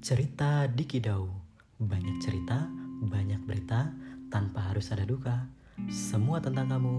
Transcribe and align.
Cerita 0.00 0.64
Dikidau 0.64 1.28
Banyak 1.76 2.24
cerita, 2.24 2.72
banyak 3.04 3.44
berita, 3.44 3.92
tanpa 4.32 4.72
harus 4.72 4.88
ada 4.96 5.04
duka. 5.04 5.44
Semua 5.92 6.40
tentang 6.40 6.72
kamu, 6.72 6.96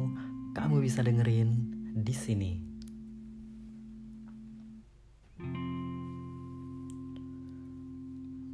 kamu 0.53 0.85
bisa 0.85 1.01
dengerin 1.01 1.49
di 1.97 2.13
sini. 2.13 2.53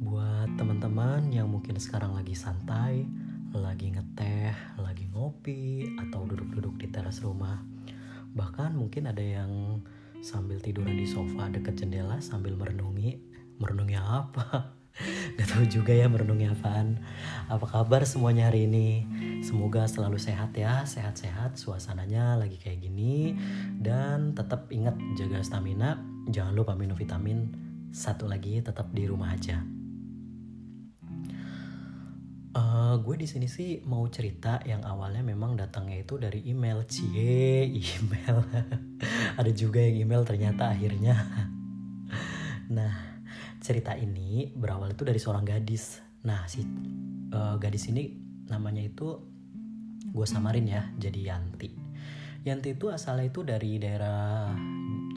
Buat 0.00 0.56
teman-teman 0.56 1.28
yang 1.28 1.52
mungkin 1.52 1.76
sekarang 1.76 2.16
lagi 2.16 2.32
santai, 2.32 3.04
lagi 3.52 3.92
ngeteh, 3.92 4.80
lagi 4.80 5.12
ngopi, 5.12 5.92
atau 6.00 6.24
duduk-duduk 6.24 6.80
di 6.80 6.88
teras 6.88 7.20
rumah 7.20 7.60
Bahkan 8.32 8.80
mungkin 8.80 9.12
ada 9.12 9.20
yang 9.20 9.84
sambil 10.24 10.56
tiduran 10.56 10.96
di 10.96 11.04
sofa 11.04 11.52
dekat 11.52 11.78
jendela 11.78 12.16
sambil 12.18 12.56
merenungi 12.56 13.27
merenungi 13.58 13.98
apa? 13.98 14.78
Gak 15.38 15.48
tahu 15.54 15.64
juga 15.70 15.94
ya 15.94 16.10
merenungi 16.10 16.50
apaan. 16.50 16.98
Apa 17.46 17.66
kabar 17.66 18.02
semuanya 18.02 18.50
hari 18.50 18.66
ini? 18.66 19.06
Semoga 19.46 19.86
selalu 19.86 20.18
sehat 20.18 20.50
ya 20.58 20.82
Sehat-sehat 20.82 21.54
suasananya 21.54 22.34
lagi 22.38 22.58
kayak 22.58 22.82
gini. 22.82 23.38
Dan 23.78 24.34
tetap 24.34 24.66
ingat 24.74 24.98
jaga 25.14 25.42
stamina. 25.42 26.02
Jangan 26.30 26.54
lupa 26.54 26.74
minum 26.74 26.98
vitamin. 26.98 27.54
Satu 27.94 28.26
lagi 28.26 28.58
tetap 28.58 28.90
di 28.90 29.06
rumah 29.06 29.32
aja. 29.32 29.62
Uh, 32.58 32.98
gue 32.98 33.14
di 33.14 33.28
sini 33.28 33.46
sih 33.46 33.86
mau 33.86 34.02
cerita 34.10 34.58
yang 34.66 34.82
awalnya 34.82 35.22
memang 35.22 35.54
datangnya 35.54 36.02
itu 36.02 36.18
dari 36.18 36.42
email. 36.50 36.82
Cie 36.90 37.70
email. 37.94 38.42
Ada 39.38 39.50
juga 39.54 39.78
yang 39.78 40.10
email 40.10 40.22
ternyata 40.26 40.74
akhirnya. 40.74 41.16
Nah 42.68 43.07
cerita 43.58 43.94
ini 43.98 44.50
berawal 44.54 44.94
itu 44.94 45.02
dari 45.02 45.18
seorang 45.18 45.44
gadis. 45.46 46.00
Nah 46.26 46.46
si 46.46 46.62
uh, 47.34 47.56
gadis 47.58 47.90
ini 47.90 48.14
namanya 48.48 48.82
itu 48.82 49.18
gue 50.08 50.26
samarin 50.26 50.66
ya 50.66 50.82
jadi 50.96 51.34
Yanti. 51.34 51.70
Yanti 52.46 52.78
itu 52.78 52.88
asalnya 52.88 53.28
itu 53.28 53.42
dari 53.44 53.76
daerah 53.76 54.54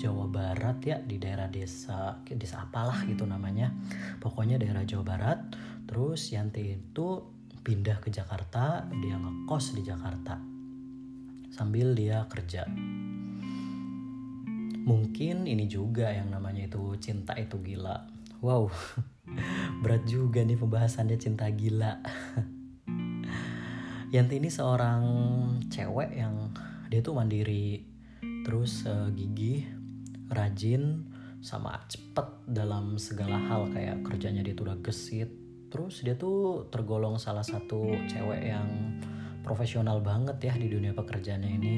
Jawa 0.01 0.25
Barat 0.27 0.77
ya 0.81 0.97
di 0.99 1.21
daerah 1.21 1.47
desa 1.47 2.17
desa 2.25 2.65
apalah 2.65 3.05
gitu 3.05 3.23
namanya. 3.23 3.71
Pokoknya 4.19 4.57
daerah 4.57 4.83
Jawa 4.83 5.05
Barat. 5.05 5.39
Terus 5.85 6.31
Yanti 6.33 6.75
itu 6.75 7.07
pindah 7.61 8.01
ke 8.01 8.09
Jakarta 8.09 8.89
dia 8.89 9.15
ngekos 9.21 9.77
di 9.77 9.85
Jakarta. 9.85 10.39
Sambil 11.51 11.93
dia 11.93 12.25
kerja. 12.25 12.65
Mungkin 14.81 15.45
ini 15.45 15.69
juga 15.69 16.09
yang 16.09 16.33
namanya 16.33 16.65
itu 16.65 16.97
cinta 16.97 17.37
itu 17.37 17.61
gila 17.61 18.20
wow 18.41 18.67
berat 19.81 20.03
juga 20.09 20.43
nih 20.43 20.59
pembahasannya 20.59 21.17
cinta 21.17 21.47
gila. 21.49 22.01
Yanti 24.13 24.43
ini 24.43 24.51
seorang 24.51 25.03
cewek 25.71 26.19
yang 26.19 26.51
dia 26.91 26.99
tuh 26.99 27.15
mandiri 27.15 27.87
terus 28.43 28.83
uh, 28.83 29.07
gigih 29.15 29.63
rajin 30.27 31.07
sama 31.39 31.79
cepet 31.87 32.27
dalam 32.45 32.99
segala 32.99 33.39
hal 33.39 33.71
kayak 33.71 34.03
kerjanya 34.03 34.43
dia 34.43 34.51
tuh 34.51 34.67
udah 34.67 34.77
gesit. 34.83 35.31
Terus 35.71 36.03
dia 36.03 36.19
tuh 36.19 36.67
tergolong 36.67 37.15
salah 37.15 37.47
satu 37.47 37.95
cewek 38.11 38.51
yang 38.51 38.99
profesional 39.47 40.03
banget 40.03 40.37
ya 40.43 40.53
di 40.59 40.67
dunia 40.67 40.91
pekerjaannya 40.91 41.51
ini 41.55 41.73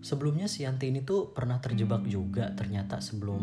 sebelumnya 0.00 0.46
si 0.46 0.62
Yanti 0.62 0.90
ini 0.90 1.02
tuh 1.02 1.34
pernah 1.34 1.58
terjebak 1.58 2.06
juga 2.06 2.54
ternyata 2.54 3.02
sebelum 3.02 3.42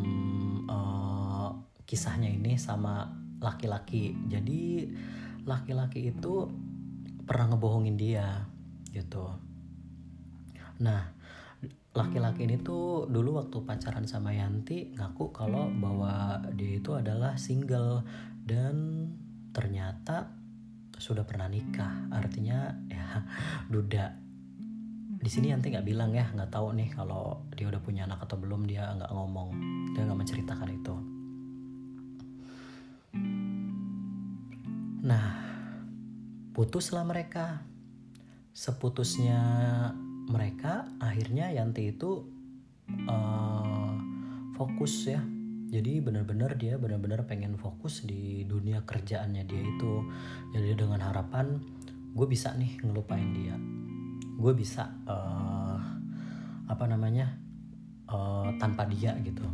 uh, 0.67 1.49
kisahnya 1.83 2.31
ini 2.31 2.55
sama 2.55 3.05
laki-laki. 3.39 4.15
Jadi 4.27 4.87
laki-laki 5.45 6.09
itu 6.09 6.49
pernah 7.25 7.53
ngebohongin 7.53 7.97
dia 7.97 8.45
gitu. 8.89 9.29
Nah 10.81 11.13
laki-laki 11.95 12.43
ini 12.43 12.59
tuh 12.59 13.07
dulu 13.07 13.39
waktu 13.39 13.63
pacaran 13.63 14.03
sama 14.03 14.35
Yanti 14.35 14.91
ngaku 14.95 15.31
kalau 15.31 15.71
bahwa 15.71 16.43
dia 16.55 16.79
itu 16.79 16.91
adalah 16.95 17.37
single. 17.39 18.03
Dan 18.45 19.09
ternyata 19.55 20.29
sudah 20.95 21.25
pernah 21.27 21.49
nikah 21.49 22.07
artinya 22.13 22.71
ya 22.87 23.25
duda 23.73 24.24
di 25.25 25.33
sini 25.33 25.49
Yanti 25.49 25.73
nggak 25.73 25.89
bilang 25.89 26.13
ya 26.13 26.29
nggak 26.29 26.53
tahu 26.53 26.77
nih 26.77 26.93
kalau 26.93 27.49
dia 27.57 27.65
udah 27.65 27.81
punya 27.81 28.05
anak 28.05 28.21
atau 28.29 28.37
belum 28.37 28.69
dia 28.69 28.93
nggak 28.93 29.09
ngomong 29.09 29.49
dia 29.97 30.05
nggak 30.05 30.19
menceritakan 30.21 30.69
itu. 30.69 30.95
Nah 35.01 35.27
putuslah 36.53 37.01
mereka. 37.01 37.65
Seputusnya 38.53 39.41
mereka 40.29 40.85
akhirnya 41.01 41.49
Yanti 41.49 41.89
itu 41.89 42.21
uh, 43.09 43.97
fokus 44.53 45.09
ya. 45.09 45.25
Jadi 45.73 46.05
benar-benar 46.05 46.53
dia 46.53 46.77
benar-benar 46.77 47.25
pengen 47.25 47.57
fokus 47.57 48.05
di 48.05 48.45
dunia 48.45 48.85
kerjaannya 48.85 49.41
dia 49.49 49.63
itu. 49.73 50.05
Jadi 50.53 50.77
dengan 50.77 51.01
harapan 51.01 51.57
gue 52.13 52.27
bisa 52.29 52.53
nih 52.53 52.77
ngelupain 52.85 53.33
dia 53.33 53.57
gue 54.35 54.53
bisa 54.53 54.91
uh, 55.07 55.79
apa 56.65 56.85
namanya 56.89 57.33
uh, 58.09 58.51
tanpa 58.57 58.85
dia 58.89 59.15
gitu. 59.23 59.45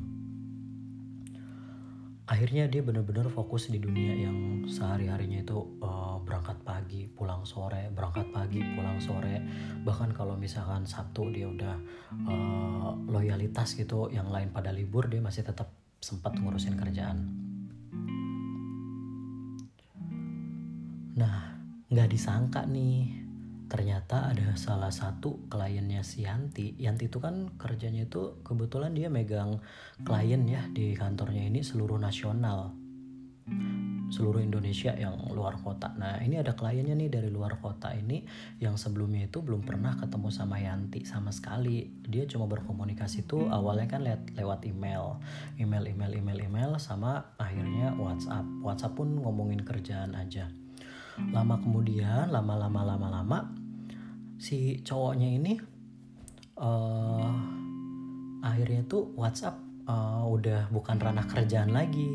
Akhirnya 2.31 2.72
dia 2.72 2.79
benar-benar 2.79 3.27
fokus 3.27 3.67
di 3.67 3.75
dunia 3.75 4.16
yang 4.16 4.63
sehari-harinya 4.63 5.44
itu 5.44 5.59
uh, 5.83 6.16
berangkat 6.23 6.63
pagi 6.63 7.03
pulang 7.11 7.44
sore 7.44 7.91
berangkat 7.91 8.31
pagi 8.31 8.63
pulang 8.63 9.03
sore. 9.03 9.44
Bahkan 9.83 10.16
kalau 10.16 10.39
misalkan 10.39 10.88
Sabtu 10.88 11.28
dia 11.28 11.51
udah 11.51 11.75
uh, 12.31 12.95
loyalitas 13.11 13.75
gitu 13.75 14.07
yang 14.09 14.31
lain 14.31 14.47
pada 14.55 14.72
libur 14.72 15.11
dia 15.11 15.19
masih 15.19 15.43
tetap 15.43 15.75
sempat 15.99 16.39
ngurusin 16.39 16.79
kerjaan. 16.79 17.17
Nah 21.19 21.35
nggak 21.91 22.07
disangka 22.07 22.63
nih 22.63 23.20
ternyata 23.71 24.27
ada 24.27 24.51
salah 24.59 24.91
satu 24.91 25.47
kliennya 25.47 26.03
si 26.03 26.27
Yanti 26.27 26.75
Yanti 26.75 27.07
itu 27.07 27.23
kan 27.23 27.55
kerjanya 27.55 28.03
itu 28.03 28.43
kebetulan 28.43 28.91
dia 28.91 29.07
megang 29.07 29.63
klien 30.03 30.43
ya 30.43 30.67
di 30.75 30.91
kantornya 30.91 31.47
ini 31.47 31.63
seluruh 31.63 31.95
nasional 31.95 32.75
seluruh 34.11 34.43
Indonesia 34.43 34.91
yang 34.91 35.15
luar 35.31 35.55
kota. 35.63 35.95
Nah 35.95 36.19
ini 36.19 36.35
ada 36.35 36.51
kliennya 36.51 36.99
nih 36.99 37.07
dari 37.07 37.31
luar 37.31 37.63
kota 37.63 37.95
ini 37.95 38.27
yang 38.59 38.75
sebelumnya 38.75 39.31
itu 39.31 39.39
belum 39.39 39.63
pernah 39.63 39.95
ketemu 39.95 40.27
sama 40.27 40.59
Yanti 40.59 41.07
sama 41.07 41.31
sekali. 41.31 41.87
Dia 42.03 42.27
cuma 42.27 42.45
berkomunikasi 42.51 43.23
tuh 43.23 43.47
awalnya 43.47 43.87
kan 43.87 44.03
lewat 44.03 44.35
lewat 44.35 44.59
email, 44.67 45.23
email, 45.55 45.87
email, 45.87 46.11
email, 46.11 46.39
email 46.43 46.71
sama 46.75 47.23
akhirnya 47.39 47.95
WhatsApp. 47.95 48.43
WhatsApp 48.59 48.99
pun 48.99 49.15
ngomongin 49.15 49.63
kerjaan 49.63 50.11
aja. 50.19 50.51
Lama 51.31 51.59
kemudian, 51.59 52.31
lama-lama, 52.31 52.83
lama-lama 52.83 53.60
si 54.41 54.81
cowoknya 54.81 55.38
ini 55.38 55.53
uh, 56.57 57.29
akhirnya 58.41 58.81
tuh 58.90 59.13
WhatsApp 59.13 59.62
uh, 59.85 60.25
udah 60.25 60.74
bukan 60.74 60.97
ranah 60.97 61.29
kerjaan 61.29 61.69
lagi. 61.69 62.09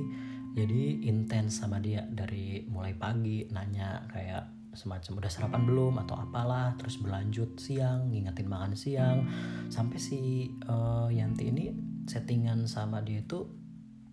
Jadi 0.57 1.07
intens 1.07 1.63
sama 1.63 1.79
dia 1.79 2.03
dari 2.03 2.67
mulai 2.67 2.97
pagi 2.97 3.47
nanya 3.53 4.09
kayak 4.11 4.75
semacam 4.75 5.23
udah 5.23 5.31
sarapan 5.31 5.63
belum? 5.69 5.95
atau 6.03 6.19
apalah. 6.19 6.75
Terus 6.75 6.99
berlanjut 6.99 7.63
siang 7.63 8.11
ngingetin 8.11 8.51
makan 8.51 8.75
siang. 8.75 9.23
Sampai 9.71 10.03
si 10.03 10.51
uh, 10.67 11.07
Yanti 11.13 11.55
ini 11.55 11.71
settingan 12.11 12.67
sama 12.67 13.07
dia 13.07 13.23
itu 13.23 13.47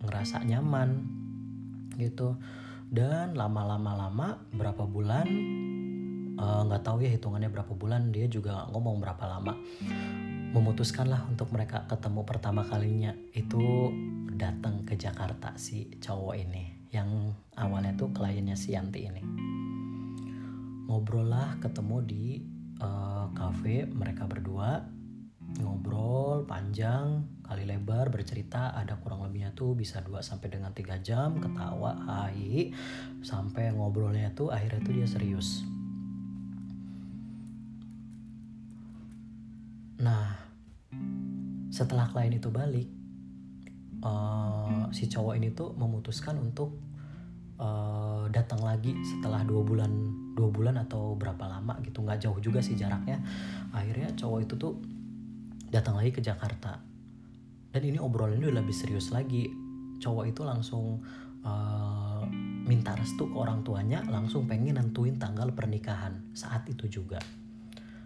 ngerasa 0.06 0.46
nyaman 0.46 1.02
gitu. 1.98 2.38
Dan 2.94 3.34
lama-lama 3.34 4.06
lama 4.06 4.30
berapa 4.54 4.86
bulan 4.86 5.26
nggak 6.38 6.82
uh, 6.82 6.86
tahu 6.86 7.06
ya 7.06 7.14
hitungannya 7.14 7.50
berapa 7.54 7.74
bulan 7.78 8.10
dia 8.10 8.26
juga 8.26 8.66
ngomong 8.74 8.98
berapa 8.98 9.24
lama. 9.30 9.54
Memutuskanlah 10.54 11.26
untuk 11.30 11.50
mereka 11.50 11.86
ketemu 11.90 12.22
pertama 12.26 12.62
kalinya. 12.66 13.14
Itu 13.34 13.94
datang 14.34 14.86
ke 14.86 14.98
Jakarta 14.98 15.54
si 15.58 15.90
cowok 16.02 16.34
ini 16.38 16.90
yang 16.94 17.34
awalnya 17.58 17.94
tuh 17.98 18.14
kliennya 18.14 18.58
si 18.58 18.74
Yanti 18.74 19.06
ini. 19.06 19.24
Ngobrol 20.90 21.26
lah 21.26 21.58
ketemu 21.58 21.98
di 22.06 22.26
uh, 22.82 23.30
cafe 23.34 23.90
mereka 23.90 24.30
berdua. 24.30 24.82
Ngobrol 25.54 26.50
panjang 26.50 27.30
kali 27.46 27.66
lebar 27.66 28.10
bercerita. 28.10 28.74
Ada 28.74 28.98
kurang 29.02 29.26
lebihnya 29.26 29.54
tuh 29.54 29.74
bisa 29.78 30.02
2 30.02 30.22
sampai 30.22 30.50
dengan 30.54 30.74
3 30.74 31.02
jam 31.02 31.38
ketawa 31.38 31.98
hai. 32.10 32.74
Sampai 33.26 33.74
ngobrolnya 33.74 34.34
tuh 34.34 34.50
akhirnya 34.54 34.82
tuh 34.86 34.94
dia 34.98 35.06
serius 35.10 35.73
Nah, 40.04 40.36
setelah 41.72 42.12
klien 42.12 42.36
itu 42.36 42.52
balik, 42.52 42.92
uh, 44.04 44.92
si 44.92 45.08
cowok 45.08 45.40
ini 45.40 45.56
tuh 45.56 45.72
memutuskan 45.80 46.36
untuk 46.44 46.76
uh, 47.56 48.28
datang 48.28 48.60
lagi 48.60 48.92
setelah 49.08 49.48
dua 49.48 49.64
bulan 49.64 49.92
dua 50.36 50.52
bulan 50.52 50.76
atau 50.84 51.16
berapa 51.16 51.48
lama 51.48 51.80
gitu. 51.88 52.04
Nggak 52.04 52.20
jauh 52.20 52.40
juga 52.44 52.60
sih 52.60 52.76
jaraknya. 52.76 53.24
Akhirnya 53.72 54.12
cowok 54.12 54.40
itu 54.44 54.54
tuh 54.60 54.84
datang 55.72 55.96
lagi 55.96 56.12
ke 56.12 56.20
Jakarta. 56.20 56.84
Dan 57.74 57.82
ini 57.82 57.98
obrolannya 57.98 58.52
udah 58.52 58.60
lebih 58.62 58.76
serius 58.76 59.10
lagi. 59.10 59.50
Cowok 60.04 60.26
itu 60.30 60.44
langsung 60.44 61.00
uh, 61.48 62.28
minta 62.68 62.92
restu 62.94 63.32
ke 63.32 63.36
orang 63.40 63.64
tuanya 63.64 64.04
langsung 64.12 64.46
pengen 64.52 64.76
nentuin 64.76 65.16
tanggal 65.16 65.48
pernikahan 65.56 66.28
saat 66.36 66.68
itu 66.68 66.92
juga. 66.92 67.24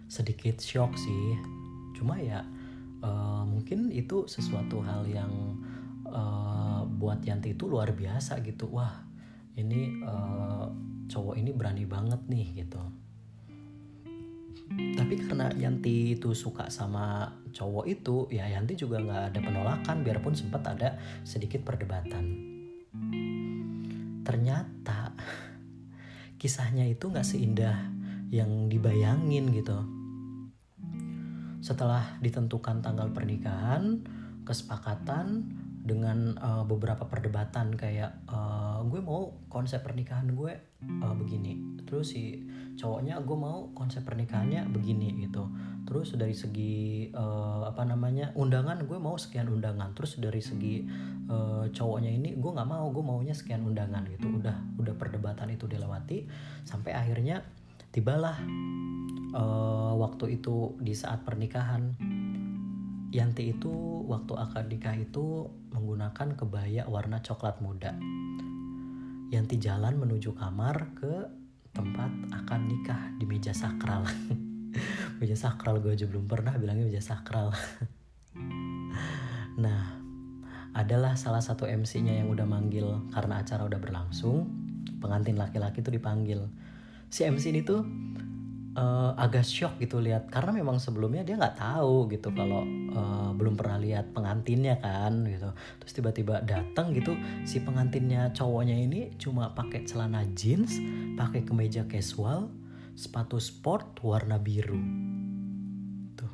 Sedikit 0.08 0.62
shock 0.62 0.96
sih 0.96 1.57
cuma 1.98 2.14
ya 2.22 2.46
uh, 3.02 3.42
mungkin 3.42 3.90
itu 3.90 4.30
sesuatu 4.30 4.78
hal 4.86 5.02
yang 5.10 5.58
uh, 6.06 6.86
buat 6.86 7.22
Yanti 7.26 7.58
itu 7.58 7.66
luar 7.66 7.90
biasa 7.90 8.38
gitu. 8.46 8.70
Wah 8.70 9.02
ini 9.58 9.98
uh, 10.06 10.70
cowok 11.10 11.34
ini 11.34 11.50
berani 11.50 11.84
banget 11.88 12.20
nih 12.30 12.46
gitu. 12.64 12.82
Tapi 14.68 15.14
karena 15.24 15.48
Yanti 15.56 16.14
itu 16.14 16.36
suka 16.36 16.68
sama 16.68 17.32
cowok 17.50 17.84
itu 17.88 18.28
ya 18.30 18.46
Yanti 18.46 18.76
juga 18.76 19.00
nggak 19.00 19.34
ada 19.34 19.40
penolakan 19.40 20.06
biarpun 20.06 20.36
sempat 20.38 20.62
ada 20.70 21.00
sedikit 21.26 21.64
perdebatan. 21.66 22.24
Ternyata 24.22 25.16
kisahnya 26.40 26.84
itu 26.86 27.08
nggak 27.08 27.26
seindah 27.26 27.76
yang 28.28 28.68
dibayangin 28.68 29.48
gitu 29.56 29.97
setelah 31.58 32.18
ditentukan 32.22 32.80
tanggal 32.80 33.10
pernikahan 33.10 34.02
kesepakatan 34.46 35.44
dengan 35.88 36.36
uh, 36.36 36.68
beberapa 36.68 37.08
perdebatan 37.08 37.72
kayak 37.72 38.28
uh, 38.28 38.84
gue 38.84 39.00
mau 39.00 39.32
konsep 39.48 39.80
pernikahan 39.80 40.28
gue 40.36 40.52
uh, 40.84 41.14
begini. 41.16 41.80
Terus 41.88 42.12
si 42.12 42.44
cowoknya 42.76 43.16
gue 43.24 43.36
mau 43.36 43.72
konsep 43.72 44.04
pernikahannya 44.04 44.68
begini 44.68 45.16
gitu. 45.24 45.48
Terus 45.88 46.12
dari 46.20 46.36
segi 46.36 47.08
uh, 47.16 47.64
apa 47.64 47.88
namanya 47.88 48.36
undangan 48.36 48.84
gue 48.84 49.00
mau 49.00 49.16
sekian 49.16 49.48
undangan. 49.48 49.96
Terus 49.96 50.20
dari 50.20 50.44
segi 50.44 50.84
uh, 51.32 51.64
cowoknya 51.72 52.12
ini 52.12 52.36
gue 52.36 52.50
nggak 52.52 52.68
mau 52.68 52.92
gue 52.92 53.04
maunya 53.04 53.32
sekian 53.32 53.64
undangan 53.64 54.04
gitu. 54.12 54.28
Udah 54.28 54.60
udah 54.76 54.92
perdebatan 54.92 55.56
itu 55.56 55.64
dilewati 55.64 56.28
sampai 56.68 56.92
akhirnya 56.92 57.40
tibalah 57.90 58.36
uh, 59.32 59.92
waktu 59.96 60.40
itu 60.40 60.76
di 60.80 60.92
saat 60.92 61.24
pernikahan 61.24 61.96
Yanti 63.08 63.56
itu 63.56 63.72
waktu 64.04 64.36
akad 64.36 64.68
nikah 64.68 64.92
itu 64.92 65.48
menggunakan 65.72 66.36
kebaya 66.36 66.84
warna 66.92 67.24
coklat 67.24 67.56
muda. 67.64 67.96
Yanti 69.32 69.56
jalan 69.56 69.96
menuju 69.96 70.36
kamar 70.36 70.92
ke 70.92 71.24
tempat 71.72 72.12
akad 72.36 72.68
nikah 72.68 73.00
di 73.16 73.24
meja 73.24 73.56
sakral. 73.56 74.04
meja 75.24 75.32
sakral 75.40 75.80
gue 75.80 75.96
aja 75.96 76.04
belum 76.04 76.28
pernah 76.28 76.52
bilangnya 76.60 76.84
meja 76.84 77.00
sakral. 77.00 77.48
nah, 79.64 79.96
adalah 80.76 81.16
salah 81.16 81.40
satu 81.40 81.64
MC-nya 81.64 82.20
yang 82.20 82.28
udah 82.28 82.44
manggil 82.44 83.08
karena 83.08 83.40
acara 83.40 83.64
udah 83.64 83.80
berlangsung. 83.80 84.52
Pengantin 85.00 85.40
laki-laki 85.40 85.80
tuh 85.80 85.96
dipanggil. 85.96 86.44
Si 87.08 87.24
MC 87.24 87.50
ini 87.50 87.64
tuh 87.64 87.80
uh, 88.76 89.12
agak 89.16 89.44
shock 89.44 89.80
gitu 89.80 89.98
lihat. 89.98 90.28
Karena 90.28 90.52
memang 90.52 90.76
sebelumnya 90.78 91.24
dia 91.24 91.40
nggak 91.40 91.58
tahu 91.58 92.08
gitu 92.12 92.30
kalau 92.32 92.62
uh, 92.92 93.30
belum 93.34 93.56
pernah 93.56 93.80
lihat 93.80 94.12
pengantinnya 94.12 94.78
kan 94.78 95.24
gitu. 95.24 95.50
Terus 95.82 95.92
tiba-tiba 95.92 96.44
datang 96.44 96.92
gitu 96.92 97.16
si 97.48 97.64
pengantinnya 97.64 98.30
cowoknya 98.36 98.76
ini 98.76 99.12
cuma 99.16 99.52
pakai 99.56 99.88
celana 99.88 100.22
jeans 100.36 100.78
pakai 101.16 101.42
kemeja 101.42 101.88
casual 101.88 102.52
sepatu 102.94 103.40
sport 103.40 103.98
warna 104.04 104.36
biru. 104.36 104.80
Tuh. 106.18 106.32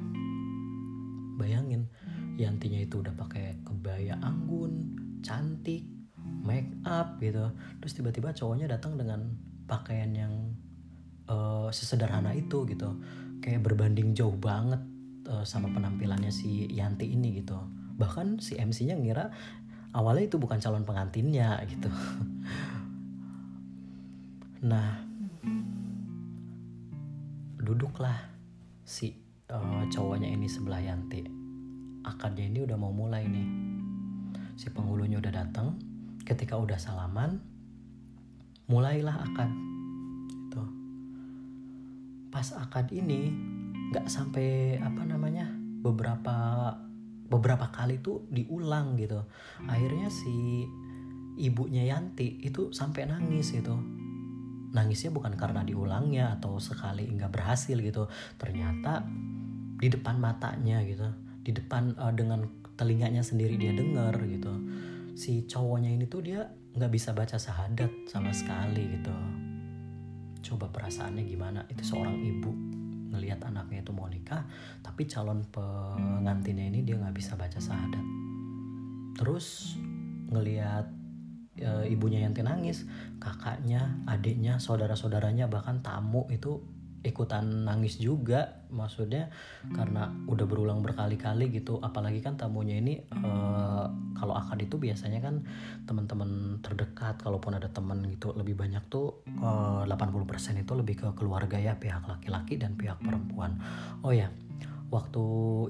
Bayangin 1.38 1.86
Yantinya 2.34 2.82
itu 2.82 2.98
udah 2.98 3.14
pakai 3.14 3.62
kebaya 3.62 4.18
anggun 4.18 4.98
cantik 5.22 5.86
make 6.42 6.74
up 6.82 7.22
gitu. 7.22 7.46
Terus 7.78 7.92
tiba-tiba 7.94 8.34
cowoknya 8.34 8.66
datang 8.66 8.98
dengan 8.98 9.30
pakaian 9.64 10.10
yang 10.12 10.34
uh, 11.28 11.68
sesederhana 11.72 12.32
itu 12.36 12.64
gitu. 12.68 13.00
Kayak 13.40 13.64
berbanding 13.64 14.16
jauh 14.16 14.36
banget 14.36 14.80
uh, 15.28 15.44
sama 15.44 15.68
penampilannya 15.72 16.32
si 16.32 16.68
Yanti 16.72 17.12
ini 17.12 17.40
gitu. 17.40 17.56
Bahkan 17.96 18.40
si 18.40 18.56
MC-nya 18.56 18.96
ngira 18.96 19.30
awalnya 19.94 20.26
itu 20.28 20.36
bukan 20.40 20.58
calon 20.60 20.84
pengantinnya 20.84 21.60
gitu. 21.68 21.88
Nah 24.64 24.96
duduklah 27.60 28.16
si 28.80 29.12
uh, 29.52 29.84
cowoknya 29.92 30.32
ini 30.32 30.48
sebelah 30.48 30.80
Yanti. 30.80 31.20
Akadnya 32.00 32.48
ini 32.48 32.64
udah 32.64 32.76
mau 32.80 32.88
mulai 32.88 33.28
nih. 33.28 33.48
Si 34.56 34.72
penghulunya 34.72 35.20
udah 35.20 35.32
datang. 35.36 35.76
Ketika 36.24 36.56
udah 36.56 36.80
salaman 36.80 37.53
mulailah 38.68 39.16
akad. 39.20 39.50
Pas 42.34 42.50
akad 42.58 42.90
ini 42.90 43.30
nggak 43.94 44.10
sampai 44.10 44.74
apa 44.82 45.06
namanya 45.06 45.46
beberapa 45.54 46.34
beberapa 47.30 47.70
kali 47.70 48.02
tuh 48.02 48.26
diulang 48.26 48.98
gitu. 48.98 49.22
Akhirnya 49.70 50.10
si 50.10 50.66
ibunya 51.38 51.86
Yanti 51.86 52.42
itu 52.42 52.74
sampai 52.74 53.06
nangis 53.06 53.54
itu 53.54 53.78
nangisnya 54.74 55.14
bukan 55.14 55.38
karena 55.38 55.62
diulangnya 55.62 56.34
atau 56.34 56.58
sekali 56.58 57.06
nggak 57.06 57.30
berhasil 57.30 57.78
gitu. 57.78 58.10
Ternyata 58.34 59.06
di 59.78 59.86
depan 59.86 60.18
matanya 60.18 60.82
gitu. 60.82 61.06
Di 61.46 61.54
depan 61.54 61.94
uh, 62.02 62.10
dengan 62.10 62.50
telinganya 62.74 63.22
sendiri 63.22 63.54
dia 63.54 63.70
dengar 63.70 64.18
gitu 64.26 64.50
si 65.14 65.46
cowoknya 65.46 65.90
ini 65.94 66.04
tuh 66.10 66.20
dia 66.20 66.42
nggak 66.74 66.90
bisa 66.90 67.14
baca 67.14 67.38
sahadat 67.38 68.10
sama 68.10 68.34
sekali 68.34 68.98
gitu. 68.98 69.14
Coba 70.44 70.68
perasaannya 70.68 71.24
gimana? 71.24 71.64
Itu 71.70 71.86
seorang 71.86 72.18
ibu 72.18 72.50
ngelihat 73.14 73.46
anaknya 73.46 73.86
itu 73.86 73.94
mau 73.94 74.10
nikah 74.10 74.42
tapi 74.82 75.06
calon 75.06 75.46
pengantinnya 75.54 76.66
ini 76.66 76.82
dia 76.82 76.98
nggak 76.98 77.14
bisa 77.14 77.38
baca 77.38 77.58
syahadat. 77.62 78.04
Terus 79.14 79.78
ngelihat 80.34 80.90
e, 81.54 81.70
ibunya 81.94 82.26
yang 82.26 82.34
nangis 82.34 82.82
kakaknya 83.22 84.02
adiknya 84.10 84.58
saudara 84.58 84.98
saudaranya 84.98 85.46
bahkan 85.46 85.78
tamu 85.78 86.26
itu 86.34 86.58
ikutan 87.04 87.68
nangis 87.68 88.00
juga 88.00 88.64
maksudnya 88.72 89.28
karena 89.76 90.08
udah 90.24 90.48
berulang 90.48 90.80
berkali-kali 90.80 91.52
gitu. 91.52 91.78
Apalagi 91.84 92.24
kan 92.24 92.40
tamunya 92.40 92.80
ini 92.80 93.04
uh, 93.12 93.86
kalau 94.16 94.34
akad 94.34 94.64
itu 94.64 94.80
biasanya 94.80 95.20
kan 95.20 95.44
teman-teman 95.84 96.58
terdekat 96.64 97.20
kalaupun 97.20 97.60
ada 97.60 97.68
teman 97.68 98.00
gitu 98.08 98.32
lebih 98.32 98.56
banyak 98.56 98.80
tuh 98.88 99.20
eh, 99.28 99.84
uh, 99.84 99.86
80% 99.86 100.64
itu 100.64 100.72
lebih 100.72 100.94
ke 101.04 101.08
keluarga 101.12 101.60
ya 101.60 101.76
pihak 101.76 102.08
laki-laki 102.08 102.56
dan 102.56 102.74
pihak 102.74 102.96
perempuan. 103.04 103.60
Oh 104.00 104.10
ya 104.10 104.32
waktu 104.88 105.24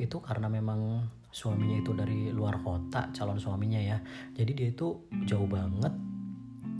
itu 0.07 0.23
karena 0.23 0.47
memang 0.47 1.11
suaminya 1.35 1.83
itu 1.83 1.91
dari 1.99 2.31
luar 2.31 2.63
kota 2.63 3.11
calon 3.11 3.43
suaminya 3.43 3.83
ya. 3.83 3.99
Jadi 4.39 4.53
dia 4.55 4.69
itu 4.71 5.11
jauh 5.27 5.51
banget 5.51 6.14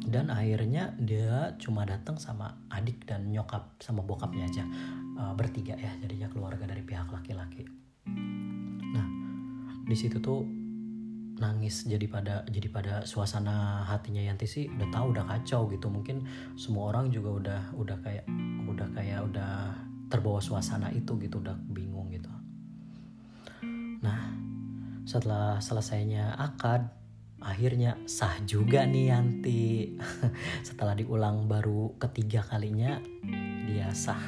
dan 0.05 0.29
akhirnya 0.31 0.93
dia 1.01 1.57
cuma 1.59 1.83
datang 1.89 2.21
sama 2.21 2.55
adik 2.71 3.03
dan 3.09 3.31
nyokap 3.33 3.75
sama 3.81 4.05
bokapnya 4.05 4.45
aja 4.47 4.65
uh, 5.19 5.33
bertiga 5.35 5.75
ya 5.79 5.91
jadinya 6.03 6.29
keluarga 6.31 6.69
dari 6.69 6.83
pihak 6.85 7.09
laki-laki. 7.11 7.65
Nah 8.95 9.07
di 9.85 9.97
situ 9.97 10.21
tuh 10.21 10.45
nangis 11.35 11.83
jadi 11.83 12.07
pada 12.07 12.47
jadi 12.47 12.69
pada 12.71 12.95
suasana 13.03 13.83
hatinya 13.91 14.23
Yanti 14.23 14.47
sih 14.47 14.65
udah 14.71 14.89
tahu 14.95 15.07
udah 15.17 15.25
kacau 15.27 15.67
gitu. 15.73 15.91
Mungkin 15.91 16.23
semua 16.55 16.95
orang 16.95 17.11
juga 17.11 17.31
udah 17.35 17.61
udah 17.75 17.97
kayak 18.05 18.27
udah 18.71 18.89
kayak 18.95 19.21
udah 19.25 19.75
terbawa 20.13 20.39
suasana 20.39 20.95
itu 20.95 21.17
gitu 21.19 21.43
udah 21.43 21.59
bingung 21.75 22.13
gitu. 22.15 22.31
Nah 24.05 24.21
setelah 25.05 25.59
selesainya 25.61 26.39
akad 26.39 27.04
akhirnya 27.45 28.01
sah 28.09 28.41
juga 28.49 28.89
nih 28.89 29.13
Yanti. 29.13 29.95
Setelah 30.69 30.97
diulang 30.97 31.45
baru 31.45 31.95
ketiga 32.01 32.41
kalinya 32.43 32.99
dia 33.69 33.93
sah. 33.93 34.21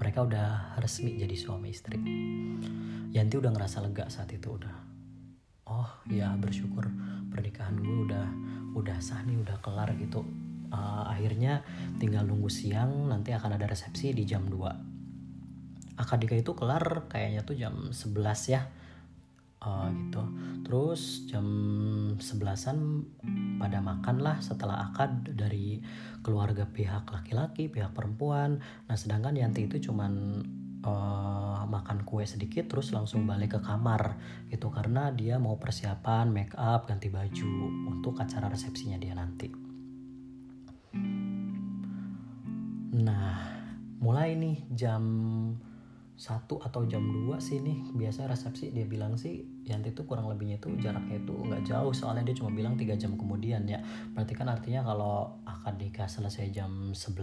Mereka 0.00 0.24
udah 0.24 0.80
resmi 0.80 1.20
jadi 1.20 1.36
suami 1.36 1.68
istri. 1.68 2.00
Yanti 3.12 3.34
udah 3.36 3.52
ngerasa 3.52 3.84
lega 3.84 4.08
saat 4.08 4.32
itu 4.32 4.56
udah. 4.56 4.76
Oh 5.68 5.90
ya 6.08 6.32
bersyukur 6.40 6.88
pernikahan 7.28 7.76
gue 7.76 7.96
udah 8.08 8.26
udah 8.72 8.96
sah 9.04 9.20
nih 9.22 9.36
udah 9.36 9.60
kelar 9.60 9.92
gitu. 10.00 10.24
Uh, 10.68 11.04
akhirnya 11.08 11.64
tinggal 11.96 12.28
nunggu 12.28 12.48
siang 12.52 13.08
nanti 13.08 13.32
akan 13.32 13.56
ada 13.56 13.64
resepsi 13.64 14.12
di 14.12 14.28
jam 14.28 14.44
2 14.52 14.98
akad 15.98 16.22
nikah 16.22 16.38
itu 16.38 16.52
kelar 16.54 17.10
kayaknya 17.10 17.42
tuh 17.42 17.58
jam 17.58 17.90
11 17.90 18.54
ya 18.54 18.70
uh, 19.62 19.88
gitu. 19.90 20.22
Terus 20.66 21.24
jam 21.26 21.46
sebelasan 22.20 23.06
pada 23.56 23.80
makan 23.80 24.20
lah 24.20 24.38
setelah 24.44 24.92
akad 24.92 25.32
dari 25.34 25.80
keluarga 26.20 26.68
pihak 26.68 27.08
laki-laki 27.08 27.72
pihak 27.72 27.94
perempuan. 27.96 28.60
Nah 28.86 28.96
sedangkan 28.96 29.34
Yanti 29.38 29.66
itu 29.66 29.90
cuman 29.90 30.44
uh, 30.84 31.64
makan 31.64 32.04
kue 32.04 32.24
sedikit 32.28 32.68
terus 32.68 32.92
langsung 32.92 33.24
balik 33.24 33.58
ke 33.58 33.60
kamar 33.64 34.20
gitu. 34.52 34.68
Karena 34.68 35.10
dia 35.10 35.40
mau 35.40 35.56
persiapan 35.56 36.28
make 36.30 36.54
up 36.58 36.86
ganti 36.86 37.08
baju 37.08 37.52
untuk 37.88 38.20
acara 38.20 38.52
resepsinya 38.52 39.00
dia 39.00 39.16
nanti. 39.16 39.48
Nah 42.98 43.36
mulai 43.98 44.38
nih 44.38 44.58
jam 44.74 45.02
satu 46.18 46.58
atau 46.58 46.82
jam 46.90 47.00
2 47.00 47.38
sih 47.38 47.62
nih. 47.62 47.94
Biasa 47.94 48.26
resepsi 48.26 48.74
dia 48.74 48.82
bilang 48.90 49.14
sih 49.14 49.46
Yanti 49.62 49.94
tuh 49.94 50.02
kurang 50.02 50.26
lebihnya 50.26 50.58
itu 50.58 50.74
jaraknya 50.82 51.22
itu 51.22 51.30
nggak 51.30 51.62
jauh. 51.62 51.94
Soalnya 51.94 52.26
dia 52.26 52.36
cuma 52.42 52.50
bilang 52.50 52.74
tiga 52.74 52.98
jam 52.98 53.14
kemudian 53.14 53.62
ya. 53.70 53.78
Berarti 54.12 54.34
kan 54.34 54.50
artinya 54.50 54.82
kalau 54.82 55.38
akad 55.46 55.78
nikah 55.78 56.10
selesai 56.10 56.50
jam 56.50 56.90
11 56.90 57.22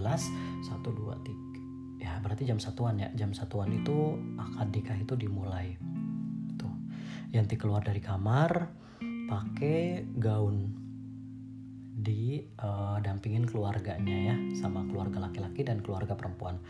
satu 0.63 0.89
dua 0.95 1.19
tiga 1.27 1.59
ya 1.99 2.23
berarti 2.23 2.47
jam 2.47 2.57
satuan 2.57 2.95
ya. 2.95 3.11
Jam 3.19 3.35
satuan 3.35 3.75
itu 3.75 4.15
akad 4.39 4.71
nikah 4.71 4.95
itu 4.95 5.13
dimulai. 5.19 5.75
Tuh. 6.55 6.71
Yanti 7.35 7.59
keluar 7.59 7.83
dari 7.83 7.99
kamar 7.99 8.71
pakai 9.27 10.07
gaun 10.15 10.85
di 11.95 12.37
uh, 12.61 13.01
dampingin 13.01 13.49
keluarganya 13.49 14.31
ya 14.31 14.35
sama 14.53 14.85
keluarga 14.85 15.25
laki-laki 15.25 15.65
dan 15.65 15.81
keluarga 15.81 16.13
perempuan 16.13 16.61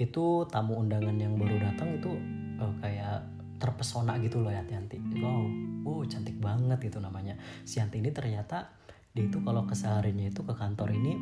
itu 0.00 0.48
tamu 0.48 0.80
undangan 0.80 1.14
yang 1.20 1.36
baru 1.36 1.60
datang 1.60 2.00
itu 2.00 2.16
uh, 2.56 2.72
kayak 2.80 3.20
terpesona 3.60 4.16
gitu 4.24 4.40
loh 4.40 4.48
ya 4.48 4.64
Tianti. 4.64 4.96
Wow 5.20 5.44
wow 5.84 6.00
cantik 6.08 6.40
banget 6.40 6.88
itu 6.88 6.98
namanya. 6.98 7.36
Si 7.68 7.76
Yanti 7.76 8.00
ini 8.00 8.08
ternyata 8.08 8.72
dia 9.10 9.26
itu 9.26 9.42
kalau 9.42 9.66
kesehariannya 9.66 10.30
itu 10.30 10.46
ke 10.46 10.54
kantor 10.54 10.94
ini 10.94 11.18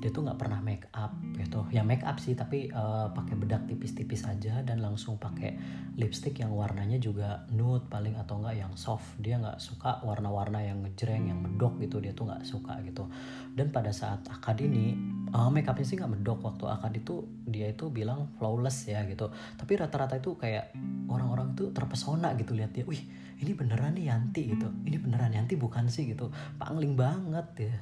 dia 0.00 0.08
tuh 0.12 0.24
nggak 0.24 0.40
pernah 0.40 0.60
make 0.60 0.88
up 0.92 1.12
gitu. 1.36 1.64
Ya 1.72 1.84
make 1.84 2.04
up 2.04 2.16
sih 2.20 2.36
tapi 2.36 2.68
uh, 2.72 3.12
pakai 3.12 3.36
bedak 3.36 3.64
tipis-tipis 3.68 4.24
aja 4.28 4.60
dan 4.64 4.80
langsung 4.80 5.16
pakai 5.16 5.56
lipstick 5.96 6.40
yang 6.40 6.52
warnanya 6.52 7.00
juga 7.00 7.44
nude 7.52 7.88
paling 7.88 8.16
atau 8.16 8.40
enggak 8.40 8.56
yang 8.60 8.72
soft. 8.76 9.16
Dia 9.20 9.40
nggak 9.40 9.60
suka 9.60 10.00
warna-warna 10.04 10.64
yang 10.64 10.84
ngejreng 10.84 11.28
yang 11.32 11.40
medok 11.40 11.76
gitu. 11.80 12.00
Dia 12.00 12.12
tuh 12.12 12.28
nggak 12.28 12.44
suka 12.44 12.80
gitu. 12.84 13.08
Dan 13.56 13.72
pada 13.72 13.92
saat 13.92 14.24
akad 14.28 14.60
ini 14.64 14.96
uh, 15.36 15.52
make 15.52 15.68
upnya 15.68 15.84
sih 15.84 16.00
nggak 16.00 16.08
medok 16.16 16.40
waktu 16.40 16.64
akad 16.64 16.96
itu 16.96 17.28
dia 17.44 17.68
itu 17.68 17.92
bilang 17.92 18.32
flawless 18.40 18.88
ya 18.88 19.04
gitu. 19.04 19.28
Tapi 19.60 19.72
rata-rata 19.76 20.16
itu 20.16 20.32
kayak 20.40 20.72
orang-orang 21.12 21.52
tuh 21.52 21.76
terpesona 21.76 22.32
gitu 22.40 22.56
lihat 22.56 22.72
dia 22.72 22.88
wih 22.88 23.04
ini 23.36 23.52
beneran 23.52 23.92
nih 24.00 24.08
Yanti 24.08 24.56
gitu. 24.56 24.72
Ini 24.88 24.96
beneran 24.96 25.36
Yanti 25.36 25.60
bukan 25.60 25.92
sih 25.92 26.08
gitu. 26.08 26.32
Pangling 26.56 26.96
banget 26.96 27.48
ya. 27.68 27.76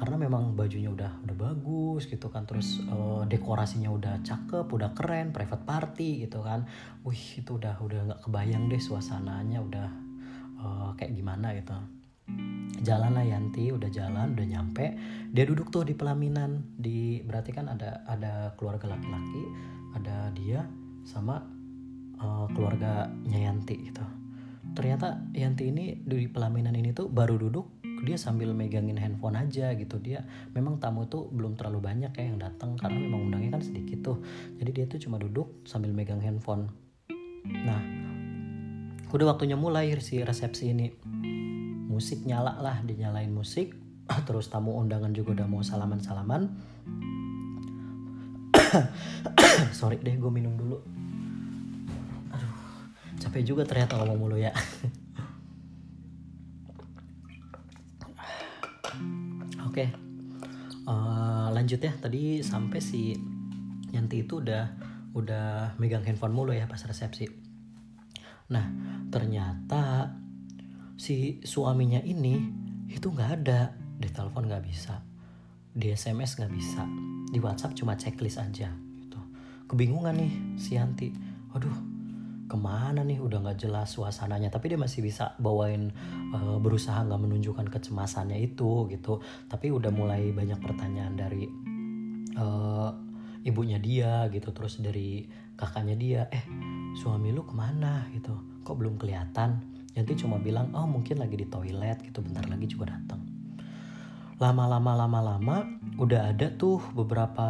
Karena 0.00 0.16
memang 0.16 0.56
bajunya 0.56 0.88
udah 0.88 1.20
udah 1.28 1.36
bagus 1.36 2.08
gitu 2.08 2.32
kan 2.32 2.48
terus 2.48 2.80
uh, 2.88 3.28
dekorasinya 3.28 3.92
udah 3.92 4.24
cakep 4.24 4.64
udah 4.64 4.96
keren 4.96 5.36
private 5.36 5.68
party 5.68 6.24
gitu 6.24 6.40
kan. 6.40 6.64
Wih 7.04 7.44
itu 7.44 7.60
udah 7.60 7.76
udah 7.84 8.00
nggak 8.08 8.20
kebayang 8.24 8.72
deh 8.72 8.80
suasananya 8.80 9.60
udah 9.60 9.88
uh, 10.64 10.90
kayak 10.96 11.12
gimana 11.12 11.52
gitu 11.52 11.99
jalan 12.80 13.12
lah 13.12 13.24
Yanti 13.24 13.68
udah 13.70 13.90
jalan 13.92 14.32
udah 14.34 14.46
nyampe. 14.46 14.96
Dia 15.30 15.44
duduk 15.44 15.68
tuh 15.68 15.84
di 15.84 15.92
pelaminan 15.92 16.64
di 16.80 17.20
berarti 17.22 17.52
kan 17.52 17.68
ada 17.68 18.02
ada 18.08 18.56
keluarga 18.56 18.96
laki-laki 18.96 19.42
ada 19.94 20.32
dia 20.32 20.64
sama 21.04 21.44
uh, 22.20 22.46
keluarganya 22.56 23.38
Yanti 23.38 23.76
gitu. 23.92 24.04
Ternyata 24.72 25.20
Yanti 25.36 25.68
ini 25.68 25.98
di 26.00 26.28
pelaminan 26.30 26.76
ini 26.76 26.92
tuh 26.96 27.10
baru 27.10 27.36
duduk 27.36 27.82
dia 28.00 28.16
sambil 28.16 28.56
megangin 28.56 28.96
handphone 28.96 29.36
aja 29.36 29.76
gitu. 29.76 30.00
Dia 30.00 30.24
memang 30.56 30.80
tamu 30.80 31.04
tuh 31.04 31.28
belum 31.28 31.60
terlalu 31.60 31.84
banyak 31.84 32.12
ya 32.16 32.24
yang 32.32 32.40
datang 32.40 32.80
karena 32.80 32.96
memang 32.96 33.28
undangnya 33.28 33.60
kan 33.60 33.62
sedikit 33.64 34.00
tuh. 34.00 34.18
Jadi 34.56 34.70
dia 34.72 34.84
tuh 34.88 35.00
cuma 35.04 35.20
duduk 35.20 35.68
sambil 35.68 35.92
megang 35.92 36.24
handphone. 36.24 36.72
Nah 37.44 37.80
udah 39.10 39.26
waktunya 39.36 39.58
mulai 39.58 39.90
si 39.98 40.22
resepsi 40.22 40.70
ini 40.70 40.86
musik 42.00 42.24
nyala 42.24 42.56
lah 42.64 42.80
dinyalain 42.80 43.28
musik 43.28 43.76
terus 44.26 44.48
tamu 44.48 44.72
undangan 44.80 45.12
juga 45.12 45.36
udah 45.36 45.46
mau 45.52 45.60
salaman 45.60 46.00
salaman 46.00 46.48
sorry 49.76 50.00
deh 50.00 50.16
gue 50.16 50.32
minum 50.32 50.56
dulu 50.56 50.80
aduh 52.32 52.56
capek 53.20 53.44
juga 53.44 53.68
ternyata 53.68 54.00
ngomong 54.00 54.16
mulu 54.16 54.40
ya 54.40 54.48
Oke, 59.70 59.86
okay. 59.86 59.88
uh, 60.90 60.90
eh, 60.90 61.48
lanjut 61.54 61.78
ya. 61.78 61.94
Tadi 61.94 62.42
sampai 62.42 62.82
si 62.82 63.14
Yanti 63.94 64.26
itu 64.26 64.42
udah 64.42 64.66
udah 65.14 65.78
megang 65.78 66.02
handphone 66.02 66.34
mulu 66.34 66.50
ya 66.50 66.66
pas 66.66 66.82
resepsi. 66.82 67.30
Nah, 68.50 68.66
ternyata 69.14 70.10
si 71.00 71.40
suaminya 71.40 72.04
ini 72.04 72.36
itu 72.92 73.08
nggak 73.08 73.30
ada. 73.40 73.72
Di 74.00 74.08
telepon 74.12 74.48
nggak 74.48 74.64
bisa, 74.64 75.00
di 75.72 75.92
SMS 75.92 76.40
nggak 76.40 76.52
bisa, 76.52 76.84
di 77.32 77.36
WhatsApp 77.40 77.76
cuma 77.76 77.96
checklist 77.96 78.36
aja. 78.40 78.68
Gitu. 78.72 79.20
Kebingungan 79.68 80.16
nih 80.16 80.32
si 80.60 80.76
Yanti. 80.76 81.08
Aduh, 81.56 81.72
ke 82.48 82.56
mana 82.56 83.04
nih? 83.04 83.20
Udah 83.20 83.44
nggak 83.44 83.60
jelas 83.60 83.92
suasananya. 83.92 84.48
Tapi 84.52 84.72
dia 84.72 84.80
masih 84.80 85.04
bisa 85.04 85.36
bawain 85.36 85.92
uh, 86.32 86.56
berusaha 86.60 87.00
nggak 87.04 87.20
menunjukkan 87.20 87.68
kecemasannya 87.68 88.40
itu 88.40 88.88
gitu. 88.88 89.20
Tapi 89.48 89.68
udah 89.68 89.92
mulai 89.92 90.32
banyak 90.32 90.60
pertanyaan 90.64 91.12
dari 91.16 91.44
uh, 92.40 92.92
ibunya 93.44 93.76
dia 93.76 94.28
gitu. 94.32 94.48
Terus 94.52 94.80
dari 94.80 95.28
kakaknya 95.60 95.96
dia 95.96 96.20
eh 96.32 96.44
suami 96.96 97.36
lu 97.36 97.44
ke 97.44 97.52
mana? 97.52 98.08
Gitu. 98.16 98.32
Kok 98.64 98.76
belum 98.80 98.96
kelihatan 98.96 99.79
nanti 99.94 100.12
cuma 100.14 100.38
bilang 100.38 100.70
oh 100.72 100.86
mungkin 100.86 101.18
lagi 101.18 101.34
di 101.34 101.46
toilet 101.50 101.98
gitu 102.04 102.22
bentar 102.22 102.46
lagi 102.46 102.66
juga 102.70 102.94
datang. 102.94 103.20
Lama-lama 104.40 104.96
lama-lama 104.96 105.56
udah 106.00 106.32
ada 106.32 106.48
tuh 106.56 106.80
beberapa 106.96 107.44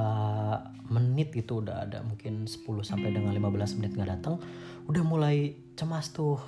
menit 0.91 1.31
gitu 1.31 1.63
udah 1.63 1.87
ada 1.87 2.03
mungkin 2.03 2.51
10 2.51 2.67
sampai 2.83 3.15
dengan 3.15 3.31
15 3.31 3.79
menit 3.79 3.95
nggak 3.95 4.11
datang 4.19 4.43
udah 4.91 5.03
mulai 5.07 5.55
cemas 5.79 6.11
tuh. 6.11 6.41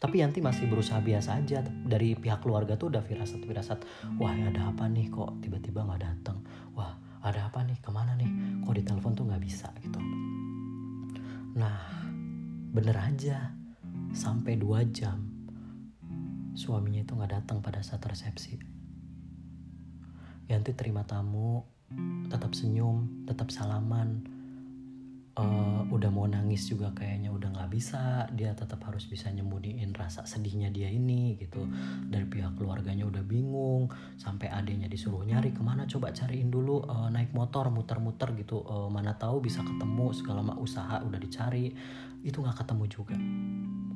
Tapi 0.00 0.24
Yanti 0.24 0.40
masih 0.40 0.64
berusaha 0.68 1.00
biasa 1.00 1.44
aja 1.44 1.60
dari 1.64 2.16
pihak 2.16 2.40
keluarga 2.40 2.76
tuh 2.76 2.88
udah 2.88 3.04
firasat 3.04 3.44
firasat 3.44 3.84
wah 4.16 4.32
ada 4.32 4.72
apa 4.72 4.88
nih 4.88 5.12
kok 5.12 5.40
tiba-tiba 5.44 5.84
nggak 5.84 6.00
datang? 6.00 6.40
Wah 6.72 6.96
ada 7.20 7.52
apa 7.52 7.60
nih? 7.64 7.76
Ke 7.84 7.92
mana 7.92 8.16
nih? 8.16 8.64
Kok 8.64 8.74
di 8.76 8.84
telepon 8.84 9.12
tuh 9.12 9.28
nggak 9.28 9.42
bisa? 9.44 9.68
Gitu. 9.80 10.00
Nah 11.56 12.00
bener 12.72 12.96
aja 12.96 13.59
sampai 14.10 14.58
dua 14.58 14.82
jam 14.90 15.22
suaminya 16.54 17.06
itu 17.06 17.14
nggak 17.14 17.40
datang 17.40 17.62
pada 17.62 17.80
saat 17.80 18.02
resepsi. 18.04 18.58
Yanti 20.50 20.74
terima 20.74 21.06
tamu 21.06 21.62
tetap 22.30 22.54
senyum 22.54 23.26
tetap 23.26 23.50
salaman 23.50 24.39
uh, 25.40 25.80
udah 25.88 26.10
mau 26.12 26.28
nangis 26.28 26.68
juga 26.68 26.92
kayaknya 26.92 27.32
udah 27.32 27.48
nggak 27.56 27.70
bisa. 27.72 28.28
Dia 28.36 28.52
tetap 28.52 28.84
harus 28.84 29.08
bisa 29.08 29.32
nyembunyiin 29.32 29.96
rasa 29.96 30.28
sedihnya 30.28 30.68
dia 30.68 30.92
ini 30.92 31.40
gitu. 31.40 31.64
Dari 32.12 32.28
pihak 32.28 32.60
keluarganya 32.60 33.08
udah 33.08 33.24
bingung. 33.24 33.88
Sampai 34.20 34.52
adanya 34.52 34.86
disuruh 34.86 35.24
nyari 35.24 35.56
ke 35.56 35.64
mana? 35.64 35.88
Coba 35.88 36.12
cariin 36.12 36.52
dulu 36.52 36.84
uh, 36.84 37.08
naik 37.08 37.32
motor 37.32 37.72
muter-muter 37.72 38.36
gitu. 38.36 38.60
Uh, 38.60 38.92
mana 38.92 39.16
tahu 39.16 39.40
bisa 39.40 39.64
ketemu 39.64 40.12
segala 40.12 40.44
macam 40.44 40.60
usaha 40.60 41.00
udah 41.00 41.18
dicari. 41.18 41.72
Itu 42.20 42.44
nggak 42.44 42.60
ketemu 42.60 42.84
juga. 42.92 43.16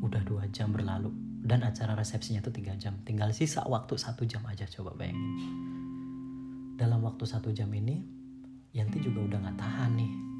Udah 0.00 0.22
dua 0.24 0.48
jam 0.48 0.72
berlalu. 0.72 1.12
Dan 1.44 1.60
acara 1.60 1.92
resepsinya 1.92 2.40
tuh 2.40 2.56
tiga 2.56 2.72
jam. 2.80 2.96
Tinggal 3.04 3.36
sisa 3.36 3.60
waktu 3.68 4.00
satu 4.00 4.24
jam 4.24 4.40
aja 4.48 4.64
coba 4.64 4.96
bayangin. 4.96 5.52
Dalam 6.74 7.04
waktu 7.04 7.28
satu 7.28 7.52
jam 7.54 7.70
ini 7.70 8.24
Yanti 8.74 8.98
juga 8.98 9.22
udah 9.22 9.38
gak 9.38 9.62
tahan 9.62 9.94
nih 9.94 10.33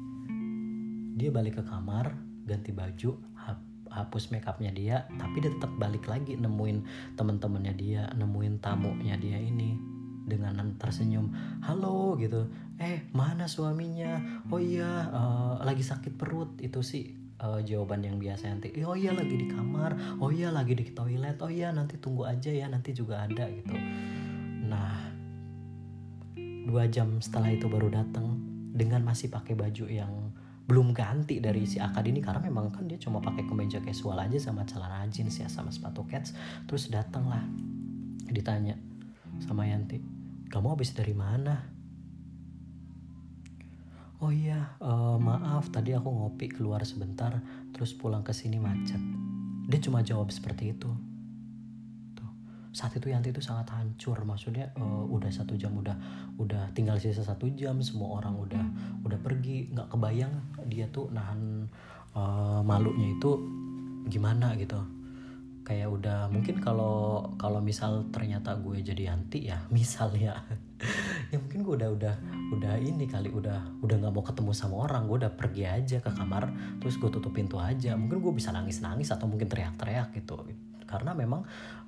dia 1.15 1.31
balik 1.31 1.57
ke 1.57 1.63
kamar 1.63 2.13
ganti 2.45 2.75
baju 2.75 3.15
hapus 3.89 4.35
makeupnya 4.35 4.75
dia 4.75 5.07
tapi 5.15 5.39
dia 5.39 5.49
tetap 5.55 5.71
balik 5.79 6.03
lagi 6.11 6.35
nemuin 6.35 6.83
temen-temennya 7.15 7.73
dia 7.79 8.03
nemuin 8.11 8.59
tamunya 8.59 9.15
dia 9.15 9.39
ini 9.39 9.95
dengan 10.25 10.57
tersenyum 10.81 11.29
halo 11.61 12.17
gitu. 12.17 12.49
Eh 12.81 13.05
mana 13.13 13.45
suaminya? 13.45 14.17
Oh 14.49 14.57
iya 14.57 15.07
uh, 15.13 15.61
lagi 15.61 15.85
sakit 15.85 16.17
perut. 16.17 16.57
Itu 16.59 16.81
sih 16.81 17.13
uh, 17.39 17.61
jawaban 17.61 18.01
yang 18.01 18.17
biasa 18.17 18.49
nanti. 18.49 18.73
Oh 18.83 18.97
iya 18.97 19.13
lagi 19.13 19.37
di 19.37 19.47
kamar. 19.47 20.17
Oh 20.17 20.33
iya 20.33 20.49
lagi 20.49 20.73
di 20.73 20.89
toilet. 20.91 21.37
Oh 21.39 21.49
iya 21.53 21.69
nanti 21.71 22.01
tunggu 22.01 22.25
aja 22.25 22.49
ya 22.49 22.65
nanti 22.65 22.91
juga 22.91 23.23
ada 23.23 23.45
gitu. 23.53 23.77
Nah 24.65 25.13
dua 26.65 26.89
jam 26.89 27.21
setelah 27.21 27.53
itu 27.53 27.69
baru 27.69 27.93
datang 27.93 28.41
dengan 28.73 29.05
masih 29.05 29.29
pakai 29.29 29.53
baju 29.53 29.85
yang 29.87 30.33
belum 30.65 30.97
ganti 30.97 31.37
dari 31.37 31.69
si 31.69 31.77
akad 31.77 32.09
ini 32.09 32.21
karena 32.21 32.41
memang 32.41 32.73
kan 32.73 32.89
dia 32.89 32.97
cuma 32.97 33.21
pakai 33.21 33.45
kemeja 33.45 33.81
casual 33.85 34.17
aja 34.17 34.41
sama 34.41 34.65
celana 34.65 35.05
jeans 35.09 35.37
ya 35.37 35.45
sama 35.45 35.69
sepatu 35.69 36.01
cats. 36.09 36.33
Terus 36.65 36.89
datang 36.89 37.29
lah 37.29 37.45
ditanya 38.25 38.73
sama 39.45 39.69
Yanti 39.69 40.01
kamu 40.49 40.73
habis 40.73 40.93
dari 40.97 41.13
mana? 41.13 41.73
Oh 44.23 44.31
iya 44.31 44.73
uh, 44.81 45.19
maaf 45.21 45.69
tadi 45.69 45.93
aku 45.93 46.07
ngopi 46.07 46.49
keluar 46.49 46.81
sebentar 46.87 47.43
terus 47.75 47.93
pulang 47.93 48.25
ke 48.25 48.33
sini 48.33 48.57
macet. 48.57 49.01
Dia 49.69 49.79
cuma 49.81 50.01
jawab 50.01 50.33
seperti 50.33 50.73
itu 50.73 50.89
saat 52.75 52.91
itu 52.99 53.07
Yanti 53.07 53.31
itu 53.31 53.39
sangat 53.39 53.71
hancur. 53.71 54.19
Maksudnya 54.27 54.67
uh, 54.75 55.07
udah 55.07 55.31
satu 55.31 55.55
jam 55.55 55.71
udah 55.79 55.95
udah 56.35 56.75
tinggal 56.75 56.99
sisa 56.99 57.23
satu 57.23 57.47
jam 57.55 57.79
semua 57.79 58.19
orang 58.19 58.35
udah 58.35 58.65
udah 59.07 59.19
pergi. 59.23 59.71
Nggak 59.71 59.95
kebayang 59.95 60.33
dia 60.67 60.91
tuh 60.91 61.07
nahan 61.15 61.71
uh, 62.11 62.59
malunya 62.67 63.15
itu 63.15 63.39
gimana 64.11 64.59
gitu. 64.59 64.75
Kayak 65.65 65.87
udah 65.97 66.19
mungkin 66.29 66.59
kalau 66.59 67.25
kalau 67.39 67.63
misal 67.63 68.05
ternyata 68.11 68.59
gue 68.59 68.83
jadi 68.83 69.15
Yanti 69.15 69.47
ya 69.47 69.63
misal 69.75 70.11
ya. 70.19 70.35
Ya 71.31 71.39
mungkin 71.39 71.63
gue 71.63 71.79
udah 71.79 71.89
udah 71.95 72.15
udah 72.59 72.75
ini 72.83 73.07
kali 73.07 73.31
udah 73.31 73.79
udah 73.79 73.95
nggak 74.03 74.11
mau 74.11 74.21
ketemu 74.27 74.51
sama 74.51 74.83
orang. 74.83 75.07
Gue 75.07 75.23
udah 75.23 75.31
pergi 75.31 75.63
aja 75.63 76.03
ke 76.03 76.11
kamar 76.11 76.51
terus 76.83 76.99
gue 76.99 77.07
tutup 77.07 77.31
pintu 77.31 77.55
aja. 77.55 77.95
Mungkin 77.95 78.19
gue 78.19 78.33
bisa 78.35 78.51
nangis 78.51 78.83
nangis 78.83 79.15
atau 79.15 79.31
mungkin 79.31 79.47
teriak-teriak 79.47 80.11
gitu 80.11 80.43
karena 80.85 81.11
memang 81.17 81.41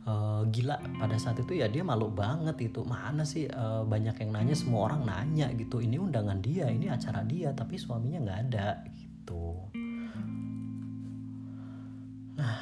uh, 0.07 0.41
gila 0.49 0.81
pada 0.97 1.17
saat 1.21 1.37
itu 1.37 1.57
ya 1.57 1.69
dia 1.69 1.85
malu 1.85 2.09
banget 2.09 2.57
itu. 2.71 2.81
Mana 2.81 3.23
sih 3.23 3.45
uh, 3.45 3.85
banyak 3.85 4.17
yang 4.25 4.31
nanya 4.33 4.55
semua 4.57 4.89
orang 4.91 5.05
nanya 5.05 5.53
gitu. 5.53 5.83
Ini 5.83 6.01
undangan 6.01 6.41
dia 6.41 6.67
ini 6.71 6.89
acara 6.89 7.21
dia 7.23 7.53
tapi 7.53 7.77
suaminya 7.77 8.19
nggak 8.25 8.39
ada 8.49 8.67
gitu. 8.89 9.45
Nah 12.37 12.57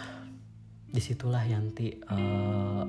di 0.85 1.01
situlah 1.03 1.43
Yanti 1.43 1.95
uh, 2.07 2.83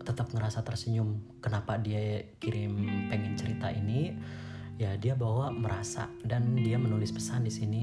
tetap 0.00 0.32
ngerasa 0.32 0.64
tersenyum. 0.64 1.40
Kenapa 1.44 1.76
dia 1.76 2.24
kirim 2.40 3.06
pengen 3.12 3.36
cerita 3.36 3.68
ini? 3.68 4.12
Ya 4.80 4.96
dia 4.96 5.12
bawa 5.12 5.52
merasa 5.52 6.08
dan 6.24 6.56
dia 6.56 6.80
menulis 6.80 7.12
pesan 7.12 7.44
di 7.44 7.52
sini. 7.52 7.82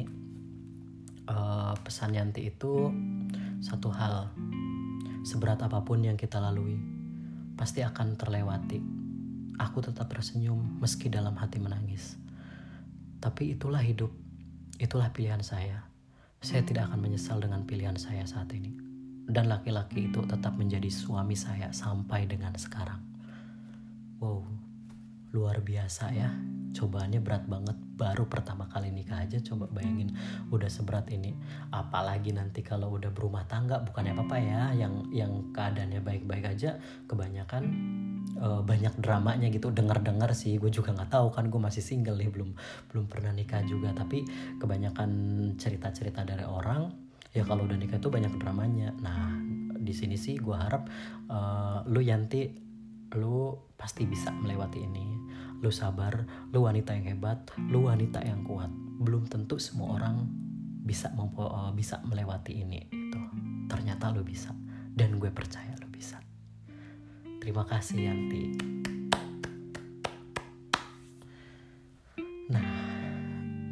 Uh, 1.27 1.75
pesan 1.83 2.15
Yanti 2.15 2.47
itu 2.47 2.87
satu 3.57 3.89
hal, 3.89 4.29
seberat 5.25 5.61
apa 5.65 5.81
pun 5.81 6.01
yang 6.05 6.13
kita 6.13 6.37
lalui, 6.37 6.77
pasti 7.57 7.81
akan 7.81 8.13
terlewati. 8.13 8.79
Aku 9.57 9.81
tetap 9.81 10.09
tersenyum 10.13 10.77
meski 10.77 11.09
dalam 11.09 11.33
hati 11.33 11.57
menangis. 11.57 12.17
Tapi 13.17 13.57
itulah 13.57 13.81
hidup, 13.81 14.13
itulah 14.77 15.09
pilihan 15.09 15.41
saya. 15.41 15.89
Saya 16.37 16.61
tidak 16.61 16.93
akan 16.93 17.01
menyesal 17.01 17.41
dengan 17.41 17.65
pilihan 17.65 17.97
saya 17.97 18.21
saat 18.29 18.53
ini. 18.53 18.77
Dan 19.27 19.49
laki-laki 19.49 20.07
itu 20.07 20.21
tetap 20.29 20.53
menjadi 20.55 20.87
suami 20.87 21.33
saya 21.33 21.73
sampai 21.73 22.29
dengan 22.29 22.53
sekarang. 22.53 23.01
Wow, 24.21 24.45
luar 25.33 25.59
biasa 25.65 26.13
ya 26.13 26.56
cobaannya 26.73 27.19
berat 27.23 27.45
banget. 27.47 27.77
Baru 27.97 28.29
pertama 28.29 28.69
kali 28.69 28.93
nikah 28.93 29.25
aja 29.25 29.41
coba 29.41 29.65
bayangin 29.73 30.13
udah 30.53 30.69
seberat 30.69 31.09
ini. 31.09 31.33
Apalagi 31.73 32.33
nanti 32.35 32.61
kalau 32.61 32.93
udah 32.95 33.09
berumah 33.09 33.45
tangga 33.49 33.81
bukannya 33.81 34.13
apa 34.13 34.23
apa 34.27 34.37
ya 34.37 34.61
yang 34.75 34.93
yang 35.09 35.31
keadaannya 35.55 36.03
baik-baik 36.03 36.45
aja 36.57 36.77
kebanyakan 37.07 37.63
uh, 38.37 38.61
banyak 38.61 38.93
dramanya 39.01 39.47
gitu 39.49 39.73
dengar-dengar 39.73 40.31
sih. 40.37 40.59
Gue 40.61 40.69
juga 40.69 40.93
nggak 40.93 41.09
tahu 41.09 41.33
kan 41.33 41.49
gue 41.49 41.61
masih 41.61 41.81
single 41.81 42.19
nih 42.19 42.29
belum 42.29 42.53
belum 42.93 43.05
pernah 43.09 43.33
nikah 43.33 43.63
juga. 43.65 43.95
Tapi 43.95 44.27
kebanyakan 44.61 45.09
cerita-cerita 45.57 46.27
dari 46.27 46.45
orang 46.45 46.91
ya 47.33 47.43
kalau 47.45 47.65
udah 47.65 47.77
nikah 47.79 47.97
itu 47.97 48.09
banyak 48.13 48.33
dramanya. 48.37 48.93
Nah 49.01 49.37
di 49.77 49.93
sini 49.95 50.19
sih 50.19 50.35
gue 50.37 50.53
harap 50.53 50.85
uh, 51.31 51.87
lu 51.87 52.03
Yanti 52.03 52.67
lu 53.15 53.55
pasti 53.79 54.03
bisa 54.03 54.35
melewati 54.35 54.83
ini 54.83 55.05
lu 55.61 55.73
sabar, 55.73 56.25
lu 56.53 56.65
wanita 56.65 56.93
yang 56.93 57.17
hebat, 57.17 57.49
lu 57.69 57.89
wanita 57.89 58.21
yang 58.21 58.45
kuat. 58.45 58.69
Belum 59.01 59.25
tentu 59.25 59.57
semua 59.57 59.97
orang 59.97 60.29
bisa 60.87 61.11
mampu 61.11 61.43
uh, 61.43 61.73
bisa 61.73 61.99
melewati 62.05 62.63
ini 62.63 62.87
itu. 62.87 63.21
Ternyata 63.67 64.13
lu 64.13 64.23
bisa 64.23 64.53
dan 64.95 65.17
gue 65.17 65.29
percaya 65.33 65.75
lu 65.81 65.89
bisa. 65.89 66.21
Terima 67.41 67.67
kasih 67.67 68.07
Yanti. 68.07 68.43
Nah, 72.47 72.67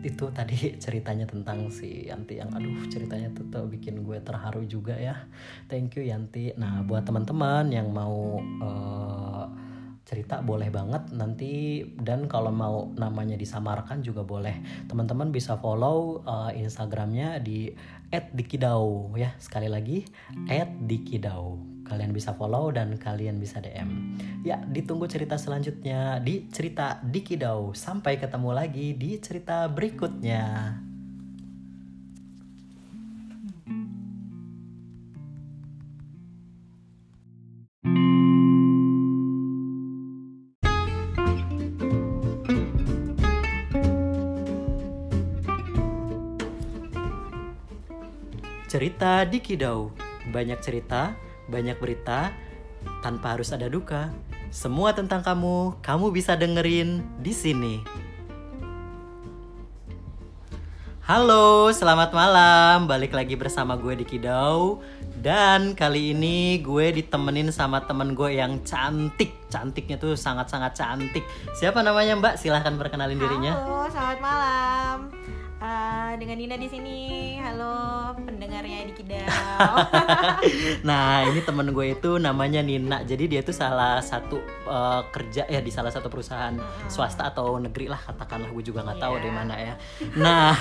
itu 0.03 0.25
tadi 0.35 0.57
ceritanya 0.83 1.25
tentang 1.25 1.71
si 1.71 2.05
Yanti 2.11 2.37
yang 2.37 2.51
aduh 2.51 2.85
ceritanya 2.91 3.31
tuh 3.31 3.47
bikin 3.65 4.03
gue 4.03 4.19
terharu 4.21 4.67
juga 4.67 4.97
ya. 4.97 5.15
Thank 5.71 5.97
you 5.97 6.03
Yanti. 6.05 6.53
Nah, 6.59 6.83
buat 6.83 7.07
teman-teman 7.07 7.71
yang 7.71 7.89
mau 7.89 8.43
uh, 8.61 9.64
cerita 10.05 10.39
boleh 10.45 10.69
banget 10.69 11.11
nanti. 11.11 11.81
Dan 11.83 12.29
kalau 12.29 12.53
mau 12.53 12.93
namanya 12.95 13.35
disamarkan 13.35 14.05
juga 14.05 14.21
boleh. 14.21 14.85
Teman-teman 14.85 15.33
bisa 15.33 15.57
follow 15.57 16.21
uh, 16.23 16.53
instagramnya 16.53 17.41
di 17.41 17.73
@dikidau 18.13 19.11
ya. 19.17 19.33
Sekali 19.41 19.67
lagi 19.67 20.05
@dikidau. 20.85 21.57
Kalian 21.85 22.13
bisa 22.13 22.33
follow 22.33 22.73
dan 22.73 22.97
kalian 22.97 23.37
bisa 23.37 23.61
DM 23.61 24.17
ya 24.45 24.61
ditunggu 24.61 25.09
cerita 25.09 25.41
selanjutnya 25.41 26.21
di 26.21 26.45
cerita 26.53 27.01
Dikidau. 27.01 27.73
Sampai 27.73 28.21
ketemu 28.21 28.53
lagi 28.53 28.93
di 28.93 29.17
cerita 29.17 29.65
berikutnya 29.65 30.77
Cerita 48.75 49.23
di 49.23 49.39
Kidau. 49.39 49.95
Banyak 50.35 50.59
cerita, 50.59 51.15
banyak 51.47 51.79
berita, 51.79 52.35
tanpa 52.99 53.31
harus 53.31 53.55
ada 53.55 53.71
duka. 53.71 54.11
Semua 54.51 54.91
tentang 54.91 55.23
kamu, 55.23 55.79
kamu 55.79 56.11
bisa 56.11 56.35
dengerin 56.35 56.99
di 57.23 57.31
sini. 57.31 57.79
Halo, 61.07 61.71
selamat 61.71 62.11
malam. 62.11 62.83
Balik 62.83 63.15
lagi 63.15 63.39
bersama 63.39 63.79
gue 63.79 63.95
di 63.95 64.03
Kidau. 64.03 64.83
Dan 65.23 65.71
kali 65.71 66.11
ini 66.11 66.59
gue 66.59 66.99
ditemenin 66.99 67.55
sama 67.55 67.79
temen 67.87 68.11
gue 68.11 68.35
yang 68.35 68.59
cantik. 68.67 69.39
Cantiknya 69.47 69.95
tuh 69.95 70.19
sangat-sangat 70.19 70.75
cantik. 70.75 71.23
Siapa 71.55 71.79
namanya 71.79 72.19
Mbak? 72.19 72.35
Silahkan 72.43 72.75
perkenalin 72.75 73.23
dirinya. 73.23 73.55
Halo, 73.55 73.87
selamat 73.87 74.19
malam. 74.19 74.97
Uh, 75.63 76.11
dengan 76.19 76.35
Dina 76.35 76.59
di 76.59 76.67
sini. 76.67 76.99
Halo 77.39 78.11
pendengarnya 78.55 78.85
nah, 80.87 81.27
ini 81.27 81.39
temen 81.43 81.71
gue 81.71 81.95
itu 81.95 82.19
namanya 82.19 82.63
Nina. 82.63 83.03
Jadi 83.03 83.31
dia 83.31 83.39
itu 83.43 83.51
salah 83.51 83.99
satu 83.99 84.39
uh, 84.67 85.07
kerja 85.11 85.47
ya 85.47 85.59
di 85.59 85.71
salah 85.71 85.91
satu 85.91 86.11
perusahaan 86.11 86.55
uh-huh. 86.55 86.91
swasta 86.91 87.31
atau 87.31 87.59
negeri 87.59 87.91
lah 87.91 87.99
katakanlah. 87.99 88.51
Gue 88.51 88.63
juga 88.63 88.83
nggak 88.83 88.99
yeah. 88.99 89.05
tahu 89.07 89.15
di 89.19 89.31
mana 89.31 89.55
ya. 89.55 89.73
Nah, 90.19 90.55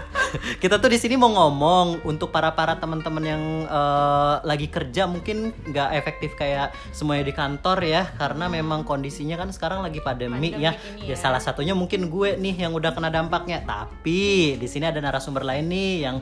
kita 0.62 0.78
tuh 0.78 0.90
di 0.90 0.98
sini 0.98 1.18
mau 1.18 1.30
ngomong 1.30 2.06
untuk 2.06 2.30
para 2.30 2.54
para 2.54 2.78
teman-teman 2.78 3.24
yang 3.24 3.42
uh, 3.70 4.42
lagi 4.42 4.70
kerja 4.70 5.06
mungkin 5.06 5.54
nggak 5.70 5.90
efektif 5.98 6.34
kayak 6.38 6.74
semuanya 6.94 7.26
di 7.26 7.34
kantor 7.34 7.78
ya, 7.82 8.02
karena 8.18 8.50
memang 8.50 8.86
kondisinya 8.86 9.38
kan 9.38 9.50
sekarang 9.50 9.82
lagi 9.82 10.02
pandemi, 10.02 10.50
pandemi 10.50 10.62
ya. 10.62 10.74
ya. 11.00 11.14
Ya 11.14 11.16
salah 11.18 11.40
satunya 11.40 11.74
mungkin 11.74 12.10
gue 12.10 12.38
nih 12.38 12.68
yang 12.68 12.72
udah 12.74 12.94
kena 12.94 13.10
dampaknya. 13.10 13.62
Tapi 13.64 14.54
di 14.58 14.68
sini 14.70 14.86
ada 14.86 14.98
narasumber 14.98 15.46
lain 15.46 15.66
nih 15.70 15.92
yang 16.06 16.18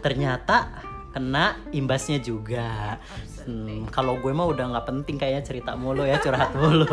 ternyata 0.00 0.82
kena 1.10 1.58
imbasnya 1.74 2.22
juga. 2.22 2.98
Hmm, 3.40 3.88
kalau 3.90 4.20
gue 4.20 4.30
mah 4.30 4.46
udah 4.46 4.70
nggak 4.70 4.86
penting 4.86 5.16
kayaknya 5.18 5.42
cerita 5.42 5.72
mulu 5.74 6.06
ya 6.06 6.22
curhat 6.22 6.54
mulu. 6.54 6.86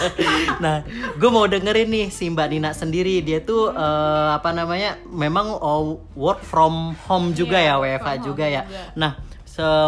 nah, 0.64 0.80
gue 1.18 1.30
mau 1.30 1.44
dengerin 1.44 1.90
nih 1.90 2.06
si 2.08 2.30
Mbak 2.30 2.48
Nina 2.50 2.70
sendiri 2.72 3.20
dia 3.20 3.42
tuh 3.44 3.74
uh, 3.74 4.38
apa 4.38 4.54
namanya 4.54 4.96
memang 5.10 5.60
uh, 5.60 5.98
work 6.16 6.40
from 6.40 6.96
home 7.04 7.36
juga 7.36 7.60
yeah, 7.60 7.76
ya 7.76 7.98
WFH 8.00 8.10
juga 8.24 8.44
ya. 8.48 8.62
Juga. 8.64 8.82
Nah, 8.96 9.12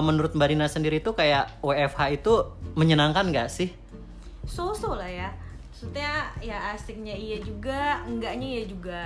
menurut 0.04 0.37
Mbak 0.37 0.48
Nina 0.52 0.66
sendiri 0.68 1.00
tuh 1.00 1.16
kayak 1.16 1.62
WFH 1.64 2.00
itu 2.12 2.32
menyenangkan 2.76 3.32
nggak 3.32 3.48
sih? 3.48 3.72
So-so 4.44 4.94
lah 4.94 5.09
ya. 5.09 5.30
Maksudnya 5.72 6.32
ya 6.40 6.72
asiknya 6.72 7.12
iya 7.12 7.37
juga, 7.40 8.00
enggaknya 8.09 8.48
iya 8.48 8.64
juga 8.64 9.00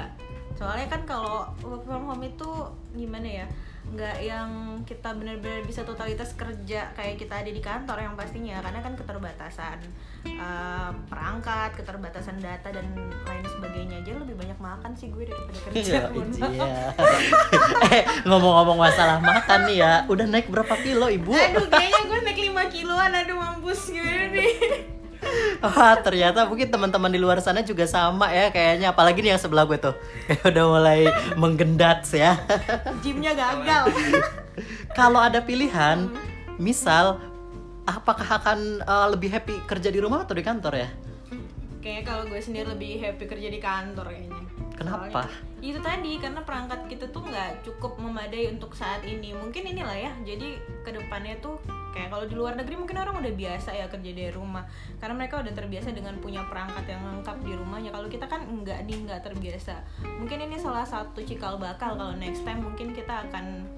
soalnya 0.61 0.92
kan 0.92 1.09
kalau 1.09 1.49
work 1.64 1.88
from 1.88 2.05
home 2.05 2.20
itu 2.20 2.51
gimana 2.92 3.25
ya? 3.25 3.46
Nggak 3.81 4.16
yang 4.20 4.51
kita 4.85 5.16
benar-benar 5.16 5.64
bisa 5.64 5.88
totalitas 5.88 6.37
kerja 6.37 6.92
kayak 6.92 7.16
kita 7.16 7.40
ada 7.40 7.49
di 7.49 7.64
kantor 7.64 7.96
yang 7.96 8.12
pastinya. 8.12 8.61
Karena 8.61 8.85
kan 8.85 8.92
keterbatasan 8.92 9.81
uh, 10.37 10.92
perangkat 11.09 11.81
keterbatasan 11.81 12.37
data 12.44 12.68
dan 12.68 12.92
lain 13.25 13.44
sebagainya. 13.49 14.05
Aja 14.05 14.20
lebih 14.20 14.37
banyak 14.37 14.61
makan 14.61 14.92
sih 14.92 15.09
gue 15.09 15.25
daripada 15.25 15.59
kerja 15.73 15.81
Iya, 15.81 16.01
iya. 16.53 16.68
eh 17.96 18.05
ngomong-ngomong 18.29 18.77
masalah 18.77 19.16
makan 19.16 19.64
nih 19.64 19.81
ya, 19.81 19.92
udah 20.12 20.29
naik 20.29 20.53
berapa 20.53 20.77
kilo 20.85 21.09
ibu? 21.09 21.33
aduh 21.33 21.73
kayaknya 21.73 22.03
gue 22.05 22.18
naik 22.20 22.40
5 22.53 22.77
kiloan. 22.77 23.11
Aduh 23.16 23.37
mampus 23.40 23.88
gimana 23.88 24.29
nih 24.37 24.99
Wah 25.61 25.94
ternyata 26.00 26.48
mungkin 26.48 26.72
teman-teman 26.72 27.12
di 27.12 27.20
luar 27.20 27.37
sana 27.44 27.61
juga 27.61 27.85
sama 27.85 28.33
ya 28.33 28.48
kayaknya 28.48 28.96
apalagi 28.96 29.20
nih 29.20 29.37
yang 29.37 29.42
sebelah 29.42 29.68
gue 29.68 29.76
tuh 29.76 29.92
kayak 30.24 30.42
udah 30.56 30.64
mulai 30.64 31.00
menggendat 31.37 32.09
ya. 32.16 32.40
gymnya 33.04 33.37
gagal 33.37 33.92
Kalau 34.98 35.20
ada 35.20 35.40
pilihan, 35.40 36.09
misal 36.56 37.20
apakah 37.85 38.40
akan 38.40 38.80
eh, 38.80 39.06
lebih 39.12 39.28
happy 39.33 39.61
kerja 39.68 39.88
di 39.92 40.00
rumah 40.00 40.24
atau 40.24 40.33
di 40.37 40.44
kantor 40.44 40.74
ya? 40.76 40.88
kayaknya 41.80 42.04
kalau 42.04 42.24
gue 42.28 42.40
sendiri 42.40 42.66
lebih 42.76 43.00
happy 43.00 43.24
kerja 43.24 43.48
di 43.48 43.61
kantor 43.61 44.12
kayaknya 44.12 44.42
Kenapa? 44.81 45.12
Soalnya- 45.12 45.49
itu 45.61 45.77
tadi 45.85 46.16
karena 46.16 46.40
perangkat 46.40 46.88
kita 46.88 47.12
tuh 47.12 47.21
nggak 47.21 47.69
cukup 47.69 48.01
memadai 48.01 48.49
untuk 48.49 48.73
saat 48.73 49.05
ini. 49.05 49.37
Mungkin 49.37 49.77
inilah 49.77 49.93
ya 49.93 50.12
jadi 50.25 50.57
ke 50.81 50.90
depannya 50.97 51.37
tuh 51.45 51.61
kayak 51.93 52.09
kalau 52.09 52.25
di 52.25 52.33
luar 52.33 52.57
negeri 52.57 52.81
mungkin 52.81 52.97
orang 52.97 53.21
udah 53.21 53.35
biasa 53.37 53.77
ya 53.77 53.87
kerja 53.93 54.11
dari 54.16 54.33
rumah. 54.33 54.64
Karena 54.97 55.21
mereka 55.21 55.45
udah 55.45 55.53
terbiasa 55.53 55.93
dengan 55.93 56.16
punya 56.16 56.40
perangkat 56.49 56.88
yang 56.88 57.05
lengkap 57.05 57.37
di 57.45 57.53
rumahnya. 57.53 57.93
Kalau 57.93 58.09
kita 58.09 58.25
kan 58.25 58.40
enggak 58.49 58.88
nih 58.88 59.05
nggak 59.05 59.21
terbiasa. 59.21 59.85
Mungkin 60.01 60.49
ini 60.49 60.57
salah 60.57 60.88
satu 60.88 61.21
cikal 61.21 61.61
bakal 61.61 62.01
kalau 62.01 62.16
next 62.16 62.40
time 62.49 62.64
mungkin 62.64 62.97
kita 62.97 63.29
akan 63.29 63.69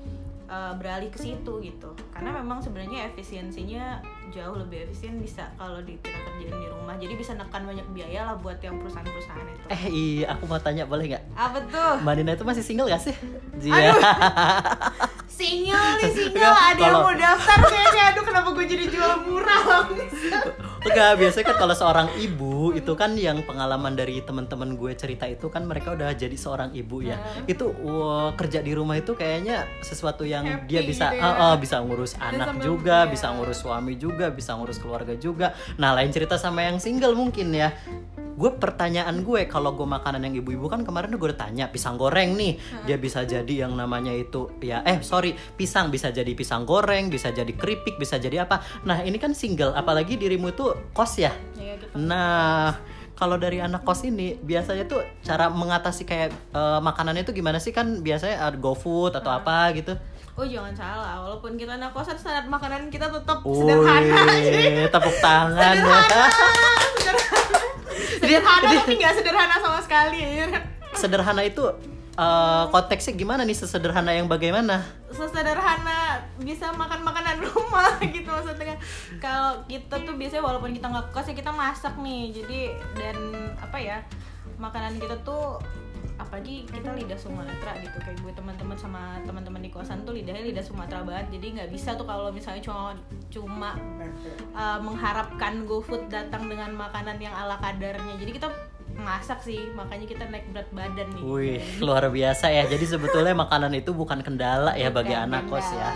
uh, 0.52 0.72
beralih 0.76 1.08
ke 1.08 1.16
situ 1.16 1.52
gitu. 1.64 1.90
Karena 2.12 2.36
memang 2.36 2.60
sebenarnya 2.60 3.08
efisiensinya 3.08 4.04
jauh 4.28 4.56
lebih 4.60 4.84
efisien 4.84 5.16
bisa 5.16 5.48
kalau 5.56 5.80
di 5.80 5.96
kita 6.04 6.18
kerjain 6.28 6.52
di 6.52 6.68
rumah. 6.68 6.94
Jadi 7.00 7.14
bisa 7.16 7.32
nekan 7.32 7.64
banyak 7.64 7.86
biaya 7.96 8.28
lah 8.28 8.36
buat 8.36 8.60
yang 8.60 8.76
perusahaan-perusahaan 8.76 9.48
itu. 9.48 9.66
Eh 9.72 9.82
iya, 9.88 10.36
aku 10.36 10.44
mau 10.44 10.60
tanya 10.60 10.84
boleh 10.84 11.16
nggak? 11.16 11.24
apa 11.32 11.58
tuh 11.72 11.92
Mbak 12.04 12.14
Nina 12.20 12.32
itu 12.36 12.44
masih 12.44 12.62
single 12.62 12.86
gak 12.92 13.00
sih? 13.00 13.14
Iya. 13.64 13.96
Single 15.32 15.96
nih 15.96 16.12
single. 16.12 16.52
Ada 16.52 16.82
yang 16.92 17.00
mau 17.00 17.14
daftar 17.16 17.58
kayaknya 17.64 18.02
aduh 18.12 18.20
kenapa 18.20 18.52
gue 18.52 18.66
jadi 18.68 18.84
jual 18.84 19.12
murah 19.24 19.88
Enggak, 20.82 21.12
biasanya 21.18 21.46
kan 21.46 21.56
kalau 21.62 21.74
seorang 21.78 22.08
ibu 22.18 22.74
itu 22.74 22.92
kan 22.98 23.14
yang 23.14 23.38
pengalaman 23.46 23.94
dari 23.94 24.18
teman-teman 24.22 24.74
gue 24.74 24.92
cerita 24.98 25.30
itu 25.30 25.46
kan 25.46 25.62
mereka 25.66 25.94
udah 25.94 26.10
jadi 26.14 26.34
seorang 26.34 26.74
ibu 26.74 27.06
ya. 27.06 27.16
Hmm. 27.18 27.46
Itu 27.46 27.70
wah, 27.86 28.34
kerja 28.34 28.58
di 28.60 28.74
rumah 28.74 28.98
itu 28.98 29.14
kayaknya 29.14 29.66
sesuatu 29.80 30.26
yang 30.26 30.42
Happy 30.42 30.66
dia 30.66 30.80
bisa 30.82 31.14
gitu 31.14 31.22
ya. 31.22 31.22
ah, 31.22 31.52
ah, 31.52 31.54
bisa 31.54 31.78
ngurus 31.82 32.18
anak 32.18 32.54
sambil- 32.54 32.66
juga, 32.66 32.98
iya. 33.06 33.10
bisa 33.10 33.26
ngurus 33.30 33.58
suami 33.62 33.94
juga, 33.94 34.26
bisa 34.34 34.50
ngurus 34.58 34.78
keluarga 34.82 35.14
juga. 35.14 35.54
Nah, 35.78 35.94
lain 35.94 36.10
cerita 36.10 36.34
sama 36.34 36.66
yang 36.66 36.82
single 36.82 37.14
mungkin 37.14 37.54
ya. 37.54 37.70
Gue 38.34 38.50
pertanyaan 38.56 39.20
gue 39.22 39.44
kalau 39.46 39.76
gue 39.76 39.84
makanan 39.84 40.24
yang 40.28 40.40
ibu-ibu 40.40 40.66
kan 40.68 40.82
kemarin 40.82 41.12
gue 41.14 41.28
udah 41.32 41.40
tanya 41.48 41.68
pisang 41.68 42.00
goreng 42.00 42.34
nih. 42.36 42.56
Dia 42.88 42.96
bisa 42.96 43.22
jadi 43.22 43.68
yang 43.68 43.76
namanya 43.76 44.12
itu 44.12 44.48
ya 44.62 44.80
eh 44.82 45.00
sorry 45.04 45.36
pisang. 45.56 45.92
Bisa 45.92 46.08
jadi 46.10 46.32
pisang 46.32 46.64
goreng 46.64 47.12
bisa 47.12 47.30
jadi 47.30 47.52
keripik 47.52 48.00
bisa 48.00 48.16
jadi 48.16 48.48
apa. 48.48 48.64
Nah 48.88 49.04
ini 49.04 49.20
kan 49.20 49.36
single 49.36 49.76
apalagi 49.76 50.16
dirimu 50.16 50.52
itu 50.52 50.72
kos 50.96 51.20
ya? 51.20 51.32
Ya 51.56 51.76
gitu 51.76 51.92
Nah, 51.98 52.80
kalau 53.12 53.36
dari 53.36 53.60
anak 53.60 53.84
kos 53.84 54.02
ini 54.08 54.34
biasanya 54.40 54.88
tuh 54.88 55.04
cara 55.20 55.52
mengatasi 55.52 56.02
kayak 56.08 56.30
eh, 56.32 56.80
makanannya 56.80 57.22
itu 57.22 57.32
gimana 57.36 57.60
sih? 57.60 57.70
Kan 57.70 58.00
biasanya 58.00 58.48
ada 58.48 58.56
GoFood 58.56 59.14
atau 59.14 59.30
apa 59.30 59.70
gitu. 59.76 59.94
Oh 60.32 60.46
jangan 60.48 60.72
salah 60.72 61.20
walaupun 61.20 61.60
kita 61.60 61.76
anak 61.76 61.92
kosan 61.92 62.16
standar 62.16 62.48
makanan 62.48 62.88
kita 62.88 63.04
tetap 63.04 63.44
sederhana. 63.44 64.22
Wih, 64.32 64.88
tepuk 64.88 65.16
tangan. 65.20 65.74
Sederhana 65.76 66.22
sederhana. 66.96 67.58
Dia- 68.22 68.40
tapi 68.80 68.92
nggak 68.96 69.14
sederhana 69.20 69.56
sama 69.60 69.78
sekali. 69.84 70.20
Sederhana 70.96 71.42
itu 71.44 71.64
eh, 72.16 72.64
konteksnya 72.68 73.12
gimana 73.12 73.44
nih? 73.44 73.56
Sesederhana 73.56 74.12
yang 74.12 74.28
bagaimana? 74.28 74.80
sesederhana 75.12 76.24
bisa 76.40 76.72
makan 76.72 77.04
makanan 77.04 77.36
rumah 77.44 78.00
gitu 78.16 78.32
maksudnya. 78.32 78.76
Kalau 79.20 79.60
kita 79.68 80.00
tuh 80.00 80.16
biasanya 80.16 80.40
walaupun 80.40 80.72
kita 80.72 80.88
nggak 80.88 81.12
kos 81.12 81.28
ya 81.28 81.36
kita 81.36 81.52
masak 81.52 81.92
nih. 82.00 82.32
Jadi 82.32 82.60
dan 82.96 83.16
apa 83.60 83.76
ya 83.76 84.00
makanan 84.56 84.96
kita 84.96 85.12
tuh 85.20 85.60
apalagi 86.22 86.64
kita 86.64 86.94
lidah 86.94 87.18
Sumatera 87.18 87.72
gitu 87.82 87.98
kayak 87.98 88.18
gue 88.22 88.32
teman-teman 88.32 88.76
sama 88.78 89.18
teman-teman 89.22 89.60
di 89.60 89.68
kosan 89.68 90.06
tuh 90.06 90.14
lidahnya 90.14 90.46
lidah 90.46 90.64
Sumatera 90.64 91.02
banget 91.02 91.34
jadi 91.34 91.46
nggak 91.58 91.70
bisa 91.70 91.94
tuh 91.94 92.06
kalau 92.06 92.30
misalnya 92.30 92.62
cuma 92.62 92.94
cuma 93.28 93.70
uh, 94.54 94.78
mengharapkan 94.78 95.66
GoFood 95.66 96.06
datang 96.08 96.46
dengan 96.46 96.70
makanan 96.72 97.18
yang 97.18 97.34
ala 97.34 97.58
kadarnya 97.58 98.14
jadi 98.16 98.32
kita 98.32 98.48
masak 98.92 99.40
sih 99.40 99.72
makanya 99.72 100.04
kita 100.04 100.24
naik 100.28 100.46
berat 100.52 100.68
badan 100.70 101.08
nih 101.16 101.22
Wih, 101.24 101.62
luar 101.80 102.12
biasa 102.12 102.52
ya. 102.52 102.68
Jadi 102.68 102.84
sebetulnya 102.84 103.32
makanan 103.32 103.72
itu 103.72 103.96
bukan 103.96 104.20
kendala 104.20 104.76
ya 104.76 104.92
bagi 104.92 105.16
Bukan 105.16 105.26
anak 105.32 105.42
kos 105.48 105.64
ya. 105.64 105.88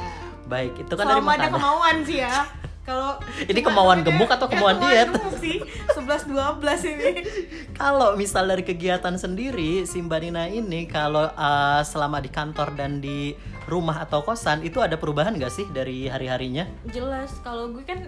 Baik, 0.48 0.80
itu 0.80 0.94
kan 0.96 1.04
dari 1.04 1.20
selama 1.20 1.28
ada 1.28 1.38
makanan. 1.44 1.54
kemauan 1.60 1.96
sih 2.08 2.18
ya 2.24 2.34
kalau 2.86 3.18
Ini 3.50 3.60
kemauan 3.60 4.06
gemuk 4.06 4.30
atau 4.30 4.46
kemauan 4.46 4.78
diet? 4.78 5.10
gemuk 5.10 5.36
sih 5.42 5.58
11 5.90 6.30
12 6.30 6.92
ini 6.94 7.10
Kalau 7.80 8.14
misal 8.14 8.46
dari 8.46 8.62
kegiatan 8.62 9.18
sendiri, 9.18 9.84
si 9.84 9.98
Mbak 10.00 10.20
Nina 10.22 10.46
ini 10.48 10.86
kalau 10.88 11.28
uh, 11.28 11.82
selama 11.82 12.22
di 12.22 12.30
kantor 12.30 12.72
dan 12.78 13.02
di 13.02 13.34
rumah 13.66 14.06
atau 14.06 14.22
kosan 14.22 14.62
itu 14.62 14.78
ada 14.78 14.94
perubahan 14.94 15.34
nggak 15.34 15.50
sih 15.52 15.66
dari 15.74 16.06
hari-harinya? 16.06 16.64
jelas 16.88 17.34
kalau 17.42 17.74
gue 17.74 17.82
kan 17.82 18.06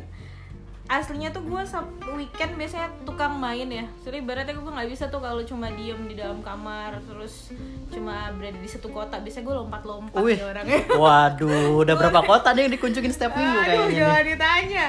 aslinya 0.89 1.29
tuh 1.29 1.45
gue 1.45 1.63
sab 1.69 1.85
weekend 2.17 2.57
biasanya 2.57 2.89
tukang 3.05 3.37
main 3.37 3.69
ya 3.69 3.85
jadi 4.01 4.25
ibaratnya 4.25 4.57
gue 4.57 4.73
nggak 4.73 4.89
bisa 4.89 5.05
tuh 5.07 5.21
kalau 5.21 5.45
cuma 5.45 5.69
diem 5.69 6.01
di 6.09 6.17
dalam 6.17 6.41
kamar 6.41 6.97
terus 7.05 7.53
cuma 7.93 8.33
berada 8.33 8.57
di 8.57 8.65
satu 8.65 8.89
kota 8.89 9.21
biasanya 9.21 9.45
gue 9.45 9.57
lompat-lompat 9.61 10.17
Wih. 10.17 10.41
ya 10.41 10.49
orangnya 10.49 10.81
Waduh, 11.05 11.85
udah 11.85 11.95
berapa 11.95 12.21
kota 12.25 12.57
nih 12.57 12.65
yang 12.65 12.73
dikunjungin 12.73 13.13
setiap 13.13 13.37
minggu 13.37 13.53
Aduh, 13.53 13.65
kayaknya 13.69 13.97
jangan 14.01 14.17
nih. 14.17 14.29
ditanya. 14.33 14.87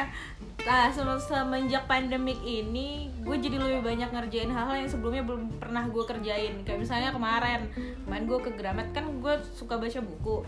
Nah, 0.60 0.92
se- 0.92 1.24
semenjak 1.24 1.84
pandemik 1.88 2.36
ini, 2.44 3.08
gue 3.24 3.36
jadi 3.40 3.56
lebih 3.56 3.80
banyak 3.80 4.12
ngerjain 4.12 4.52
hal-hal 4.52 4.76
yang 4.76 4.92
sebelumnya 4.92 5.24
belum 5.24 5.56
pernah 5.56 5.88
gue 5.88 6.04
kerjain. 6.04 6.68
Kayak 6.68 6.80
misalnya 6.84 7.10
kemarin, 7.16 7.72
kemarin 8.04 8.24
gue 8.28 8.40
ke 8.44 8.52
Gramet 8.60 8.92
kan 8.92 9.08
gue 9.08 9.34
suka 9.56 9.80
baca 9.80 10.00
buku. 10.04 10.44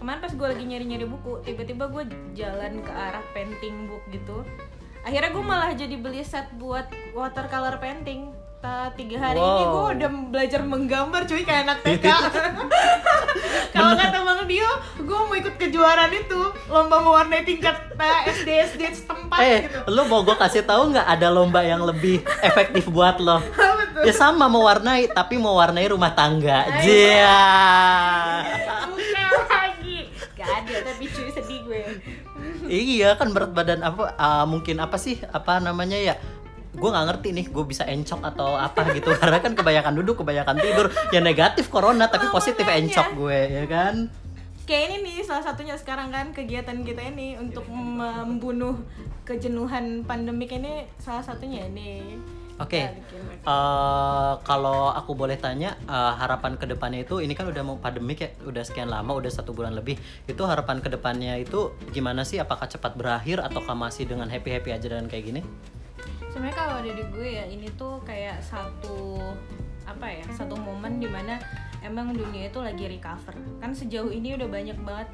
Kemarin 0.00 0.20
pas 0.24 0.32
gue 0.32 0.46
lagi 0.48 0.64
nyari-nyari 0.64 1.04
buku, 1.04 1.44
tiba-tiba 1.44 1.92
gue 1.92 2.04
jalan 2.32 2.80
ke 2.80 2.88
arah 2.88 3.20
painting 3.36 3.84
book 3.84 4.00
gitu. 4.08 4.40
Akhirnya 5.00 5.30
gue 5.30 5.42
malah 5.42 5.72
jadi 5.72 5.96
beli 5.96 6.20
set 6.20 6.50
buat 6.54 6.84
watercolor 7.10 7.76
painting. 7.76 8.30
Ta- 8.60 8.92
tiga 8.92 9.16
hari 9.18 9.40
ini 9.40 9.62
gue 9.64 9.82
Wow. 9.82 9.94
udah 9.94 10.10
belajar 10.28 10.60
menggambar 10.62 11.24
cuy 11.24 11.40
kayak 11.40 11.64
anak 11.64 11.80
TK 11.80 12.04
kalau 13.72 13.96
kata 13.96 14.20
bang 14.20 14.40
Dio 14.44 14.68
gue 15.00 15.16
mau 15.18 15.32
ikut 15.32 15.56
kejuaraan 15.56 16.12
itu 16.12 16.36
lomba 16.68 17.00
mewarnai 17.00 17.40
tingkat 17.40 17.72
SD 18.28 18.48
SD 18.68 18.82
setempat 18.94 19.40
Eh, 19.40 19.58
gitu 19.64 19.80
lu 19.88 20.04
mau 20.04 20.20
gue 20.20 20.36
kasih 20.36 20.60
tahu 20.62 20.92
nggak 20.92 21.08
ada 21.08 21.28
lomba 21.30 21.64
yang 21.64 21.80
lebih 21.82 22.20
efektif 22.42 22.84
buat 22.86 23.16
lo? 23.16 23.40
Ya 24.00 24.12
sama 24.12 24.44
mewarnai, 24.46 25.08
tapi 25.08 25.36
mewarnai 25.36 25.84
rumah 25.86 26.08
tangga. 26.10 26.64
Jia. 26.80 27.36
bukan 28.88 29.28
lagi 29.46 30.08
gak 30.32 30.48
ada 30.58 30.74
tapi 30.82 31.04
cuy 31.06 31.28
sedih 31.28 31.59
Iya 32.70 33.18
kan 33.18 33.34
berat 33.34 33.50
badan 33.50 33.82
apa 33.82 34.14
ah, 34.14 34.46
mungkin 34.46 34.78
apa 34.78 34.94
sih 34.94 35.18
apa 35.34 35.58
namanya 35.58 35.98
ya 35.98 36.14
gue 36.70 36.86
nggak 36.86 37.06
ngerti 37.10 37.28
nih 37.34 37.46
gue 37.50 37.64
bisa 37.66 37.82
encok 37.82 38.20
atau 38.30 38.54
apa 38.54 38.94
gitu. 38.94 39.10
Karena 39.20 39.42
kan 39.42 39.58
kebanyakan 39.58 39.92
duduk 39.98 40.22
kebanyakan 40.22 40.56
tidur. 40.62 40.86
Ya 41.10 41.18
negatif 41.18 41.66
corona 41.66 42.06
tapi 42.06 42.30
Oh, 42.30 42.32
positif 42.32 42.62
makanya. 42.62 42.86
encok 42.86 43.06
gue 43.18 43.38
ya 43.50 43.64
kan? 43.66 43.94
Kayak 44.70 44.82
ini 44.86 44.96
nih 45.02 45.16
salah 45.26 45.42
satunya 45.42 45.74
sekarang 45.74 46.14
kan 46.14 46.30
kegiatan 46.30 46.86
kita 46.86 47.02
ini 47.10 47.34
untuk 47.34 47.66
membunuh 47.66 48.78
kejenuhan 49.26 50.06
pandemik 50.06 50.54
ini 50.54 50.86
salah 51.02 51.26
satunya 51.26 51.66
ini 51.66 52.14
Oke, 52.60 52.92
bikin 52.92 53.20
mereka. 53.24 53.44
eh, 53.48 54.34
kalau 54.44 54.92
aku 54.92 55.16
boleh 55.16 55.40
tanya 55.40 55.80
eh, 55.88 56.12
harapan 56.20 56.60
ke 56.60 56.68
depannya 56.68 57.08
itu 57.08 57.24
ini 57.24 57.32
kan 57.32 57.48
udah 57.48 57.62
mau 57.64 57.80
pandemik 57.80 58.18
ya, 58.20 58.30
udah 58.44 58.60
sekian 58.60 58.92
lama, 58.92 59.16
udah 59.16 59.32
satu 59.32 59.56
bulan 59.56 59.72
lebih. 59.72 59.96
Itu 60.28 60.44
harapan 60.44 60.84
ke 60.84 60.92
depannya 60.92 61.40
itu 61.40 61.72
gimana 61.90 62.22
sih? 62.28 62.36
Apakah 62.36 62.68
cepat 62.68 62.94
berakhir 63.00 63.40
ataukah 63.40 63.72
masih 63.72 64.04
dengan 64.04 64.28
happy 64.28 64.52
happy 64.52 64.70
aja 64.76 64.86
dengan 64.92 65.08
kayak 65.08 65.24
gini? 65.24 65.42
sebenarnya 66.30 66.56
kalau 66.56 66.78
dari 66.80 67.04
gue 67.10 67.28
ya 67.42 67.44
ini 67.50 67.68
tuh 67.74 67.98
kayak 68.06 68.38
satu 68.40 69.18
apa 69.82 70.06
ya 70.06 70.24
satu 70.30 70.54
momen 70.54 71.02
di 71.02 71.10
mana 71.10 71.42
emang 71.80 72.12
dunia 72.12 72.48
itu 72.52 72.60
lagi 72.60 72.84
recover 72.86 73.34
kan 73.60 73.70
sejauh 73.72 74.12
ini 74.12 74.36
udah 74.36 74.48
banyak 74.48 74.78
banget 74.84 75.08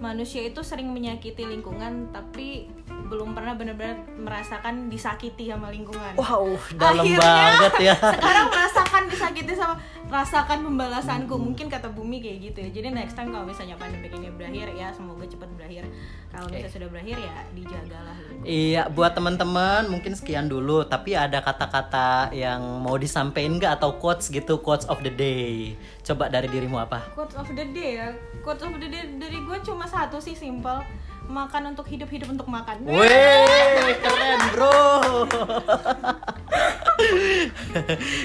manusia 0.00 0.44
itu 0.44 0.60
sering 0.60 0.92
menyakiti 0.92 1.44
lingkungan 1.44 2.08
tapi 2.12 2.68
belum 3.10 3.34
pernah 3.34 3.58
benar-benar 3.58 4.06
merasakan 4.14 4.86
disakiti 4.86 5.50
sama 5.50 5.72
lingkungan 5.72 6.14
Wow, 6.14 6.54
dalam 6.78 7.02
Akhirnya, 7.02 7.18
banget 7.18 7.74
ya. 7.90 7.96
sekarang 8.14 8.46
merasakan 8.52 9.02
disakiti 9.10 9.52
sama 9.56 9.74
rasakan 10.10 10.58
pembalasanku 10.66 11.34
mungkin 11.34 11.66
kata 11.66 11.90
bumi 11.90 12.22
kayak 12.22 12.38
gitu 12.50 12.58
ya 12.66 12.70
jadi 12.70 12.86
next 12.94 13.14
time 13.18 13.34
kalau 13.34 13.46
misalnya 13.46 13.78
pandemi 13.78 14.10
ini 14.10 14.30
berakhir 14.30 14.74
ya 14.74 14.90
semoga 14.94 15.26
cepat 15.26 15.48
berakhir 15.58 15.84
kalau 16.30 16.46
misalnya 16.46 16.70
sudah 16.70 16.88
berakhir 16.88 17.16
ya 17.18 17.36
dijagalah 17.58 18.16
lingkungan. 18.22 18.46
Iya, 18.46 18.82
buat 18.86 19.12
teman-teman 19.18 19.82
mungkin 19.90 20.14
sekian 20.14 20.46
dulu. 20.46 20.86
Tapi 20.86 21.18
ada 21.18 21.42
kata-kata 21.42 22.30
yang 22.30 22.62
mau 22.80 22.94
disampaikan 22.94 23.58
nggak 23.58 23.82
atau 23.82 23.98
quotes 23.98 24.30
gitu, 24.30 24.62
quotes 24.62 24.86
of 24.86 25.02
the 25.02 25.10
day. 25.10 25.74
Coba 26.00 26.32
dari 26.32 26.48
dirimu 26.48 26.80
apa? 26.80 27.12
quotes 27.14 27.36
of 27.36 27.48
the 27.52 27.66
day 27.70 28.00
ya 28.00 28.08
quotes 28.40 28.64
of 28.64 28.72
the 28.80 28.88
day 28.88 29.04
dari 29.20 29.38
gue 29.44 29.58
cuma 29.62 29.84
satu 29.84 30.18
sih 30.18 30.32
simple 30.32 30.82
makan 31.30 31.76
untuk 31.76 31.86
hidup 31.86 32.10
hidup 32.10 32.32
untuk 32.34 32.50
makan 32.50 32.82
Wih, 32.90 33.94
keren 34.02 34.40
bro. 34.50 34.82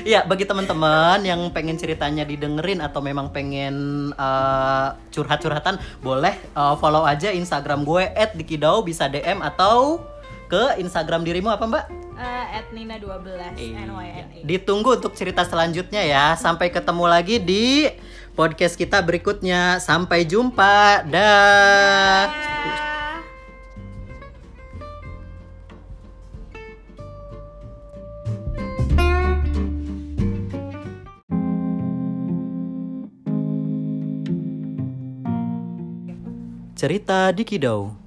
Iya, 0.01 0.25
bagi 0.29 0.43
teman-teman 0.49 1.21
yang 1.21 1.53
pengen 1.53 1.77
ceritanya 1.77 2.25
didengerin 2.25 2.81
atau 2.81 2.99
memang 3.05 3.29
pengen 3.29 4.09
uh, 4.17 4.97
curhat-curhatan, 5.13 5.77
boleh 6.01 6.33
uh, 6.57 6.73
follow 6.81 7.05
aja 7.05 7.29
Instagram 7.29 7.85
gue 7.85 8.09
@dikidau 8.35 8.81
bisa 8.81 9.05
DM 9.05 9.39
atau 9.45 10.01
ke 10.49 10.81
Instagram 10.81 11.21
dirimu 11.21 11.53
apa 11.53 11.65
Mbak? 11.69 12.04
Eh, 12.15 12.45
at 12.63 12.71
Nina 12.71 12.95
12 12.95 13.59
Iya. 13.59 13.83
NYNA 13.91 14.47
Ditunggu 14.47 14.95
untuk 14.95 15.11
cerita 15.19 15.43
selanjutnya 15.43 15.99
ya. 15.99 16.25
Sampai 16.39 16.71
ketemu 16.71 17.05
lagi 17.11 17.43
di 17.43 17.91
podcast 18.39 18.79
kita 18.79 19.03
berikutnya. 19.03 19.83
Sampai 19.83 20.23
jumpa. 20.23 21.03
Dah. 21.11 22.31
Dah. 22.31 22.85
Cerita 36.75 37.31
di 37.31 37.43
Kidau. 37.47 38.04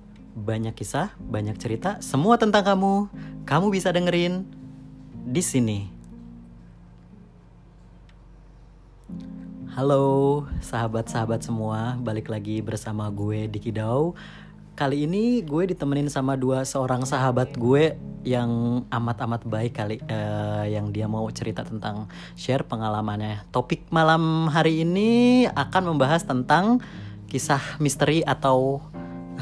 Banyak 0.48 0.72
kisah, 0.72 1.12
banyak 1.20 1.60
cerita, 1.60 2.00
semua 2.00 2.40
tentang 2.40 2.64
kamu. 2.64 3.12
Kamu 3.44 3.68
bisa 3.68 3.92
dengerin 3.92 4.48
di 5.12 5.44
sini. 5.44 5.92
Halo 9.76 10.48
sahabat-sahabat 10.64 11.44
semua, 11.44 12.00
balik 12.00 12.32
lagi 12.32 12.64
bersama 12.64 13.12
gue 13.12 13.44
di 13.44 13.60
Kidau. 13.60 14.16
Kali 14.72 15.04
ini 15.04 15.44
gue 15.44 15.68
ditemenin 15.68 16.08
sama 16.08 16.32
dua 16.32 16.64
seorang 16.64 17.04
sahabat 17.04 17.52
gue 17.60 18.00
yang 18.24 18.80
amat-amat 18.88 19.44
baik 19.44 19.76
kali 19.76 20.00
eh, 20.00 20.64
yang 20.72 20.96
dia 20.96 21.04
mau 21.12 21.28
cerita 21.28 21.60
tentang 21.60 22.08
share 22.40 22.64
pengalamannya. 22.64 23.44
Topik 23.52 23.92
malam 23.92 24.48
hari 24.48 24.80
ini 24.80 25.44
akan 25.44 25.92
membahas 25.92 26.24
tentang 26.24 26.80
kisah 27.28 27.60
misteri 27.84 28.24
atau 28.24 28.80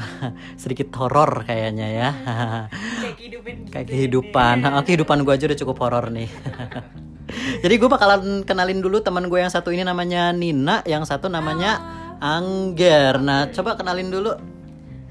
sedikit 0.61 0.93
horor 0.97 1.43
kayaknya 1.43 1.87
ya. 1.89 2.09
kayak 3.03 3.15
kehidupan 3.17 3.55
Kayak 3.71 3.87
kehidupan, 3.91 4.55
Nah, 4.63 4.81
kehidupan 4.83 5.17
gue 5.25 5.33
aja 5.33 5.45
udah 5.49 5.59
cukup 5.59 5.77
horor 5.83 6.05
nih. 6.13 6.29
Jadi 7.63 7.73
gue 7.75 7.89
bakalan 7.91 8.47
kenalin 8.47 8.79
dulu 8.79 9.03
teman 9.03 9.27
gue 9.27 9.39
yang 9.39 9.51
satu 9.51 9.75
ini 9.75 9.83
namanya 9.83 10.31
Nina, 10.31 10.79
yang 10.87 11.03
satu 11.03 11.27
namanya 11.27 11.79
Angger. 12.23 13.19
Nah, 13.19 13.51
coba 13.51 13.75
kenalin 13.75 14.09
dulu. 14.09 14.31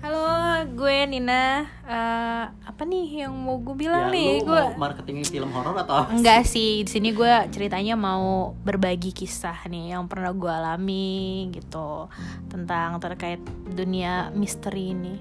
halo 0.00 0.35
gue 0.68 0.96
Nina 1.06 1.44
Eh, 1.82 2.44
apa 2.66 2.82
nih 2.82 3.22
yang 3.22 3.32
mau 3.32 3.56
gue 3.56 3.78
bilang 3.78 4.08
Ya, 4.08 4.12
nih 4.12 4.30
lu 4.40 4.48
gue 4.48 4.62
mau 4.68 4.74
marketing 4.80 5.22
film 5.22 5.50
horor 5.50 5.72
atau 5.76 6.02
apa? 6.02 6.10
Enggak 6.10 6.42
sih, 6.44 6.82
di 6.82 6.90
sini 6.90 7.10
gue 7.10 7.30
ceritanya 7.48 7.94
mau 7.94 8.26
berbagi 8.58 9.10
kisah 9.10 9.64
nih 9.64 9.92
yang 9.92 10.04
pernah 10.04 10.30
gue 10.30 10.50
alami 10.50 11.16
gitu 11.50 12.10
tentang 12.46 12.98
terkait 12.98 13.38
dunia 13.64 14.28
misteri 14.30 14.90
ini. 14.90 15.14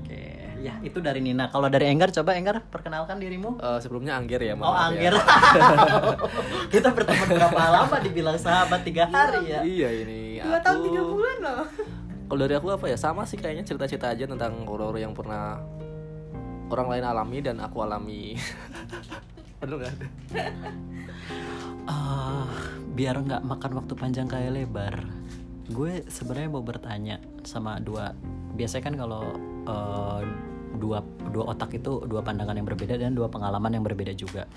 Oke, 0.00 0.22
ya 0.58 0.74
itu 0.80 0.98
dari 0.98 1.18
Nina. 1.18 1.46
Kalau 1.46 1.66
dari 1.66 1.86
Enggar, 1.86 2.10
coba 2.10 2.34
Enggar 2.34 2.58
perkenalkan 2.62 3.16
dirimu. 3.16 3.56
Eh, 3.56 3.78
sebelumnya 3.78 4.14
Angger 4.14 4.42
ya, 4.42 4.52
Oh, 4.52 4.58
mohon 4.58 4.68
maaf 4.68 4.90
Angger. 4.90 5.14
ya. 5.14 5.22
Kita 6.72 6.88
berteman 6.90 7.28
berapa 7.30 7.62
lama 7.70 7.96
dibilang 7.98 8.36
sahabat 8.36 8.82
tiga 8.82 9.06
hari 9.06 9.46
ya? 9.46 9.60
Iya 9.62 9.88
ini. 9.96 10.20
Dua 10.38 10.50
aku- 10.52 10.64
tahun 10.64 10.78
tiga 10.82 11.00
bulan 11.04 11.36
loh. 11.40 11.64
Kalau 12.28 12.40
dari 12.44 12.54
aku 12.54 12.68
apa 12.68 12.92
ya 12.92 13.00
sama 13.00 13.24
sih 13.24 13.40
kayaknya 13.40 13.64
cerita-cerita 13.64 14.12
aja 14.12 14.28
tentang 14.28 14.68
horor 14.68 14.92
yang 15.00 15.16
pernah 15.16 15.58
orang 16.68 16.88
lain 16.92 17.04
alami 17.08 17.38
dan 17.40 17.56
aku 17.64 17.80
alami. 17.80 18.36
Aduh 19.64 19.80
nggak 19.80 19.92
ada. 19.96 20.06
Ah, 21.88 22.52
biar 22.92 23.16
nggak 23.24 23.42
makan 23.48 23.80
waktu 23.80 23.94
panjang 23.96 24.28
kayak 24.28 24.52
lebar 24.52 25.08
gue 25.68 26.00
sebenarnya 26.08 26.48
mau 26.48 26.64
bertanya 26.64 27.20
sama 27.44 27.76
dua 27.76 28.16
biasanya 28.56 28.84
kan 28.88 28.94
kalau 28.96 29.22
eh, 29.68 30.20
dua 30.80 31.04
dua 31.28 31.44
otak 31.52 31.76
itu 31.76 32.08
dua 32.08 32.24
pandangan 32.24 32.56
yang 32.56 32.64
berbeda 32.64 32.96
dan 32.96 33.12
dua 33.12 33.28
pengalaman 33.28 33.76
yang 33.76 33.84
berbeda 33.84 34.16
juga 34.16 34.48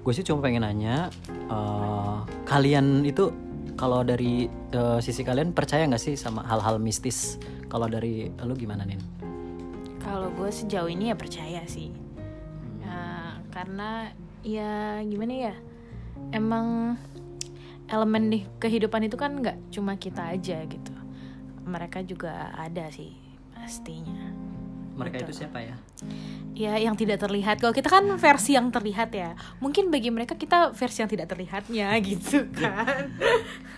gue 0.00 0.12
sih 0.12 0.24
cuma 0.24 0.44
pengen 0.44 0.68
nanya 0.68 1.08
eh, 1.32 2.18
kalian 2.44 3.08
itu 3.08 3.32
kalau 3.80 4.04
dari 4.04 4.44
eh, 4.52 4.98
sisi 5.00 5.24
kalian 5.24 5.56
percaya 5.56 5.88
nggak 5.88 6.02
sih 6.04 6.12
sama 6.12 6.44
hal-hal 6.44 6.76
mistis? 6.76 7.40
Kalau 7.72 7.88
dari 7.88 8.28
lu 8.44 8.52
gimana 8.52 8.84
nin? 8.84 9.00
Kalau 10.04 10.28
gue 10.36 10.52
sejauh 10.52 10.92
ini 10.92 11.08
ya 11.08 11.16
percaya 11.16 11.64
sih, 11.64 11.88
Ya, 12.82 13.00
karena 13.48 14.12
ya 14.44 15.00
gimana 15.00 15.32
ya, 15.48 15.54
emang 16.32 16.98
elemen 17.86 18.24
di 18.28 18.38
kehidupan 18.58 19.06
itu 19.08 19.16
kan 19.16 19.38
nggak 19.40 19.56
cuma 19.72 19.96
kita 19.96 20.34
aja 20.34 20.60
gitu, 20.66 20.92
mereka 21.64 22.02
juga 22.02 22.50
ada 22.52 22.90
sih 22.90 23.14
pastinya. 23.54 24.28
mereka 24.90 25.22
Betul. 25.22 25.26
itu 25.30 25.34
siapa 25.40 25.58
ya 25.62 25.76
Ya 26.54 26.76
yang 26.76 26.98
tidak 26.98 27.22
terlihat. 27.22 27.62
Kalau 27.62 27.72
kita 27.72 27.88
kan 27.88 28.04
versi 28.18 28.58
yang 28.58 28.68
terlihat 28.74 29.14
ya. 29.14 29.38
Mungkin 29.62 29.88
bagi 29.88 30.10
mereka 30.10 30.34
kita 30.34 30.74
versi 30.74 31.00
yang 31.00 31.10
tidak 31.10 31.30
terlihatnya 31.30 31.94
gitu 32.10 32.46
kan. 32.52 33.06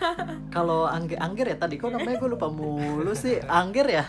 kalau 0.54 0.88
Angger, 0.88 1.18
Angger 1.20 1.46
ya 1.52 1.56
tadi 1.56 1.78
kok 1.78 1.92
namanya 1.92 2.18
gue 2.18 2.30
lupa 2.30 2.50
mulu 2.50 3.12
sih 3.14 3.38
Angger 3.46 3.86
ya 3.88 4.04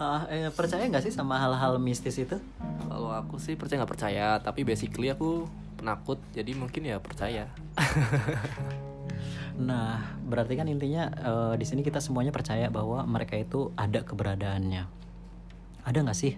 Ah, 0.00 0.26
eh, 0.26 0.50
percaya 0.50 0.82
nggak 0.82 1.04
sih 1.04 1.14
sama 1.14 1.38
hal-hal 1.38 1.78
mistis 1.78 2.18
itu 2.18 2.34
Kalau 2.90 3.12
aku 3.14 3.38
sih 3.38 3.54
percaya 3.54 3.82
nggak 3.82 3.92
percaya, 3.92 4.26
tapi 4.42 4.66
basically 4.66 5.12
aku 5.12 5.46
penakut, 5.78 6.18
jadi 6.34 6.52
mungkin 6.58 6.86
ya 6.86 6.98
percaya. 6.98 7.48
Nah, 9.52 10.00
berarti 10.24 10.56
kan 10.56 10.64
intinya 10.64 11.12
eh, 11.12 11.54
di 11.60 11.66
sini 11.68 11.84
kita 11.84 12.00
semuanya 12.00 12.32
percaya 12.32 12.72
bahwa 12.72 13.04
mereka 13.04 13.36
itu 13.36 13.68
ada 13.76 14.00
keberadaannya. 14.00 14.88
Ada 15.84 15.98
nggak 16.02 16.18
sih 16.18 16.34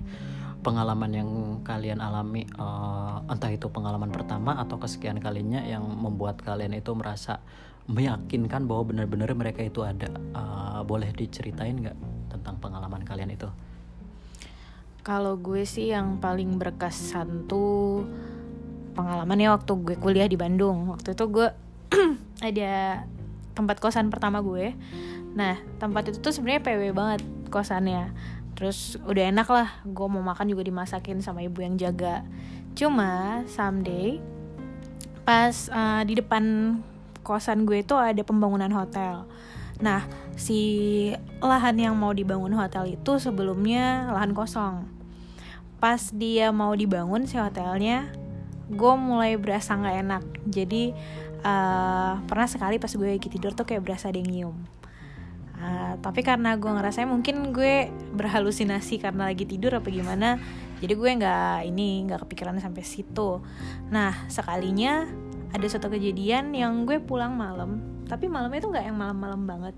pengalaman 0.64 1.12
yang 1.12 1.30
kalian 1.60 2.00
alami, 2.00 2.48
eh, 2.48 3.16
entah 3.28 3.52
itu 3.52 3.68
pengalaman 3.68 4.08
pertama 4.08 4.56
atau 4.56 4.80
kesekian 4.80 5.20
kalinya 5.20 5.60
yang 5.60 5.84
membuat 5.84 6.40
kalian 6.40 6.72
itu 6.72 6.90
merasa 6.96 7.44
meyakinkan 7.84 8.64
bahwa 8.64 8.96
benar-benar 8.96 9.28
mereka 9.36 9.60
itu 9.60 9.84
ada? 9.84 10.08
Eh, 10.08 10.80
boleh 10.88 11.12
diceritain 11.12 11.76
nggak 11.76 11.96
tentang 12.32 12.56
pengalaman 12.58 13.04
kalian 13.04 13.36
itu? 13.36 13.46
Kalau 15.04 15.36
gue 15.36 15.68
sih 15.68 15.92
yang 15.92 16.16
paling 16.16 16.56
berkesan 16.56 17.44
tuh 17.44 18.08
pengalamannya 18.96 19.52
waktu 19.52 19.72
gue 19.84 19.96
kuliah 20.00 20.24
di 20.24 20.40
Bandung. 20.40 20.88
Waktu 20.88 21.12
itu 21.12 21.28
gue 21.28 21.48
ada 22.48 23.04
tempat 23.52 23.76
kosan 23.84 24.08
pertama 24.08 24.40
gue. 24.40 24.72
Nah 25.36 25.60
tempat 25.76 26.08
itu 26.08 26.24
tuh 26.24 26.32
sebenarnya 26.32 26.64
PW 26.64 26.82
banget 26.96 27.20
kosannya. 27.52 28.16
Terus 28.54 28.96
udah 29.02 29.34
enak 29.34 29.48
lah, 29.50 29.68
gue 29.82 30.06
mau 30.06 30.22
makan 30.22 30.46
juga 30.50 30.62
dimasakin 30.62 31.18
sama 31.18 31.42
ibu 31.42 31.58
yang 31.62 31.74
jaga. 31.74 32.22
Cuma 32.74 33.42
someday 33.50 34.22
pas 35.24 35.72
uh, 35.72 36.02
di 36.04 36.20
depan 36.20 36.76
kosan 37.24 37.64
gue 37.64 37.82
itu 37.82 37.96
ada 37.96 38.20
pembangunan 38.22 38.70
hotel. 38.70 39.26
Nah, 39.82 40.06
si 40.38 41.10
lahan 41.42 41.74
yang 41.74 41.94
mau 41.98 42.14
dibangun 42.14 42.54
hotel 42.54 42.94
itu 42.94 43.18
sebelumnya 43.18 44.12
lahan 44.14 44.30
kosong. 44.36 44.86
Pas 45.82 46.14
dia 46.14 46.54
mau 46.54 46.70
dibangun 46.78 47.26
si 47.26 47.40
hotelnya, 47.40 48.06
gue 48.70 48.94
mulai 48.94 49.34
berasa 49.34 49.74
nggak 49.74 49.96
enak. 50.06 50.24
Jadi 50.46 50.94
eh, 51.42 52.12
pernah 52.22 52.48
sekali 52.48 52.78
pas 52.78 52.92
gue 52.92 53.08
lagi 53.18 53.26
tidur 53.26 53.50
tuh 53.56 53.66
kayak 53.66 53.82
berasa 53.82 54.14
ada 54.14 54.20
yang 54.20 54.30
nyium. 54.30 54.56
Tapi 56.04 56.20
karena 56.20 56.60
gue 56.60 56.68
ngerasa 56.68 57.08
mungkin 57.08 57.54
gue 57.54 57.88
berhalusinasi 58.12 59.00
karena 59.00 59.32
lagi 59.32 59.48
tidur 59.48 59.80
apa 59.80 59.88
gimana, 59.88 60.36
jadi 60.84 60.92
gue 60.92 61.10
nggak 61.16 61.58
ini 61.64 62.04
nggak 62.04 62.28
kepikiran 62.28 62.60
sampai 62.60 62.84
situ. 62.84 63.40
Nah 63.88 64.28
sekalinya 64.28 65.08
ada 65.54 65.64
suatu 65.64 65.88
kejadian 65.88 66.52
yang 66.52 66.84
gue 66.84 67.00
pulang 67.00 67.32
malam 67.32 67.80
tapi 68.04 68.28
malamnya 68.28 68.60
itu 68.60 68.68
nggak 68.68 68.84
yang 68.84 68.98
malam-malam 69.00 69.42
banget. 69.48 69.74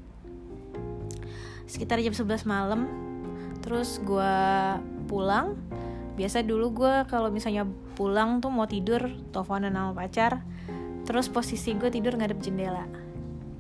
Sekitar 1.70 2.02
jam 2.02 2.14
11 2.14 2.42
malam 2.42 2.90
terus 3.62 4.02
gue 4.02 4.34
pulang. 5.06 5.54
Biasa 6.16 6.42
dulu 6.42 6.82
gue 6.82 6.94
kalau 7.12 7.28
misalnya 7.28 7.68
pulang 7.94 8.40
tuh 8.40 8.48
mau 8.48 8.64
tidur 8.64 9.12
teleponan 9.30 9.70
sama 9.76 9.92
pacar 9.92 10.42
terus 11.06 11.30
posisi 11.30 11.70
gue 11.78 11.86
tidur 11.86 12.18
ngadep 12.18 12.42
jendela 12.42 13.05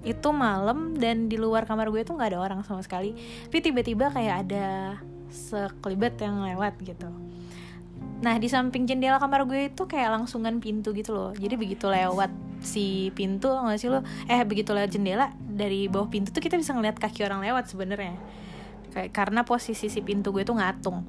itu 0.06 0.30
malam 0.30 0.94
dan 0.94 1.26
di 1.26 1.34
luar 1.34 1.66
kamar 1.66 1.90
gue 1.90 2.06
tuh 2.06 2.14
nggak 2.14 2.30
ada 2.30 2.38
orang 2.38 2.60
sama 2.62 2.80
sekali. 2.86 3.18
Tapi 3.50 3.58
tiba-tiba 3.58 4.14
kayak 4.14 4.46
ada 4.46 4.66
sekelibet 5.26 6.14
yang 6.22 6.46
lewat 6.46 6.78
gitu. 6.86 7.10
Nah 8.22 8.38
di 8.38 8.46
samping 8.46 8.86
jendela 8.86 9.18
kamar 9.18 9.42
gue 9.44 9.68
itu 9.68 9.82
kayak 9.84 10.14
langsungan 10.14 10.62
pintu 10.62 10.94
gitu 10.94 11.10
loh. 11.10 11.30
Jadi 11.34 11.58
begitu 11.58 11.90
lewat 11.90 12.30
si 12.62 13.10
pintu 13.18 13.50
nggak 13.50 13.78
sih 13.82 13.90
lo? 13.90 14.06
Eh 14.30 14.40
begitu 14.46 14.70
lewat 14.70 14.94
jendela 14.94 15.34
dari 15.42 15.90
bawah 15.90 16.06
pintu 16.06 16.30
tuh 16.30 16.40
kita 16.40 16.54
bisa 16.54 16.70
ngeliat 16.70 16.96
kaki 17.02 17.26
orang 17.26 17.42
lewat 17.42 17.66
sebenarnya. 17.66 18.14
Kayak 18.94 19.10
karena 19.10 19.42
posisi 19.42 19.90
si 19.90 20.00
pintu 20.00 20.30
gue 20.30 20.46
tuh 20.46 20.54
ngatung. 20.54 21.02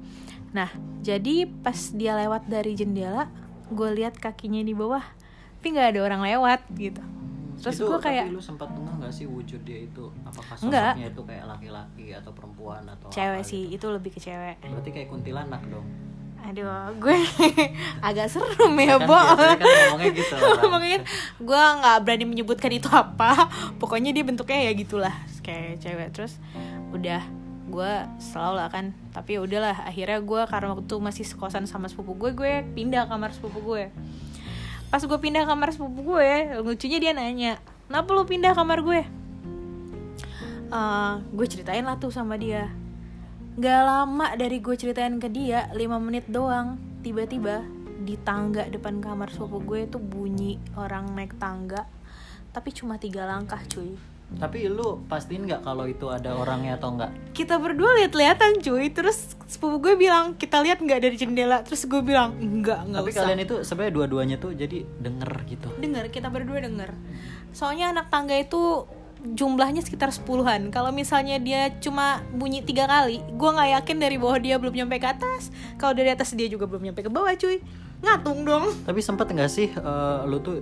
Nah 0.50 0.68
jadi 1.06 1.46
pas 1.46 1.78
dia 1.94 2.18
lewat 2.18 2.50
dari 2.50 2.74
jendela 2.74 3.30
gue 3.70 3.88
lihat 3.94 4.18
kakinya 4.18 4.60
di 4.60 4.74
bawah 4.74 5.04
tapi 5.58 5.74
nggak 5.74 5.88
ada 5.96 6.00
orang 6.06 6.22
lewat 6.24 6.60
gitu 6.78 7.02
terus 7.58 7.78
gue 7.82 7.98
kayak 7.98 8.24
tapi 8.30 8.36
lu 8.38 8.42
sempat 8.42 8.68
dengar 8.70 8.94
nggak 9.02 9.12
sih 9.12 9.26
wujud 9.26 9.60
dia 9.66 9.78
itu? 9.84 10.04
Apakah 10.22 10.56
Enggak. 10.62 10.92
sosoknya 10.94 11.08
itu 11.10 11.22
kayak 11.26 11.44
laki-laki 11.50 12.06
atau 12.14 12.30
perempuan 12.30 12.82
atau 12.86 13.08
cewek 13.10 13.42
apa 13.42 13.50
sih 13.50 13.62
gitu? 13.66 13.76
itu 13.76 13.86
lebih 13.94 14.10
ke 14.14 14.20
cewek. 14.22 14.56
Berarti 14.62 14.90
kayak 14.94 15.08
kuntilanak 15.10 15.62
dong? 15.66 15.86
Aduh 16.38 16.70
gue 17.02 17.18
agak 18.08 18.30
serem 18.30 18.74
ya 18.78 18.96
kan 18.96 19.10
bo. 19.10 19.18
kan 19.18 19.58
ngomongnya 19.58 20.10
gitu 20.14 20.34
ngomongin 20.62 21.00
gue 21.42 21.62
nggak 21.82 21.96
berani 22.06 22.24
menyebutkan 22.24 22.70
itu 22.70 22.88
apa. 22.88 23.50
Pokoknya 23.82 24.14
dia 24.14 24.22
bentuknya 24.22 24.70
ya 24.70 24.72
gitulah 24.78 25.14
kayak 25.42 25.82
cewek. 25.82 26.08
Terus 26.14 26.38
udah 26.94 27.20
gue 27.68 27.92
selalu 28.22 28.54
lah 28.54 28.70
kan. 28.70 28.94
Tapi 29.10 29.36
ya 29.36 29.40
udahlah 29.42 29.76
akhirnya 29.82 30.22
gue 30.22 30.42
karena 30.46 30.78
waktu 30.78 30.94
masih 31.02 31.24
sekosan 31.26 31.66
sama 31.66 31.90
sepupu 31.90 32.14
gue 32.14 32.30
gue 32.32 32.52
pindah 32.72 33.10
kamar 33.10 33.34
sepupu 33.34 33.74
gue 33.74 33.90
pas 34.88 35.04
gue 35.04 35.18
pindah 35.20 35.44
kamar 35.44 35.72
sepupu 35.72 36.16
gue 36.16 36.58
lucunya 36.64 36.98
dia 37.00 37.12
nanya 37.12 37.60
kenapa 37.88 38.08
lu 38.12 38.24
pindah 38.28 38.52
kamar 38.52 38.84
gue? 38.84 39.00
Eh, 40.68 41.14
gue 41.32 41.46
ceritain 41.48 41.80
lah 41.80 41.96
tuh 41.96 42.12
sama 42.12 42.36
dia. 42.36 42.68
Gak 43.58 43.82
lama 43.82 44.36
dari 44.36 44.60
gue 44.62 44.76
ceritain 44.78 45.18
ke 45.18 45.26
dia 45.26 45.66
5 45.74 45.82
menit 45.98 46.30
doang 46.30 46.78
Tiba-tiba 47.02 47.66
di 48.06 48.14
tangga 48.14 48.62
depan 48.70 49.02
kamar 49.02 49.34
sepupu 49.34 49.58
gue 49.74 49.90
tuh 49.90 49.98
bunyi 49.98 50.62
orang 50.78 51.10
naik 51.18 51.34
tangga 51.42 51.82
Tapi 52.54 52.70
cuma 52.70 53.02
tiga 53.02 53.26
langkah 53.26 53.58
cuy 53.66 53.98
tapi 54.36 54.68
lu 54.68 55.00
pastiin 55.08 55.48
nggak 55.48 55.64
kalau 55.64 55.88
itu 55.88 56.04
ada 56.12 56.36
orangnya 56.36 56.76
atau 56.76 56.92
nggak? 56.92 57.32
Kita 57.32 57.56
berdua 57.56 57.96
lihat-lihatan 58.04 58.60
cuy. 58.60 58.92
Terus 58.92 59.32
sepupu 59.48 59.80
gue 59.80 59.94
bilang 59.96 60.36
kita 60.36 60.60
lihat 60.60 60.84
nggak 60.84 61.00
dari 61.00 61.16
jendela? 61.16 61.64
Terus 61.64 61.88
gue 61.88 62.04
bilang 62.04 62.36
enggak 62.36 62.84
nggak 62.84 63.02
tapi 63.08 63.12
usah. 63.16 63.20
kalian 63.24 63.40
itu 63.40 63.54
sebenarnya 63.64 63.94
dua-duanya 63.96 64.36
tuh 64.36 64.52
jadi 64.52 64.84
denger 65.00 65.32
gitu. 65.48 65.68
Dengar 65.80 66.04
kita 66.12 66.28
berdua 66.28 66.60
denger. 66.60 66.92
Soalnya 67.56 67.96
anak 67.96 68.12
tangga 68.12 68.36
itu 68.36 68.84
jumlahnya 69.24 69.80
sekitar 69.80 70.12
sepuluhan. 70.12 70.68
Kalau 70.68 70.92
misalnya 70.92 71.40
dia 71.40 71.72
cuma 71.80 72.22
bunyi 72.30 72.62
tiga 72.62 72.86
kali 72.86 73.24
Gue 73.34 73.50
nggak 73.50 73.80
yakin 73.80 73.96
dari 73.96 74.20
bawah 74.20 74.36
dia 74.36 74.60
belum 74.60 74.76
nyampe 74.76 75.00
ke 75.00 75.08
atas. 75.08 75.48
Kalau 75.80 75.96
dari 75.96 76.12
atas 76.12 76.36
dia 76.36 76.52
juga 76.52 76.68
belum 76.68 76.84
nyampe 76.84 77.00
ke 77.00 77.08
bawah 77.08 77.32
cuy. 77.32 77.64
Ngatung 78.04 78.44
dong. 78.44 78.76
Tapi 78.84 79.00
sempet 79.00 79.32
nggak 79.32 79.50
sih 79.50 79.72
eh, 79.72 80.20
lu 80.28 80.36
tuh 80.44 80.60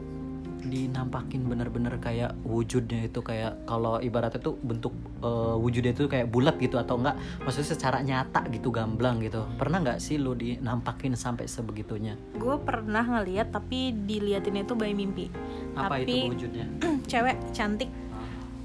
dinampakin 0.67 1.47
bener-bener 1.47 1.97
kayak 2.03 2.35
wujudnya 2.43 3.07
itu 3.07 3.23
kayak 3.23 3.65
kalau 3.65 4.03
ibaratnya 4.03 4.43
tuh 4.43 4.59
bentuk 4.61 4.93
eh, 5.23 5.57
wujudnya 5.57 5.95
itu 5.95 6.11
kayak 6.11 6.29
bulat 6.29 6.59
gitu 6.59 6.77
atau 6.77 6.99
enggak 6.99 7.17
maksudnya 7.43 7.69
secara 7.73 7.99
nyata 8.03 8.45
gitu 8.51 8.69
gamblang 8.75 9.23
gitu. 9.23 9.47
Pernah 9.57 9.83
nggak 9.83 9.99
sih 10.03 10.19
lu 10.19 10.35
dinampakin 10.35 11.15
sampai 11.15 11.47
sebegitunya? 11.47 12.19
Gue 12.37 12.59
pernah 12.61 13.03
ngeliat 13.03 13.55
tapi 13.55 13.95
diliatinnya 13.95 14.67
itu 14.67 14.75
by 14.75 14.93
mimpi. 14.93 15.31
Apa 15.79 16.03
Tapi 16.03 16.13
itu 16.13 16.17
wujudnya? 16.35 16.67
cewek 17.11 17.37
cantik. 17.55 17.91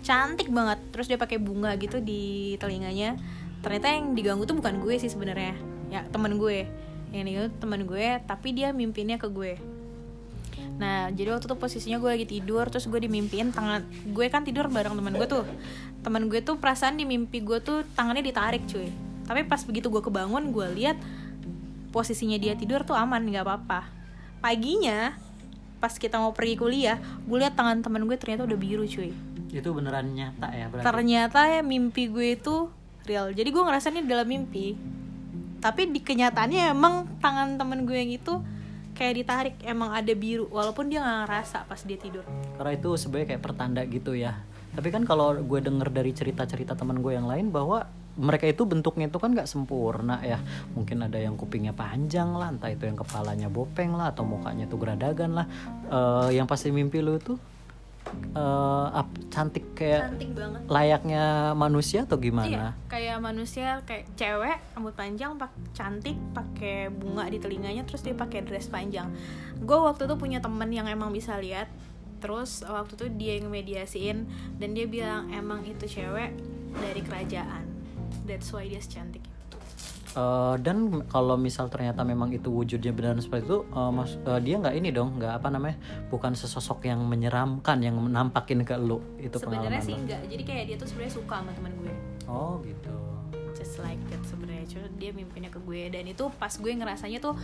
Cantik 0.02 0.50
banget 0.50 0.82
Terus 0.90 1.06
dia 1.06 1.22
pakai 1.22 1.38
bunga 1.38 1.78
gitu 1.78 2.02
di 2.02 2.58
telinganya. 2.58 3.16
Ternyata 3.62 3.88
yang 3.94 4.18
diganggu 4.18 4.50
tuh 4.50 4.58
bukan 4.58 4.82
gue 4.82 4.98
sih 4.98 5.14
sebenarnya 5.14 5.54
Ya 5.94 6.02
temen 6.10 6.42
gue. 6.42 6.66
Yang 7.14 7.24
diganggu 7.30 7.48
tuh 7.54 7.62
temen 7.70 7.82
gue 7.86 8.08
Tapi 8.26 8.48
dia 8.58 8.74
mimpinnya 8.74 9.22
ke 9.22 9.30
gue 9.30 9.81
Nah 10.78 11.12
jadi 11.12 11.36
waktu 11.36 11.50
itu 11.50 11.58
posisinya 11.58 11.98
gue 12.00 12.10
lagi 12.10 12.28
tidur 12.28 12.66
Terus 12.72 12.88
gue 12.88 13.00
dimimpiin 13.04 13.52
tangan 13.52 13.84
Gue 14.14 14.32
kan 14.32 14.46
tidur 14.46 14.72
bareng 14.72 14.96
temen 14.96 15.14
gue 15.14 15.28
tuh. 15.28 15.46
Temen 16.02 16.30
gue 16.32 16.40
tuh 16.42 16.56
perasaan 16.58 16.96
di 16.98 17.04
mimpi 17.04 17.44
gue 17.44 17.60
tuh 17.60 17.84
Tangannya 17.98 18.24
ditarik 18.24 18.64
cuy. 18.70 18.88
Tapi 19.28 19.46
pas 19.46 19.62
begitu 19.66 19.92
gue 19.92 20.02
kebangun 20.02 20.54
Gue 20.54 20.68
lihat 20.72 20.98
posisinya 21.92 22.40
dia 22.40 22.56
tidur 22.56 22.88
tuh 22.88 22.96
aman 22.96 23.20
nggak 23.20 23.44
apa-apa. 23.44 23.90
Paginya 24.40 25.18
pas 25.82 25.98
kita 25.98 26.22
mau 26.22 26.32
pergi 26.32 26.56
kuliah 26.56 26.98
Gue 27.28 27.42
lihat 27.44 27.58
tangan 27.58 27.84
temen 27.84 28.06
gue 28.08 28.18
ternyata 28.18 28.48
udah 28.48 28.58
biru 28.58 28.88
cuy. 28.88 29.12
Itu 29.52 29.76
beneran 29.76 30.16
nyata 30.16 30.48
ya 30.56 30.66
berarti? 30.72 30.86
Ternyata 30.88 31.40
ya 31.52 31.62
mimpi 31.62 32.08
gue 32.08 32.40
itu 32.40 32.72
real. 33.06 33.36
Jadi 33.36 33.50
gue 33.52 33.64
ngerasanya 33.64 34.02
dalam 34.08 34.28
mimpi. 34.28 34.80
Tapi 35.62 35.94
di 35.94 36.02
kenyataannya 36.02 36.74
emang 36.74 37.22
tangan 37.22 37.60
temen 37.60 37.86
gue 37.86 37.94
yang 37.94 38.12
itu 38.16 38.42
kayak 39.02 39.16
ditarik 39.18 39.56
emang 39.66 39.98
ada 39.98 40.14
biru 40.14 40.46
walaupun 40.54 40.86
dia 40.86 41.02
nggak 41.02 41.20
ngerasa 41.26 41.66
pas 41.66 41.82
dia 41.82 41.98
tidur. 41.98 42.22
Karena 42.54 42.72
itu 42.78 42.90
sebenarnya 42.94 43.28
kayak 43.34 43.42
pertanda 43.42 43.82
gitu 43.90 44.14
ya. 44.14 44.38
Tapi 44.78 44.94
kan 44.94 45.02
kalau 45.10 45.34
gue 45.42 45.58
denger 45.58 45.90
dari 45.90 46.14
cerita-cerita 46.14 46.78
teman 46.78 47.02
gue 47.02 47.18
yang 47.18 47.26
lain 47.26 47.50
bahwa 47.50 47.90
mereka 48.14 48.46
itu 48.46 48.62
bentuknya 48.70 49.10
itu 49.10 49.18
kan 49.18 49.34
nggak 49.34 49.50
sempurna 49.50 50.22
ya. 50.22 50.38
Mungkin 50.78 51.02
ada 51.10 51.18
yang 51.18 51.34
kupingnya 51.34 51.74
panjang 51.74 52.30
lah 52.38 52.54
entah 52.54 52.70
itu 52.70 52.86
yang 52.86 52.94
kepalanya 52.94 53.50
bopeng 53.50 53.98
lah 53.98 54.14
atau 54.14 54.22
mukanya 54.22 54.70
tuh 54.70 54.78
geradagan 54.78 55.34
lah. 55.34 55.50
Eh, 55.90 56.38
yang 56.38 56.46
pasti 56.46 56.70
mimpi 56.70 57.02
lu 57.02 57.18
tuh 57.18 57.42
eh, 58.36 58.88
ap- 58.92 59.20
cantik 59.32 59.66
kayak 59.74 60.12
cantik 60.12 60.32
banget. 60.36 60.62
layaknya 60.68 61.56
manusia 61.56 62.04
atau 62.04 62.20
iya 62.20 62.26
gimana 62.28 62.66
kayak 62.92 63.18
manusia 63.24 63.80
kayak 63.88 64.06
cewek 64.20 64.58
rambut 64.76 64.94
panjang 64.96 65.32
pak 65.40 65.52
cantik 65.72 66.18
pakai 66.36 66.92
bunga 66.92 67.28
di 67.32 67.40
telinganya 67.40 67.88
terus 67.88 68.04
dia 68.04 68.14
pakai 68.14 68.44
dress 68.44 68.68
panjang. 68.68 69.08
Gue 69.64 69.80
waktu 69.80 70.06
itu 70.10 70.16
punya 70.20 70.44
temen 70.44 70.68
yang 70.70 70.86
emang 70.92 71.16
bisa 71.16 71.40
lihat 71.40 71.72
terus 72.22 72.62
waktu 72.68 72.94
itu 73.00 73.06
dia 73.18 73.34
yang 73.42 73.50
mediasiin 73.50 74.30
dan 74.62 74.70
dia 74.78 74.86
bilang 74.86 75.32
emang 75.34 75.66
itu 75.66 75.88
cewek 75.88 76.36
dari 76.78 77.02
kerajaan. 77.02 77.66
That's 78.28 78.52
why 78.52 78.68
dia 78.68 78.84
secantik 78.84 79.31
Eh, 80.12 80.56
dan 80.60 81.08
kalau 81.08 81.39
misal 81.39 81.71
ternyata 81.71 82.04
memang 82.04 82.36
itu 82.36 82.52
wujudnya 82.52 82.91
benar 82.91 83.15
seperti 83.24 83.47
itu 83.47 83.63
eh, 83.63 83.91
mas 83.95 84.19
eh, 84.19 84.39
dia 84.43 84.60
nggak 84.60 84.76
ini 84.76 84.89
dong 84.91 85.15
nggak 85.15 85.39
apa 85.39 85.47
namanya 85.47 85.80
bukan 86.12 86.36
sesosok 86.36 86.84
yang 86.84 87.00
menyeramkan 87.08 87.80
yang 87.80 87.95
nampakin 88.12 88.67
ke 88.67 88.76
lu. 88.76 89.00
Itu 89.15 89.39
sebenarnya 89.39 89.80
sih 89.80 89.95
enggak 89.95 90.28
jadi 90.28 90.43
kayak 90.43 90.63
dia 90.67 90.76
tuh 90.76 90.88
sebenarnya 90.91 91.13
suka 91.15 91.36
sama 91.39 91.52
teman 91.56 91.71
gue. 91.80 91.93
Oh 92.28 92.60
gitu. 92.67 92.91
Just 93.56 93.80
like 93.80 94.00
that 94.12 94.19
sebenarnya. 94.28 94.67
Cuma 94.67 94.91
dia 95.00 95.15
mimpinya 95.15 95.47
ke 95.47 95.63
gue. 95.63 95.88
Dan 95.88 96.04
itu 96.12 96.28
pas 96.36 96.52
gue 96.52 96.71
ngerasanya 96.76 97.19
tuh 97.24 97.38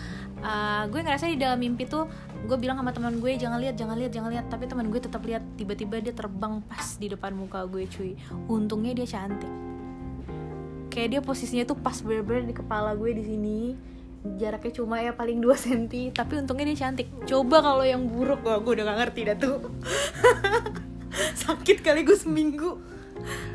uh, 0.44 0.84
gue 0.92 1.00
ngerasa 1.00 1.32
di 1.32 1.40
dalam 1.40 1.60
mimpi 1.62 1.88
tuh 1.88 2.10
gue 2.48 2.58
bilang 2.60 2.80
sama 2.84 2.92
teman 2.92 3.16
gue 3.24 3.32
jangan 3.40 3.64
lihat 3.64 3.80
jangan 3.80 3.96
lihat 3.96 4.12
jangan 4.12 4.30
lihat. 4.36 4.46
Tapi 4.52 4.68
teman 4.68 4.92
gue 4.92 5.00
tetap 5.00 5.24
lihat 5.24 5.44
tiba-tiba 5.56 6.04
dia 6.04 6.12
terbang 6.12 6.60
pas 6.68 7.00
di 7.00 7.08
depan 7.08 7.32
muka 7.32 7.64
gue 7.64 7.88
cuy. 7.88 8.12
Untungnya 8.52 8.92
dia 8.92 9.08
cantik 9.08 9.77
kayak 10.98 11.10
dia 11.14 11.22
posisinya 11.22 11.70
tuh 11.70 11.78
pas 11.78 11.94
bener-bener 12.02 12.50
di 12.50 12.58
kepala 12.58 12.98
gue 12.98 13.14
di 13.14 13.22
sini. 13.22 13.60
Jaraknya 14.42 14.74
cuma 14.82 14.98
ya 14.98 15.14
paling 15.14 15.38
2 15.38 15.46
cm 15.54 16.10
tapi 16.26 16.42
untungnya 16.42 16.74
dia 16.74 16.90
cantik. 16.90 17.06
Coba 17.30 17.62
kalau 17.62 17.86
yang 17.86 18.10
buruk 18.10 18.42
wah 18.42 18.58
gue 18.58 18.82
udah 18.82 18.86
gak 18.90 19.00
ngerti 19.06 19.22
dah 19.30 19.38
tuh. 19.38 19.62
Sakit 21.46 21.86
kali 21.86 22.02
gue 22.02 22.18
seminggu 22.18 22.97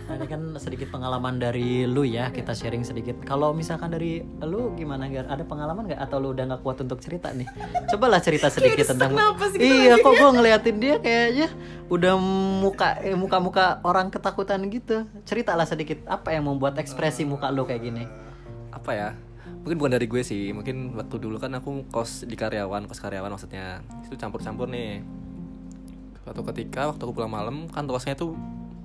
Nah, 0.08 0.14
ini 0.18 0.26
kan 0.28 0.42
sedikit 0.58 0.92
pengalaman 0.92 1.40
dari 1.40 1.88
lu 1.88 2.04
ya 2.04 2.28
kita 2.34 2.52
sharing 2.52 2.84
sedikit. 2.84 3.16
Kalau 3.24 3.54
misalkan 3.56 3.94
dari 3.94 4.20
lu 4.42 4.74
gimana 4.74 5.08
Gar? 5.08 5.30
Ada 5.30 5.44
pengalaman 5.46 5.88
nggak? 5.88 6.00
Atau 6.00 6.18
lu 6.20 6.34
udah 6.34 6.44
nggak 6.52 6.62
kuat 6.66 6.82
untuk 6.84 6.98
cerita 7.00 7.30
nih? 7.32 7.48
Cobalah 7.88 8.20
cerita 8.20 8.50
sedikit 8.54 8.84
sesak 8.84 8.98
tentang 8.98 9.14
gitu 9.54 9.62
iya 9.62 9.94
kok 9.98 10.12
gue 10.12 10.30
ngeliatin 10.34 10.76
dia 10.78 10.96
kayaknya 10.98 11.48
udah 11.88 12.14
muka 12.62 12.98
eh, 13.04 13.16
muka 13.16 13.38
muka 13.38 13.64
orang 13.86 14.12
ketakutan 14.12 14.60
gitu. 14.68 15.06
Ceritalah 15.24 15.64
sedikit 15.64 16.02
apa 16.10 16.34
yang 16.34 16.44
membuat 16.50 16.76
ekspresi 16.76 17.24
muka 17.24 17.48
lu 17.48 17.64
kayak 17.64 17.82
gini? 17.82 18.04
Apa 18.74 18.90
ya? 18.92 19.10
Mungkin 19.62 19.78
bukan 19.78 19.92
dari 19.94 20.06
gue 20.10 20.22
sih. 20.26 20.50
Mungkin 20.50 20.98
waktu 20.98 21.16
dulu 21.22 21.38
kan 21.38 21.54
aku 21.54 21.86
kos 21.88 22.26
di 22.26 22.34
karyawan 22.34 22.90
kos 22.90 22.98
karyawan 22.98 23.30
maksudnya. 23.30 23.80
Itu 24.04 24.18
campur-campur 24.18 24.66
nih. 24.66 25.00
Suatu 26.22 26.42
ketika 26.50 26.90
waktu 26.90 27.02
aku 27.02 27.12
pulang 27.14 27.30
malam 27.30 27.70
kan 27.70 27.86
kosnya 27.86 28.18
itu 28.18 28.34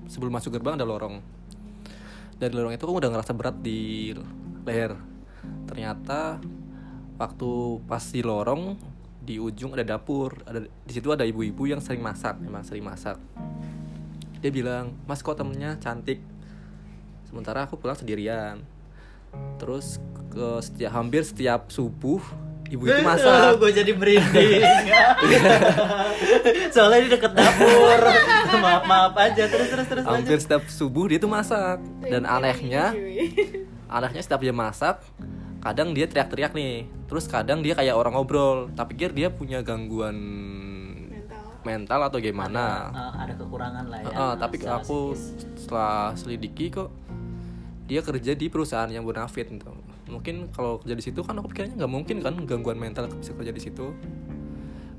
sebelum 0.07 0.33
masuk 0.33 0.55
gerbang 0.55 0.79
ada 0.79 0.87
lorong. 0.87 1.19
Dari 2.37 2.53
lorong 2.53 2.73
itu 2.73 2.83
aku 2.83 2.99
udah 2.99 3.11
ngerasa 3.11 3.31
berat 3.35 3.59
di 3.59 4.11
leher. 4.63 4.95
Ternyata 5.67 6.39
waktu 7.17 7.49
pas 7.85 8.03
di 8.03 8.21
lorong 8.23 8.77
di 9.21 9.35
ujung 9.37 9.75
ada 9.75 9.83
dapur. 9.83 10.39
Ada 10.47 10.63
di 10.63 10.91
situ 10.95 11.11
ada 11.11 11.27
ibu-ibu 11.27 11.67
yang 11.67 11.83
sering 11.83 11.99
masak 11.99 12.39
memang 12.39 12.63
sering 12.63 12.85
masak. 12.87 13.19
Dia 14.39 14.51
bilang 14.53 14.95
mas 15.09 15.19
kok 15.19 15.35
temennya 15.35 15.75
cantik? 15.81 16.23
Sementara 17.27 17.67
aku 17.67 17.75
pulang 17.75 17.97
sendirian. 17.97 18.63
Terus 19.59 19.99
ke 20.31 20.63
setiap 20.63 20.95
hampir 20.95 21.27
setiap 21.27 21.67
subuh 21.73 22.23
ibu 22.71 22.83
itu 22.87 23.01
masak. 23.03 23.55
Gue 23.61 23.71
jadi 23.71 23.91
merinding. 23.95 24.63
Soalnya 26.73 26.97
ini 27.03 27.09
deket 27.11 27.31
dapur. 27.33 27.99
Maaf 28.57 28.83
maaf 28.85 29.13
aja. 29.15 29.43
Terus 29.47 29.67
terus 29.71 29.87
terus 29.87 30.03
hampir 30.03 30.39
setiap 30.39 30.63
subuh 30.67 31.07
dia 31.07 31.19
tuh 31.19 31.31
masak. 31.31 31.79
Dan 32.03 32.27
anehnya 32.27 32.95
anehnya 33.87 34.21
setiap 34.21 34.43
dia 34.43 34.55
masak 34.55 34.99
kadang 35.63 35.91
dia 35.91 36.05
teriak-teriak 36.07 36.53
nih. 36.55 36.87
Terus 37.07 37.25
kadang 37.27 37.59
dia 37.63 37.73
kayak 37.75 37.95
orang 37.95 38.15
ngobrol. 38.15 38.71
Tapi 38.75 38.95
pikir 38.95 39.11
dia 39.15 39.27
punya 39.31 39.63
gangguan 39.63 40.15
mental, 41.67 41.99
atau 42.07 42.17
gimana? 42.23 42.87
Ada, 42.87 42.95
eh, 42.95 43.11
ada 43.27 43.33
kekurangan 43.35 43.85
lah 43.91 43.99
ya. 43.99 44.07
Heeh, 44.07 44.33
tapi 44.39 44.55
secara 44.55 44.79
aku 44.79 44.99
psikis. 45.11 45.59
setelah 45.59 45.99
selidiki 46.15 46.65
kok 46.71 46.89
dia 47.87 47.99
kerja 47.99 48.31
di 48.35 48.47
perusahaan 48.47 48.87
yang 48.87 49.03
bonafit 49.03 49.51
gitu. 49.51 49.71
Mungkin 50.07 50.47
kalau 50.55 50.79
kerja 50.79 50.95
di 50.95 51.03
situ 51.03 51.19
kan 51.23 51.35
aku 51.39 51.51
pikirnya 51.51 51.75
nggak 51.83 51.91
mungkin 51.91 52.17
kan 52.23 52.33
gangguan 52.47 52.79
mental 52.79 53.11
bisa 53.11 53.35
kerja 53.35 53.51
di 53.51 53.61
situ. 53.61 53.91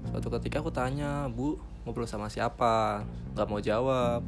Suatu 0.08 0.28
ketika 0.40 0.60
aku 0.64 0.72
tanya 0.72 1.28
bu 1.28 1.56
ngobrol 1.84 2.08
sama 2.08 2.28
siapa? 2.28 3.04
Nggak 3.36 3.46
mau 3.48 3.60
jawab. 3.60 4.20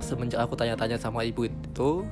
Semenjak 0.00 0.40
aku 0.42 0.54
tanya-tanya 0.56 0.96
sama 0.96 1.26
ibu 1.26 1.46
itu 1.46 2.06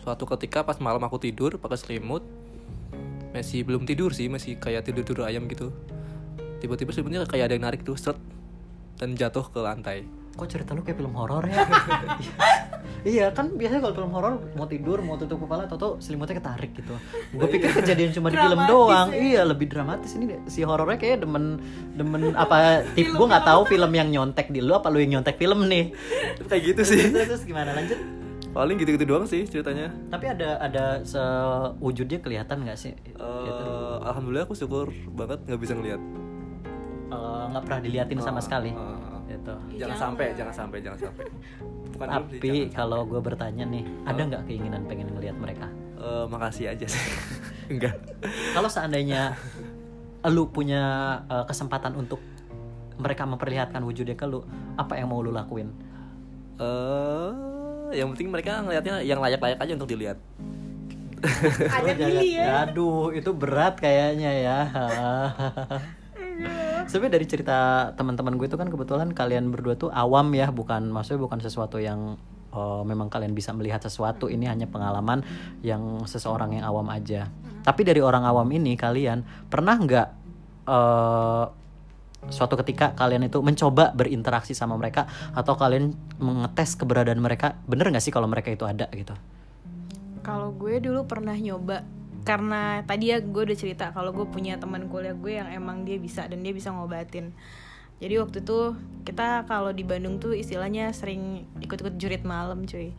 suatu 0.00 0.22
ketika 0.38 0.62
pas 0.62 0.78
malam 0.78 1.02
aku 1.02 1.18
tidur 1.18 1.58
pakai 1.58 1.74
selimut 1.74 2.22
masih 3.34 3.66
belum 3.66 3.82
tidur 3.84 4.14
sih 4.14 4.30
masih 4.30 4.56
kayak 4.56 4.86
tidur 4.86 5.02
tidur 5.02 5.26
ayam 5.26 5.50
gitu. 5.50 5.74
Tiba-tiba 6.62 6.94
selimutnya 6.94 7.26
kayak 7.26 7.50
ada 7.50 7.54
yang 7.58 7.64
narik 7.66 7.82
tuh 7.82 7.98
seret 7.98 8.18
dan 8.96 9.12
jatuh 9.12 9.44
ke 9.50 9.60
lantai. 9.60 10.06
Kok 10.38 10.48
cerita 10.48 10.72
lu 10.72 10.84
kayak 10.86 11.00
film 11.00 11.16
horor 11.16 11.44
ya 11.48 11.64
iya 13.06 13.30
kan 13.30 13.54
biasanya 13.54 13.86
kalau 13.86 13.94
film 13.94 14.10
horor 14.10 14.34
mau 14.58 14.66
tidur 14.66 14.98
mau 14.98 15.14
tutup 15.14 15.46
kepala 15.46 15.70
atau 15.70 15.78
tuh 15.78 15.92
selimutnya 16.02 16.42
ketarik 16.42 16.74
gitu. 16.74 16.94
Gue 17.30 17.46
pikir 17.46 17.70
kejadian 17.70 18.10
cuma 18.10 18.34
di 18.34 18.36
film 18.36 18.60
doang. 18.66 19.14
ya. 19.14 19.16
iya 19.16 19.42
lebih 19.46 19.70
dramatis 19.70 20.18
ini 20.18 20.34
si 20.50 20.66
horornya 20.66 20.98
kayak 20.98 21.22
demen 21.22 21.62
demen 21.94 22.34
apa 22.34 22.82
tip 22.98 23.14
gue 23.14 23.26
nggak 23.30 23.46
tahu 23.46 23.62
film 23.70 23.90
yang 23.94 24.10
nyontek 24.10 24.50
di 24.50 24.58
lu 24.58 24.74
apa 24.74 24.90
lu 24.90 24.98
yang 24.98 25.22
nyontek 25.22 25.38
film 25.38 25.70
nih. 25.70 25.94
Kayak 26.50 26.62
gitu 26.74 26.82
sih. 26.82 27.00
Terus, 27.14 27.26
terus 27.30 27.42
gimana? 27.46 27.70
Lanjut. 27.78 27.98
Paling 28.50 28.76
gitu-gitu 28.80 29.04
doang 29.06 29.28
sih 29.28 29.46
ceritanya. 29.46 29.94
Tapi 30.10 30.26
ada 30.26 30.58
ada 30.58 30.84
sewujudnya 31.06 32.18
kelihatan 32.18 32.66
nggak 32.66 32.78
sih? 32.80 32.92
Gitu. 32.98 33.22
Eh, 33.22 33.96
alhamdulillah 34.02 34.50
aku 34.50 34.58
syukur 34.58 34.90
banget 35.14 35.38
nggak 35.46 35.60
bisa 35.62 35.72
ngeliat. 35.78 36.00
Eh, 37.06 37.42
nggak 37.54 37.62
pernah 37.62 37.80
diliatin 37.86 38.18
sama 38.18 38.42
sekali 38.42 38.74
Eh, 39.26 39.34
gitu. 39.34 39.54
Jangan 39.54 39.78
Jangan. 39.78 39.96
sampai 39.98 40.26
jangan 40.38 40.54
sampai 40.54 40.78
jangan 40.82 40.98
sampai. 41.10 41.24
Bukan 41.96 42.06
sih, 42.06 42.18
tapi 42.38 42.50
kalau 42.70 43.00
gue 43.08 43.20
bertanya 43.20 43.64
nih 43.66 43.84
ada 44.04 44.20
nggak 44.20 44.42
keinginan 44.46 44.82
pengen 44.86 45.08
ngelihat 45.16 45.36
mereka? 45.38 45.66
Eh, 45.96 46.24
makasih 46.30 46.70
aja 46.70 46.86
sih. 46.86 47.02
Enggak. 47.72 47.98
Kalau 48.54 48.70
seandainya 48.70 49.34
lu 50.26 50.50
punya 50.50 50.82
uh, 51.30 51.46
kesempatan 51.46 51.94
untuk 51.94 52.18
mereka 52.98 53.22
memperlihatkan 53.28 53.78
wujudnya 53.86 54.18
ke 54.18 54.26
lu 54.26 54.42
apa 54.74 54.98
yang 54.98 55.10
mau 55.10 55.22
lu 55.22 55.30
lakuin? 55.30 55.70
Eh 56.58 57.30
yang 57.94 58.10
penting 58.14 58.34
mereka 58.34 58.58
ngelihatnya 58.66 59.06
yang 59.06 59.22
layak-layak 59.22 59.58
aja 59.62 59.72
untuk 59.78 59.90
dilihat. 59.90 60.18
Ada 61.70 61.94
ya. 62.22 62.66
aduh 62.66 63.14
itu 63.14 63.30
berat 63.32 63.78
kayaknya 63.80 64.30
ya 64.36 64.58
sebenarnya 66.86 67.14
dari 67.18 67.26
cerita 67.26 67.58
teman-teman 67.98 68.38
gue 68.38 68.46
itu 68.46 68.58
kan 68.58 68.70
kebetulan 68.70 69.10
kalian 69.12 69.50
berdua 69.50 69.74
tuh 69.74 69.90
awam 69.90 70.30
ya 70.32 70.50
bukan 70.50 70.88
maksudnya 70.90 71.20
bukan 71.22 71.38
sesuatu 71.42 71.82
yang 71.82 72.18
uh, 72.56 72.82
memang 72.82 73.12
kalian 73.12 73.36
bisa 73.36 73.52
melihat 73.52 73.84
sesuatu. 73.84 74.32
Ini 74.32 74.48
hanya 74.48 74.66
pengalaman 74.66 75.20
yang 75.60 76.08
seseorang 76.08 76.56
yang 76.56 76.64
awam 76.64 76.88
aja. 76.88 77.28
Tapi 77.60 77.82
dari 77.84 78.00
orang 78.00 78.24
awam 78.24 78.48
ini 78.54 78.78
kalian 78.78 79.26
pernah 79.50 79.74
nggak 79.74 80.08
eh, 80.70 81.44
suatu 82.30 82.54
ketika 82.62 82.94
kalian 82.94 83.26
itu 83.26 83.42
mencoba 83.42 83.90
berinteraksi 83.90 84.54
sama 84.54 84.78
mereka? 84.78 85.10
Atau 85.34 85.58
kalian 85.58 85.90
mengetes 86.22 86.78
keberadaan 86.78 87.18
mereka? 87.18 87.58
Bener 87.66 87.90
nggak 87.90 88.04
sih 88.06 88.14
kalau 88.14 88.30
mereka 88.30 88.54
itu 88.54 88.62
ada 88.62 88.86
gitu? 88.94 89.18
Kalau 90.22 90.54
gue 90.54 90.78
dulu 90.78 91.10
pernah 91.10 91.34
nyoba 91.34 91.82
karena 92.26 92.82
tadi 92.82 93.14
ya 93.14 93.22
gue 93.22 93.42
udah 93.46 93.54
cerita 93.54 93.94
kalau 93.94 94.10
gue 94.10 94.26
punya 94.26 94.58
teman 94.58 94.90
kuliah 94.90 95.14
gue 95.14 95.38
yang 95.38 95.46
emang 95.46 95.86
dia 95.86 95.94
bisa 96.02 96.26
dan 96.26 96.42
dia 96.42 96.50
bisa 96.50 96.74
ngobatin. 96.74 97.30
Jadi 97.96 98.14
waktu 98.20 98.44
itu 98.44 98.76
kita 99.08 99.48
kalau 99.48 99.72
di 99.72 99.80
Bandung 99.80 100.20
tuh 100.20 100.36
istilahnya 100.36 100.92
sering 100.92 101.48
ikut-ikut 101.62 101.96
jurit 101.96 102.26
malam 102.26 102.68
cuy. 102.68 102.92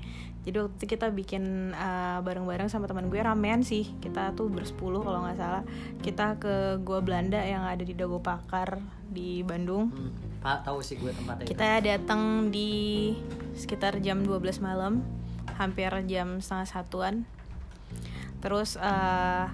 Jadi 0.48 0.64
waktu 0.64 0.80
itu 0.80 0.86
kita 0.96 1.12
bikin 1.12 1.76
uh, 1.76 2.24
bareng-bareng 2.24 2.72
sama 2.72 2.88
teman 2.88 3.12
gue 3.12 3.20
ramean 3.20 3.68
sih. 3.68 3.92
Kita 4.00 4.32
tuh 4.32 4.48
bersepuluh 4.48 5.04
kalau 5.04 5.28
nggak 5.28 5.38
salah. 5.38 5.64
Kita 6.00 6.40
ke 6.40 6.80
Gua 6.88 7.04
Belanda 7.04 7.44
yang 7.44 7.68
ada 7.68 7.84
di 7.84 7.92
Dago 7.92 8.24
Pakar 8.24 8.80
di 9.12 9.44
Bandung. 9.44 9.92
pak 10.40 10.64
tahu 10.64 10.80
sih 10.80 10.96
gue 10.96 11.12
tempatnya. 11.12 11.46
Kita 11.46 11.84
datang 11.84 12.48
di 12.48 13.12
sekitar 13.60 14.00
jam 14.00 14.24
12 14.24 14.64
malam, 14.64 15.04
hampir 15.60 15.92
jam 16.08 16.40
setengah 16.40 16.68
satuan. 16.80 17.28
Terus 18.48 18.80
eh, 18.80 19.46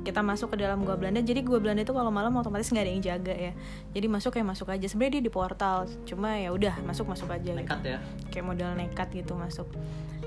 kita 0.00 0.24
masuk 0.24 0.56
ke 0.56 0.64
dalam 0.64 0.80
gua 0.88 0.96
Belanda. 0.96 1.20
Jadi 1.20 1.44
gua 1.44 1.60
Belanda 1.60 1.84
itu 1.84 1.92
kalau 1.92 2.08
malam 2.08 2.32
otomatis 2.40 2.72
nggak 2.72 2.84
ada 2.88 2.92
yang 2.96 3.04
jaga 3.04 3.34
ya. 3.36 3.52
Jadi 3.92 4.06
masuk 4.08 4.32
kayak 4.32 4.48
masuk 4.48 4.72
aja. 4.72 4.86
Sebenarnya 4.88 5.20
dia 5.20 5.24
di 5.28 5.32
portal, 5.32 5.84
cuma 6.08 6.40
ya 6.40 6.48
udah 6.56 6.80
masuk 6.88 7.04
masuk 7.12 7.28
aja. 7.28 7.52
gitu. 7.52 7.60
nekat 7.60 7.84
ya 7.84 7.98
Kayak 8.32 8.44
modal 8.48 8.72
nekat 8.80 9.12
gitu 9.12 9.36
masuk. 9.36 9.68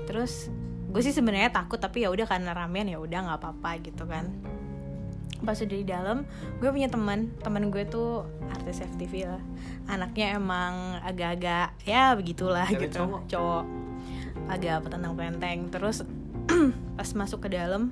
Terus 0.06 0.46
gue 0.94 1.02
sih 1.02 1.10
sebenarnya 1.10 1.50
takut 1.50 1.82
tapi 1.82 2.06
ya 2.06 2.08
udah 2.14 2.22
karena 2.22 2.54
ramean 2.54 2.86
ya 2.86 3.02
udah 3.02 3.18
nggak 3.26 3.38
apa-apa 3.42 3.82
gitu 3.82 4.06
kan 4.06 4.30
pas 5.42 5.58
udah 5.58 5.74
di 5.74 5.82
dalam 5.82 6.22
gue 6.62 6.70
punya 6.70 6.86
teman 6.86 7.34
teman 7.42 7.66
gue 7.66 7.82
tuh 7.82 8.22
artis 8.54 8.78
FTV 8.78 9.26
lah 9.26 9.42
anaknya 9.90 10.38
emang 10.38 11.02
agak-agak 11.02 11.74
ya 11.82 12.14
begitulah 12.14 12.70
Cewek 12.70 12.88
gitu 12.88 13.02
cowok? 13.02 13.20
cowok 13.26 13.64
agak 14.54 14.86
petentang 14.86 15.14
penteng 15.18 15.58
terus 15.74 16.06
pas 16.96 17.08
masuk 17.18 17.42
ke 17.42 17.58
dalam 17.58 17.90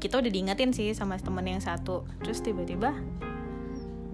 kita 0.00 0.20
udah 0.20 0.30
diingetin 0.30 0.70
sih 0.72 0.92
sama 0.92 1.20
temen 1.20 1.44
yang 1.46 1.62
satu. 1.62 2.06
Terus 2.22 2.40
tiba-tiba 2.42 2.96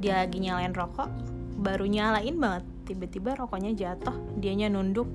dia 0.03 0.27
lagi 0.27 0.43
nyalain 0.43 0.75
rokok 0.75 1.09
baru 1.63 1.87
nyalain 1.87 2.37
banget. 2.39 2.65
Tiba-tiba 2.89 3.39
rokoknya 3.39 3.73
jatuh 3.73 4.15
dianya 4.39 4.69
nunduk 4.69 5.07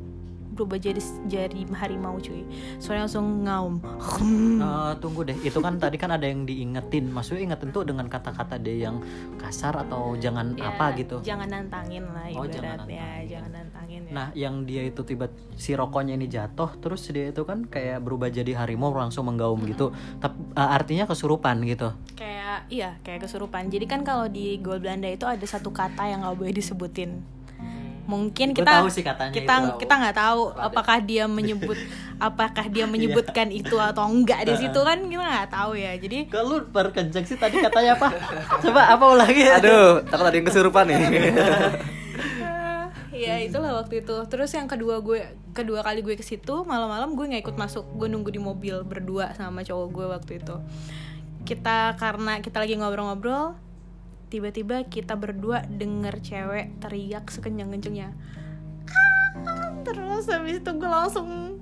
berubah 0.58 0.76
jadi 0.76 0.98
jadi 1.24 1.54
harimau 1.72 2.18
cuy 2.18 2.42
soalnya 2.78 3.06
langsung 3.06 3.46
ngaum 3.46 3.76
Eh, 4.58 4.94
tunggu 4.98 5.22
deh, 5.24 5.38
itu 5.40 5.58
kan 5.58 5.78
tadi 5.78 5.96
kan 5.96 6.10
ada 6.10 6.26
yang 6.26 6.44
diingetin. 6.44 7.08
Maksudnya 7.08 7.46
ingetin 7.46 7.70
tuh 7.70 7.84
dengan 7.84 8.08
kata-kata 8.08 8.58
dia 8.58 8.90
yang 8.90 9.00
kasar 9.38 9.78
atau 9.78 10.18
jangan 10.18 10.58
Ya, 10.58 10.72
apa 10.72 10.96
gitu. 10.96 11.22
jangan 11.22 11.46
nantangin 11.48 12.04
lah 12.04 12.26
Oh, 12.34 12.44
jangan 12.44 12.82
nantangin. 12.82 13.28
jangan 13.28 13.52
nantangin 13.54 14.02
ya 14.02 14.12
Nah, 14.12 14.28
yang 14.34 14.64
dia 14.64 14.82
itu 14.84 15.04
tiba 15.04 15.28
si 15.54 15.72
rokoknya 15.72 16.16
ini 16.16 16.26
jatuh, 16.26 16.74
terus 16.78 17.06
dia 17.08 17.30
itu 17.30 17.44
kan 17.44 17.64
kayak 17.64 18.02
berubah 18.02 18.28
jadi 18.28 18.58
harimau 18.58 18.90
langsung 18.92 19.28
menggaum 19.28 19.62
gitu. 19.64 19.94
Tapi 20.18 20.36
eh, 20.52 20.70
artinya 20.74 21.06
kesurupan 21.06 21.62
gitu. 21.64 21.94
kayak 22.16 22.66
iya 22.68 22.98
kayak 23.02 23.22
kesurupan 23.22 23.68
jadi 23.68 23.86
kan 23.86 24.02
kalau 24.02 24.26
di 24.26 24.58
Gol 24.58 24.80
Belanda 24.80 25.06
itu 25.06 25.24
ada 25.24 25.44
satu 25.44 25.70
kata 25.70 26.08
yang 26.08 26.24
nggak 26.24 26.36
boleh 26.36 26.50
disebutin 26.52 27.22
mungkin 28.08 28.56
Gue 28.56 28.64
kita 28.64 28.72
tahu 28.80 28.88
sih 28.88 29.04
katanya 29.04 29.36
kita 29.36 29.54
itu. 29.60 29.84
kita 29.84 29.94
nggak 30.00 30.16
tahu 30.16 30.42
apakah 30.56 30.98
dia 31.04 31.28
menyebut 31.28 31.76
apakah 32.28 32.66
dia 32.72 32.88
menyebutkan 32.88 33.52
itu 33.52 33.76
atau 33.76 34.08
enggak 34.08 34.48
di 34.48 34.56
situ 34.56 34.80
kan 34.80 34.98
kita 35.06 35.22
nggak 35.22 35.52
tahu 35.52 35.72
ya. 35.76 35.94
Jadi 36.00 36.32
Kalau 36.32 36.64
perkenceng 36.72 37.28
sih 37.28 37.36
tadi 37.38 37.60
katanya 37.60 38.00
apa? 38.00 38.08
Coba 38.64 38.82
apa 38.96 39.06
ulangi? 39.12 39.44
aduh 39.52 40.02
takut 40.08 40.26
ada 40.26 40.36
yang 40.40 40.48
kesurupan 40.48 40.88
nih. 40.88 40.98
Ya 43.18 43.42
itulah 43.42 43.82
waktu 43.82 44.06
itu. 44.06 44.14
Terus 44.30 44.54
yang 44.54 44.70
kedua 44.70 45.02
gue 45.02 45.26
kedua 45.50 45.82
kali 45.82 46.06
gue 46.06 46.14
ke 46.14 46.22
situ 46.22 46.62
malam-malam 46.70 47.18
gue 47.18 47.26
nggak 47.26 47.50
ikut 47.50 47.58
masuk. 47.58 47.82
Gue 47.98 48.06
nunggu 48.06 48.30
di 48.30 48.38
mobil 48.38 48.86
berdua 48.86 49.34
sama 49.34 49.66
cowok 49.66 49.88
gue 49.90 50.06
waktu 50.06 50.32
itu. 50.38 50.56
Kita 51.42 51.98
karena 51.98 52.38
kita 52.46 52.62
lagi 52.62 52.78
ngobrol-ngobrol 52.78 53.58
tiba-tiba 54.28 54.84
kita 54.88 55.16
berdua 55.16 55.64
denger 55.68 56.20
cewek 56.20 56.80
teriak 56.84 57.28
sekencang-kencangnya 57.32 58.12
"Ah!" 59.42 59.72
terus 59.84 60.28
habis 60.28 60.60
itu 60.60 60.72
gue 60.76 60.90
langsung 60.90 61.58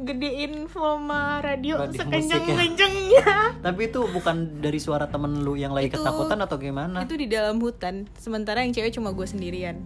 gedein 0.00 0.64
volume 0.64 1.44
radio 1.44 1.76
Radio 1.84 1.92
sekencang-kencangnya 2.00 3.26
Tapi 3.66 3.92
itu 3.92 4.00
bukan 4.08 4.64
dari 4.64 4.80
suara 4.80 5.04
temen 5.12 5.44
lu 5.44 5.60
yang 5.60 5.76
lagi 5.76 5.92
Itu- 5.92 6.00
ketakutan 6.00 6.40
atau 6.40 6.56
gimana? 6.56 7.04
itu 7.04 7.20
di 7.20 7.28
dalam 7.28 7.60
hutan. 7.60 8.08
Sementara 8.16 8.64
yang 8.64 8.72
cewek 8.72 8.96
cuma 8.96 9.12
gue 9.12 9.28
sendirian. 9.28 9.76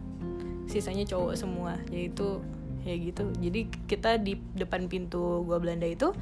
Sisanya 0.70 1.02
cowok 1.10 1.34
semua. 1.34 1.82
Yaitu 1.90 2.38
ya 2.86 2.94
gitu. 2.94 3.26
Jadi 3.42 3.66
kita 3.90 4.22
di 4.22 4.38
depan 4.54 4.86
pintu 4.86 5.42
gua 5.42 5.58
Belanda 5.58 5.90
itu 5.90 6.14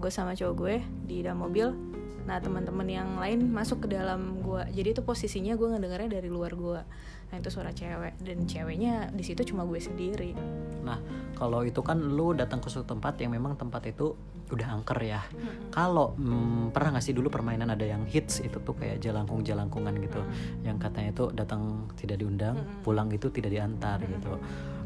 gue 0.00 0.08
sama 0.08 0.32
cowok 0.32 0.54
gue 0.56 0.74
di 1.04 1.20
dalam 1.20 1.44
mobil 1.44 1.76
nah 2.24 2.40
teman-teman 2.40 2.88
yang 2.88 3.20
lain 3.20 3.52
masuk 3.52 3.84
ke 3.84 3.88
dalam 3.92 4.40
gua. 4.40 4.64
Jadi 4.72 4.96
itu 4.96 5.02
posisinya 5.04 5.54
gue 5.60 5.68
ngedengarnya 5.76 6.20
dari 6.20 6.32
luar 6.32 6.56
gua. 6.56 6.80
Nah 7.28 7.36
itu 7.36 7.48
suara 7.52 7.70
cewek. 7.76 8.16
Dan 8.20 8.48
ceweknya 8.48 9.12
di 9.12 9.20
situ 9.20 9.44
cuma 9.52 9.68
gue 9.68 9.76
sendiri. 9.76 10.32
Nah, 10.84 11.00
kalau 11.36 11.64
itu 11.64 11.80
kan 11.84 12.00
lu 12.00 12.32
datang 12.32 12.64
ke 12.64 12.68
suatu 12.72 12.96
tempat 12.96 13.20
yang 13.20 13.36
memang 13.36 13.56
tempat 13.56 13.88
itu 13.88 14.16
udah 14.52 14.68
angker 14.76 15.00
ya. 15.00 15.24
Kalau 15.72 16.12
mm, 16.14 16.70
pernah 16.76 16.96
nggak 16.96 17.04
sih 17.04 17.16
dulu 17.16 17.32
permainan 17.32 17.72
ada 17.72 17.84
yang 17.84 18.04
hits 18.04 18.44
itu 18.44 18.60
tuh 18.60 18.76
kayak 18.76 19.00
jalangkung 19.00 19.40
jalangkungan 19.40 19.96
gitu, 20.04 20.20
yang 20.62 20.76
katanya 20.76 21.16
itu 21.16 21.24
datang 21.32 21.88
tidak 21.96 22.20
diundang, 22.20 22.56
pulang 22.84 23.08
itu 23.08 23.32
tidak 23.32 23.50
diantar 23.56 23.98
gitu. 24.04 24.36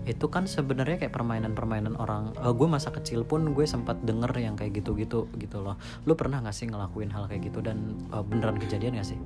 Itu 0.09 0.33
kan 0.33 0.49
sebenarnya 0.49 0.97
kayak 1.05 1.13
permainan-permainan 1.13 2.01
orang. 2.01 2.33
gue 2.33 2.69
masa 2.69 2.89
kecil 2.89 3.29
pun 3.29 3.53
gue 3.53 3.69
sempat 3.69 4.01
denger 4.01 4.33
yang 4.41 4.57
kayak 4.57 4.81
gitu-gitu 4.81 5.29
gitu 5.37 5.61
loh. 5.61 5.77
Lu 6.09 6.17
pernah 6.17 6.41
nggak 6.41 6.57
sih 6.57 6.65
ngelakuin 6.65 7.13
hal 7.13 7.29
kayak 7.29 7.53
gitu 7.53 7.61
dan 7.61 7.93
eh, 8.09 8.25
beneran 8.25 8.57
kejadian 8.57 8.97
gak 8.97 9.13
sih? 9.13 9.21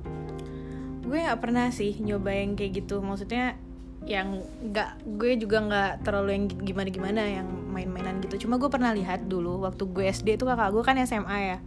gue 1.03 1.19
nggak 1.19 1.45
pernah 1.45 1.67
sih 1.69 1.99
nyoba 1.99 2.31
yang 2.31 2.55
kayak 2.55 2.83
gitu 2.83 3.03
maksudnya 3.03 3.59
yang 4.03 4.43
nggak 4.65 4.99
gue 5.19 5.31
juga 5.39 5.57
nggak 5.63 5.91
terlalu 6.03 6.29
yang 6.35 6.45
gimana 6.49 6.89
gimana 6.91 7.21
yang 7.23 7.47
main-mainan 7.71 8.19
gitu 8.23 8.47
cuma 8.47 8.59
gue 8.59 8.67
pernah 8.71 8.91
lihat 8.95 9.27
dulu 9.27 9.63
waktu 9.63 9.83
gue 9.87 10.09
SD 10.09 10.41
itu 10.41 10.43
kakak 10.47 10.73
gue 10.73 10.83
kan 10.83 10.97
SMA 11.03 11.37
ya 11.39 11.57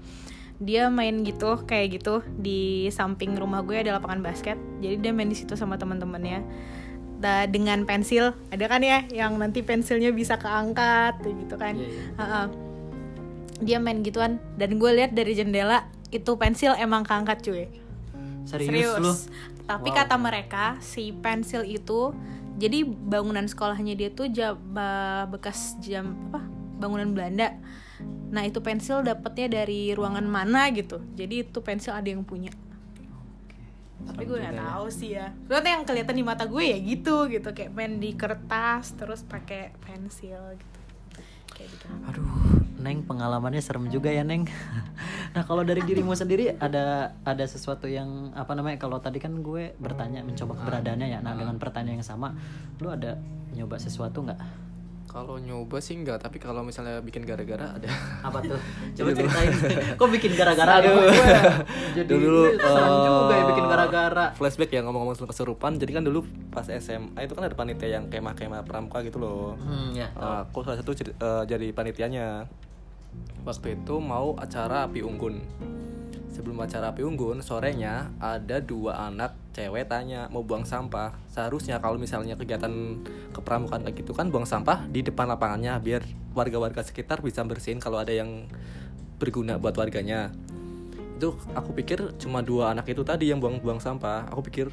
dia 0.56 0.82
main 0.88 1.20
gitu 1.20 1.60
kayak 1.68 2.00
gitu 2.00 2.24
di 2.40 2.88
samping 2.88 3.36
rumah 3.36 3.60
gue 3.60 3.76
ada 3.76 4.00
lapangan 4.00 4.24
basket 4.24 4.56
jadi 4.80 4.98
dia 5.00 5.12
main 5.12 5.28
di 5.28 5.36
situ 5.36 5.52
sama 5.52 5.76
teman-temannya 5.76 6.44
Da- 7.16 7.46
dengan 7.46 7.82
pensil 7.82 8.36
ada 8.48 8.64
kan 8.66 8.80
ya 8.80 9.08
yang 9.08 9.36
nanti 9.36 9.60
pensilnya 9.60 10.12
bisa 10.12 10.36
keangkat 10.36 11.16
gitu 11.20 11.54
kan 11.54 11.72
Iya, 11.72 11.88
iya. 11.88 12.02
Ha-ha. 12.14 12.42
dia 13.58 13.78
main 13.78 14.00
gituan 14.00 14.36
dan 14.54 14.76
gue 14.76 14.90
lihat 14.92 15.12
dari 15.12 15.32
jendela 15.32 15.88
itu 16.08 16.36
pensil 16.36 16.76
emang 16.76 17.02
keangkat 17.02 17.40
cuy 17.40 17.66
Serius, 18.44 18.94
lu? 18.96 19.12
tapi 19.64 19.90
Wow. 19.90 19.96
kata 19.98 20.16
mereka 20.16 20.64
si 20.78 21.10
pensil 21.10 21.62
itu 21.62 22.14
jadi 22.54 22.84
bangunan 22.84 23.44
sekolahnya 23.44 23.92
dia 23.94 24.08
tuh 24.08 24.28
ja- 24.28 24.54
ba- 24.54 25.26
bekas 25.26 25.74
jam 25.78 26.14
apa 26.28 26.40
bangunan 26.76 27.10
Belanda. 27.10 27.56
Nah 28.26 28.44
itu 28.44 28.60
pensil 28.60 29.00
dapetnya 29.00 29.48
dari 29.50 29.90
ruangan 29.90 30.24
mana 30.24 30.68
gitu. 30.70 31.00
Jadi 31.12 31.42
itu 31.42 31.58
pensil 31.58 31.92
ada 31.92 32.04
yang 32.04 32.20
punya. 32.20 32.52
Tapi 34.06 34.22
gue 34.24 34.38
nggak 34.38 34.58
tahu 34.58 34.86
sih 34.88 35.18
ya. 35.18 35.34
Soalnya 35.50 35.80
yang 35.80 35.84
kelihatan 35.84 36.16
di 36.16 36.24
mata 36.24 36.44
gue 36.46 36.62
ya 36.62 36.78
gitu 36.78 37.26
gitu 37.26 37.48
kayak 37.50 37.70
main 37.74 37.98
di 37.98 38.14
kertas 38.14 38.94
terus 38.94 39.26
pakai 39.26 39.74
pensil 39.82 40.38
gitu. 40.56 40.78
Kayak 41.56 41.68
gitu. 41.72 41.86
Aduh, 42.06 42.30
Neng 42.80 43.02
pengalamannya 43.08 43.60
serem 43.64 43.88
juga 43.88 44.12
ya 44.12 44.22
Neng. 44.22 44.46
nah 45.34 45.42
kalau 45.44 45.66
dari 45.66 45.82
dirimu 45.82 46.12
sendiri 46.14 46.54
ada 46.56 47.16
ada 47.24 47.44
sesuatu 47.44 47.88
yang 47.90 48.32
apa 48.36 48.52
namanya? 48.54 48.78
Kalau 48.78 49.02
tadi 49.02 49.18
kan 49.18 49.42
gue 49.42 49.74
bertanya 49.80 50.22
mencoba 50.22 50.54
keberadaannya 50.60 51.08
ya. 51.16 51.18
Nah 51.24 51.34
dengan 51.34 51.56
pertanyaan 51.56 52.00
yang 52.00 52.06
sama, 52.06 52.36
lu 52.78 52.92
ada 52.92 53.16
nyoba 53.56 53.80
sesuatu 53.80 54.20
nggak? 54.22 54.65
Kalau 55.16 55.40
nyoba 55.40 55.80
sih 55.80 55.96
enggak, 55.96 56.20
tapi 56.20 56.36
kalau 56.36 56.60
misalnya 56.60 57.00
bikin 57.00 57.24
gara-gara 57.24 57.72
ada. 57.72 57.88
Apa 58.20 58.36
tuh? 58.44 58.60
Coba 59.00 59.16
ceritain. 59.16 59.48
Kok 59.96 60.08
bikin 60.12 60.36
gara-gara? 60.36 60.84
Gue 60.84 61.08
Jadi 61.96 62.04
Dulu, 62.04 62.52
eh, 62.52 62.60
juga 62.60 63.32
ya 63.32 63.44
bikin 63.48 63.64
gara-gara. 63.64 64.26
Flashback 64.36 64.76
ya 64.76 64.84
ngomong-ngomong 64.84 65.16
soal 65.16 65.32
kesurupan. 65.32 65.80
Jadi 65.80 65.96
kan 65.96 66.04
dulu 66.04 66.20
pas 66.52 66.68
SMA 66.68 67.16
itu 67.24 67.32
kan 67.32 67.48
ada 67.48 67.56
panitia 67.56 67.96
yang 67.96 68.12
kemah-kemah 68.12 68.68
pramuka 68.68 69.00
gitu 69.08 69.16
loh. 69.16 69.56
Hmm, 69.56 69.96
ya. 69.96 70.12
Nah, 70.20 70.44
aku 70.44 70.60
salah 70.60 70.84
satu 70.84 70.92
jadi, 70.92 71.16
eh, 71.16 71.42
jadi 71.48 71.72
panitianya. 71.72 72.44
Waktu 73.48 73.80
itu 73.80 73.96
mau 73.96 74.36
acara 74.36 74.84
api 74.84 75.00
unggun. 75.00 75.40
Sebelum 76.32 76.58
acara 76.60 76.92
api 76.92 77.06
unggun, 77.06 77.40
sorenya 77.40 78.10
ada 78.18 78.60
dua 78.60 79.08
anak 79.08 79.34
cewek 79.56 79.88
tanya 79.88 80.28
mau 80.28 80.44
buang 80.44 80.66
sampah. 80.68 81.16
Seharusnya 81.32 81.80
kalau 81.80 81.96
misalnya 81.96 82.36
kegiatan 82.36 83.00
kepramukaan 83.32 83.86
kayak 83.86 84.04
gitu 84.04 84.12
kan 84.12 84.28
buang 84.28 84.44
sampah 84.44 84.84
di 84.90 85.00
depan 85.00 85.30
lapangannya 85.30 85.78
biar 85.80 86.02
warga-warga 86.36 86.84
sekitar 86.84 87.24
bisa 87.24 87.40
bersihin 87.46 87.80
kalau 87.80 87.96
ada 88.02 88.12
yang 88.12 88.50
berguna 89.16 89.56
buat 89.56 89.78
warganya. 89.78 90.34
Itu 91.16 91.40
aku 91.56 91.72
pikir 91.72 92.18
cuma 92.20 92.44
dua 92.44 92.76
anak 92.76 92.92
itu 92.92 93.00
tadi 93.00 93.32
yang 93.32 93.40
buang-buang 93.40 93.80
sampah. 93.80 94.28
Aku 94.28 94.44
pikir 94.44 94.68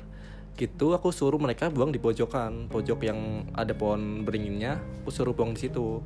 gitu 0.54 0.93
aku 0.93 1.10
suruh 1.10 1.41
mereka 1.41 1.74
buang 1.74 1.89
di 1.89 1.97
pojokan 1.97 2.70
pojok 2.70 3.10
yang 3.10 3.49
ada 3.58 3.74
pohon 3.74 4.22
beringinnya 4.22 4.78
aku 5.01 5.10
suruh 5.10 5.34
buang 5.34 5.58
di 5.58 5.66
situ 5.66 5.97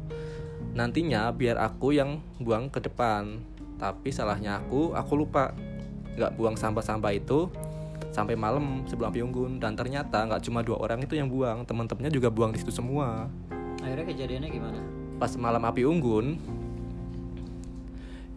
nantinya 0.72 1.36
biar 1.36 1.60
aku 1.60 1.92
yang 1.92 2.24
buang 2.40 2.72
ke 2.72 2.80
depan 2.80 3.44
tapi 3.78 4.10
salahnya 4.12 4.62
aku 4.62 4.94
aku 4.94 5.14
lupa. 5.18 5.54
Nggak 6.18 6.34
buang 6.34 6.58
sampah-sampah 6.58 7.14
itu 7.14 7.50
sampai 8.10 8.34
malam 8.34 8.84
sebelum 8.90 9.14
api 9.14 9.22
unggun. 9.22 9.62
Dan 9.62 9.78
ternyata 9.78 10.26
nggak 10.26 10.42
cuma 10.44 10.66
dua 10.66 10.82
orang 10.82 11.02
itu 11.06 11.14
yang 11.14 11.30
buang 11.30 11.64
teman-temannya 11.64 12.10
juga 12.10 12.34
buang 12.34 12.54
di 12.54 12.60
situ 12.62 12.74
semua. 12.74 13.30
Akhirnya 13.82 14.06
kejadiannya 14.10 14.50
gimana? 14.50 14.82
pas 15.18 15.34
malam 15.34 15.66
api 15.66 15.82
unggun 15.84 16.38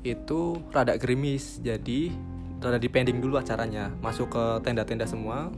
itu 0.01 0.57
rada 0.72 0.97
gerimis. 0.97 1.61
Jadi 1.61 2.09
rada 2.61 2.80
dipending 2.80 3.20
dulu 3.20 3.36
acaranya. 3.36 3.93
Masuk 4.01 4.32
ke 4.32 4.45
tenda-tenda 4.64 5.05
semua. 5.05 5.53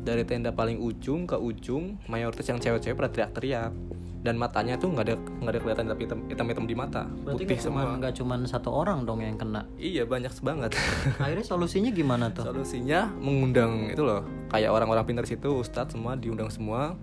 Dari 0.00 0.24
tenda 0.24 0.48
paling 0.48 0.80
ujung 0.80 1.28
ke 1.28 1.36
ujung 1.36 2.00
mayoritas 2.08 2.48
yang 2.48 2.56
cewek-cewek 2.56 2.96
pada 2.96 3.12
teriak-teriak 3.12 3.72
dan 4.20 4.36
matanya 4.36 4.76
tuh 4.76 4.92
nggak 4.92 5.04
ada 5.08 5.16
nggak 5.16 5.52
ada 5.52 5.60
kelihatan 5.64 5.84
tapi 5.88 6.02
hitam- 6.04 6.26
hitam-hitam 6.28 6.64
di 6.68 6.76
mata. 6.76 7.08
Berarti 7.08 7.44
putih 7.48 7.56
semua. 7.56 7.96
nggak 7.96 8.12
cuman 8.20 8.44
satu 8.44 8.68
orang 8.68 9.08
dong 9.08 9.24
yang 9.24 9.40
kena. 9.40 9.64
iya 9.80 10.04
banyak 10.04 10.28
banget. 10.44 10.76
Akhirnya 11.24 11.46
solusinya 11.46 11.90
gimana 11.92 12.28
tuh? 12.28 12.44
solusinya 12.44 13.08
mengundang 13.16 13.88
itu 13.88 14.04
loh 14.04 14.20
kayak 14.52 14.68
orang-orang 14.68 15.08
pintar 15.08 15.24
situ 15.24 15.48
ustadz 15.64 15.96
semua 15.96 16.20
diundang 16.20 16.52
semua. 16.52 17.00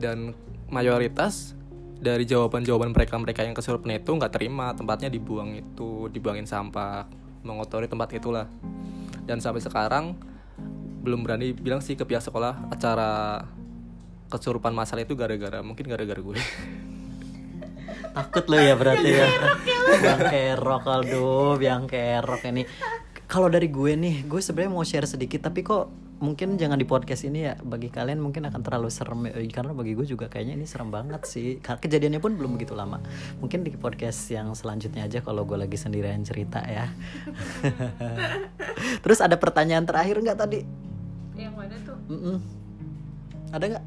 Dan 0.00 0.32
mayoritas 0.72 1.52
dari 2.00 2.24
jawaban-jawaban 2.24 2.96
mereka 2.96 3.20
mereka 3.20 3.40
yang 3.44 3.52
kesurupan 3.52 4.00
itu 4.00 4.10
nggak 4.16 4.32
terima 4.32 4.72
tempatnya 4.72 5.12
dibuang 5.12 5.60
itu 5.60 6.08
dibuangin 6.08 6.48
sampah 6.48 7.04
mengotori 7.44 7.84
tempat 7.84 8.16
itulah. 8.16 8.48
Dan 9.28 9.44
sampai 9.44 9.60
sekarang 9.60 10.16
belum 11.04 11.20
berani 11.20 11.52
bilang 11.52 11.84
sih 11.84 12.00
ke 12.00 12.08
pihak 12.08 12.24
sekolah 12.24 12.72
acara 12.72 13.44
kesurupan 14.28 14.72
masal 14.74 15.00
itu 15.02 15.14
gara-gara 15.14 15.60
mungkin 15.60 15.86
gara-gara 15.86 16.20
gue 16.20 16.38
Takut 18.14 18.46
lo 18.46 18.62
ya 18.62 18.78
berarti 18.78 19.10
ya. 19.10 19.26
Biang 19.98 20.22
kerok 20.30 20.86
Aldo, 20.86 21.58
biang 21.58 21.90
kerok 21.90 22.46
ini. 22.46 22.62
Kalau 23.26 23.50
dari 23.50 23.66
gue 23.66 23.98
nih, 23.98 24.22
gue 24.22 24.38
sebenarnya 24.38 24.70
mau 24.70 24.86
share 24.86 25.10
sedikit 25.10 25.42
tapi 25.42 25.66
kok 25.66 25.90
mungkin 26.22 26.54
jangan 26.54 26.78
di 26.78 26.86
podcast 26.86 27.26
ini 27.26 27.50
ya 27.50 27.58
bagi 27.58 27.90
kalian 27.90 28.22
mungkin 28.22 28.46
akan 28.46 28.62
terlalu 28.62 28.86
serem 28.88 29.28
ya. 29.28 29.34
karena 29.50 29.74
bagi 29.74 29.98
gue 29.98 30.06
juga 30.06 30.30
kayaknya 30.30 30.56
ini 30.56 30.64
serem 30.64 30.88
banget 30.88 31.26
sih 31.26 31.58
kejadiannya 31.58 32.22
pun 32.22 32.38
belum 32.38 32.54
begitu 32.54 32.72
lama 32.72 33.02
mungkin 33.42 33.60
di 33.60 33.74
podcast 33.74 34.30
yang 34.30 34.54
selanjutnya 34.54 35.04
aja 35.04 35.20
kalau 35.20 35.42
gue 35.42 35.58
lagi 35.58 35.74
sendirian 35.74 36.22
cerita 36.22 36.62
ya 36.64 36.86
terus 39.04 39.20
ada 39.20 39.34
pertanyaan 39.36 39.84
terakhir 39.84 40.22
nggak 40.22 40.38
tadi 40.38 40.62
Yang 41.34 41.54
mana 41.58 41.76
tuh? 41.82 41.98
Mm-mm. 42.08 42.36
ada 43.50 43.64
nggak 43.74 43.84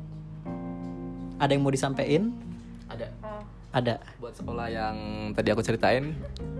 ada 1.38 1.52
yang 1.54 1.64
mau 1.64 1.74
disampaikan 1.74 2.34
ada 2.88 3.10
Oh. 3.22 3.42
ada 3.76 4.00
buat 4.18 4.34
sekolah 4.34 4.68
yang 4.72 4.96
tadi 5.38 5.54
aku 5.54 5.62
ceritain 5.62 6.16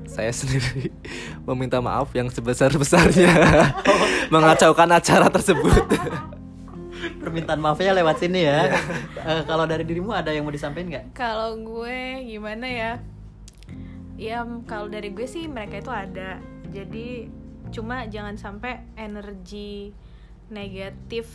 saya 0.06 0.30
sendiri 0.40 0.94
meminta 1.44 1.82
maaf 1.82 2.14
yang 2.14 2.30
sebesar 2.30 2.70
besarnya 2.76 3.32
mengacaukan 4.34 4.92
acara 4.92 5.28
tersebut 5.32 5.84
permintaan 7.22 7.60
maafnya 7.60 7.92
lewat 7.92 8.24
sini 8.24 8.48
ya. 8.48 8.72
Eh, 9.20 9.42
kalau 9.44 9.68
dari 9.68 9.84
dirimu 9.84 10.16
ada 10.16 10.32
yang 10.32 10.48
mau 10.48 10.54
disampaikan 10.56 10.88
nggak? 10.88 11.06
Kalau 11.12 11.60
gue 11.60 12.24
gimana 12.24 12.66
ya? 12.66 12.92
Ya 14.18 14.48
kalau 14.66 14.88
dari 14.90 15.12
gue 15.12 15.28
sih 15.28 15.46
mereka 15.46 15.78
itu 15.78 15.92
ada. 15.92 16.40
Jadi 16.72 17.28
cuma 17.70 18.08
jangan 18.08 18.40
sampai 18.40 18.80
energi 18.96 19.92
negatif 20.50 21.28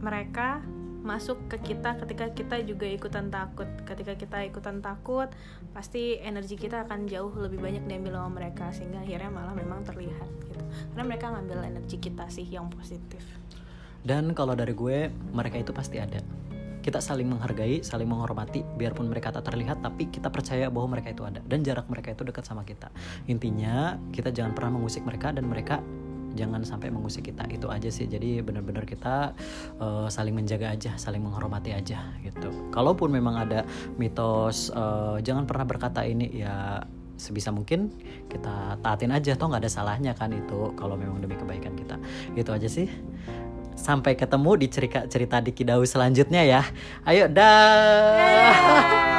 mereka 0.00 0.64
masuk 1.00 1.48
ke 1.48 1.72
kita 1.72 1.96
ketika 1.96 2.28
kita 2.32 2.56
juga 2.60 2.84
ikutan 2.84 3.32
takut. 3.32 3.66
Ketika 3.88 4.14
kita 4.20 4.44
ikutan 4.44 4.84
takut, 4.84 5.32
pasti 5.72 6.20
energi 6.20 6.60
kita 6.60 6.84
akan 6.84 7.08
jauh 7.08 7.32
lebih 7.40 7.60
banyak 7.60 7.88
diambil 7.88 8.20
sama 8.20 8.30
mereka 8.44 8.68
sehingga 8.70 9.00
akhirnya 9.00 9.32
malah 9.32 9.56
memang 9.56 9.80
terlihat 9.84 10.28
gitu. 10.44 10.60
Karena 10.92 11.04
mereka 11.08 11.32
ngambil 11.32 11.58
energi 11.72 11.96
kita 11.96 12.28
sih 12.28 12.44
yang 12.44 12.68
positif. 12.68 13.24
Dan 14.00 14.32
kalau 14.32 14.56
dari 14.56 14.72
gue, 14.72 15.12
mereka 15.32 15.60
itu 15.60 15.72
pasti 15.72 16.00
ada. 16.00 16.20
Kita 16.80 16.96
saling 16.96 17.28
menghargai, 17.28 17.84
saling 17.84 18.08
menghormati, 18.08 18.64
biarpun 18.64 19.12
mereka 19.12 19.28
tak 19.28 19.52
terlihat, 19.52 19.84
tapi 19.84 20.08
kita 20.08 20.32
percaya 20.32 20.72
bahwa 20.72 20.96
mereka 20.96 21.12
itu 21.12 21.28
ada 21.28 21.44
dan 21.44 21.60
jarak 21.60 21.84
mereka 21.92 22.16
itu 22.16 22.24
dekat 22.24 22.48
sama 22.48 22.64
kita. 22.64 22.88
Intinya, 23.28 24.00
kita 24.08 24.32
jangan 24.32 24.56
pernah 24.56 24.80
mengusik 24.80 25.04
mereka 25.04 25.28
dan 25.36 25.44
mereka 25.44 25.84
jangan 26.34 26.62
sampai 26.62 26.92
mengusik 26.92 27.30
kita. 27.32 27.46
Itu 27.50 27.70
aja 27.70 27.88
sih. 27.88 28.06
Jadi 28.06 28.42
benar-benar 28.44 28.84
kita 28.86 29.32
eh, 29.78 30.06
saling 30.08 30.34
menjaga 30.34 30.74
aja, 30.74 30.94
saling 30.96 31.22
menghormati 31.22 31.74
aja 31.74 32.14
gitu. 32.22 32.50
Kalaupun 32.70 33.10
memang 33.10 33.38
ada 33.40 33.66
mitos, 33.96 34.70
eh, 34.72 35.16
jangan 35.24 35.44
pernah 35.46 35.66
berkata 35.66 36.02
ini 36.06 36.42
ya 36.42 36.84
sebisa 37.20 37.52
mungkin 37.52 37.92
kita 38.32 38.80
taatin 38.80 39.12
aja 39.12 39.36
toh 39.36 39.52
nggak 39.52 39.68
ada 39.68 39.70
salahnya 39.70 40.16
kan 40.16 40.32
itu 40.32 40.72
kalau 40.72 40.96
memang 40.96 41.20
demi 41.20 41.36
kebaikan 41.36 41.76
kita 41.76 42.00
itu 42.32 42.48
aja 42.48 42.64
sih 42.64 42.88
sampai 43.76 44.16
ketemu 44.16 44.56
di 44.56 44.66
cerita 44.72 45.04
cerita 45.04 45.36
di 45.44 45.52
Kidau 45.52 45.84
selanjutnya 45.84 46.40
ya 46.48 46.64
ayo 47.04 47.28
dah 47.28 49.09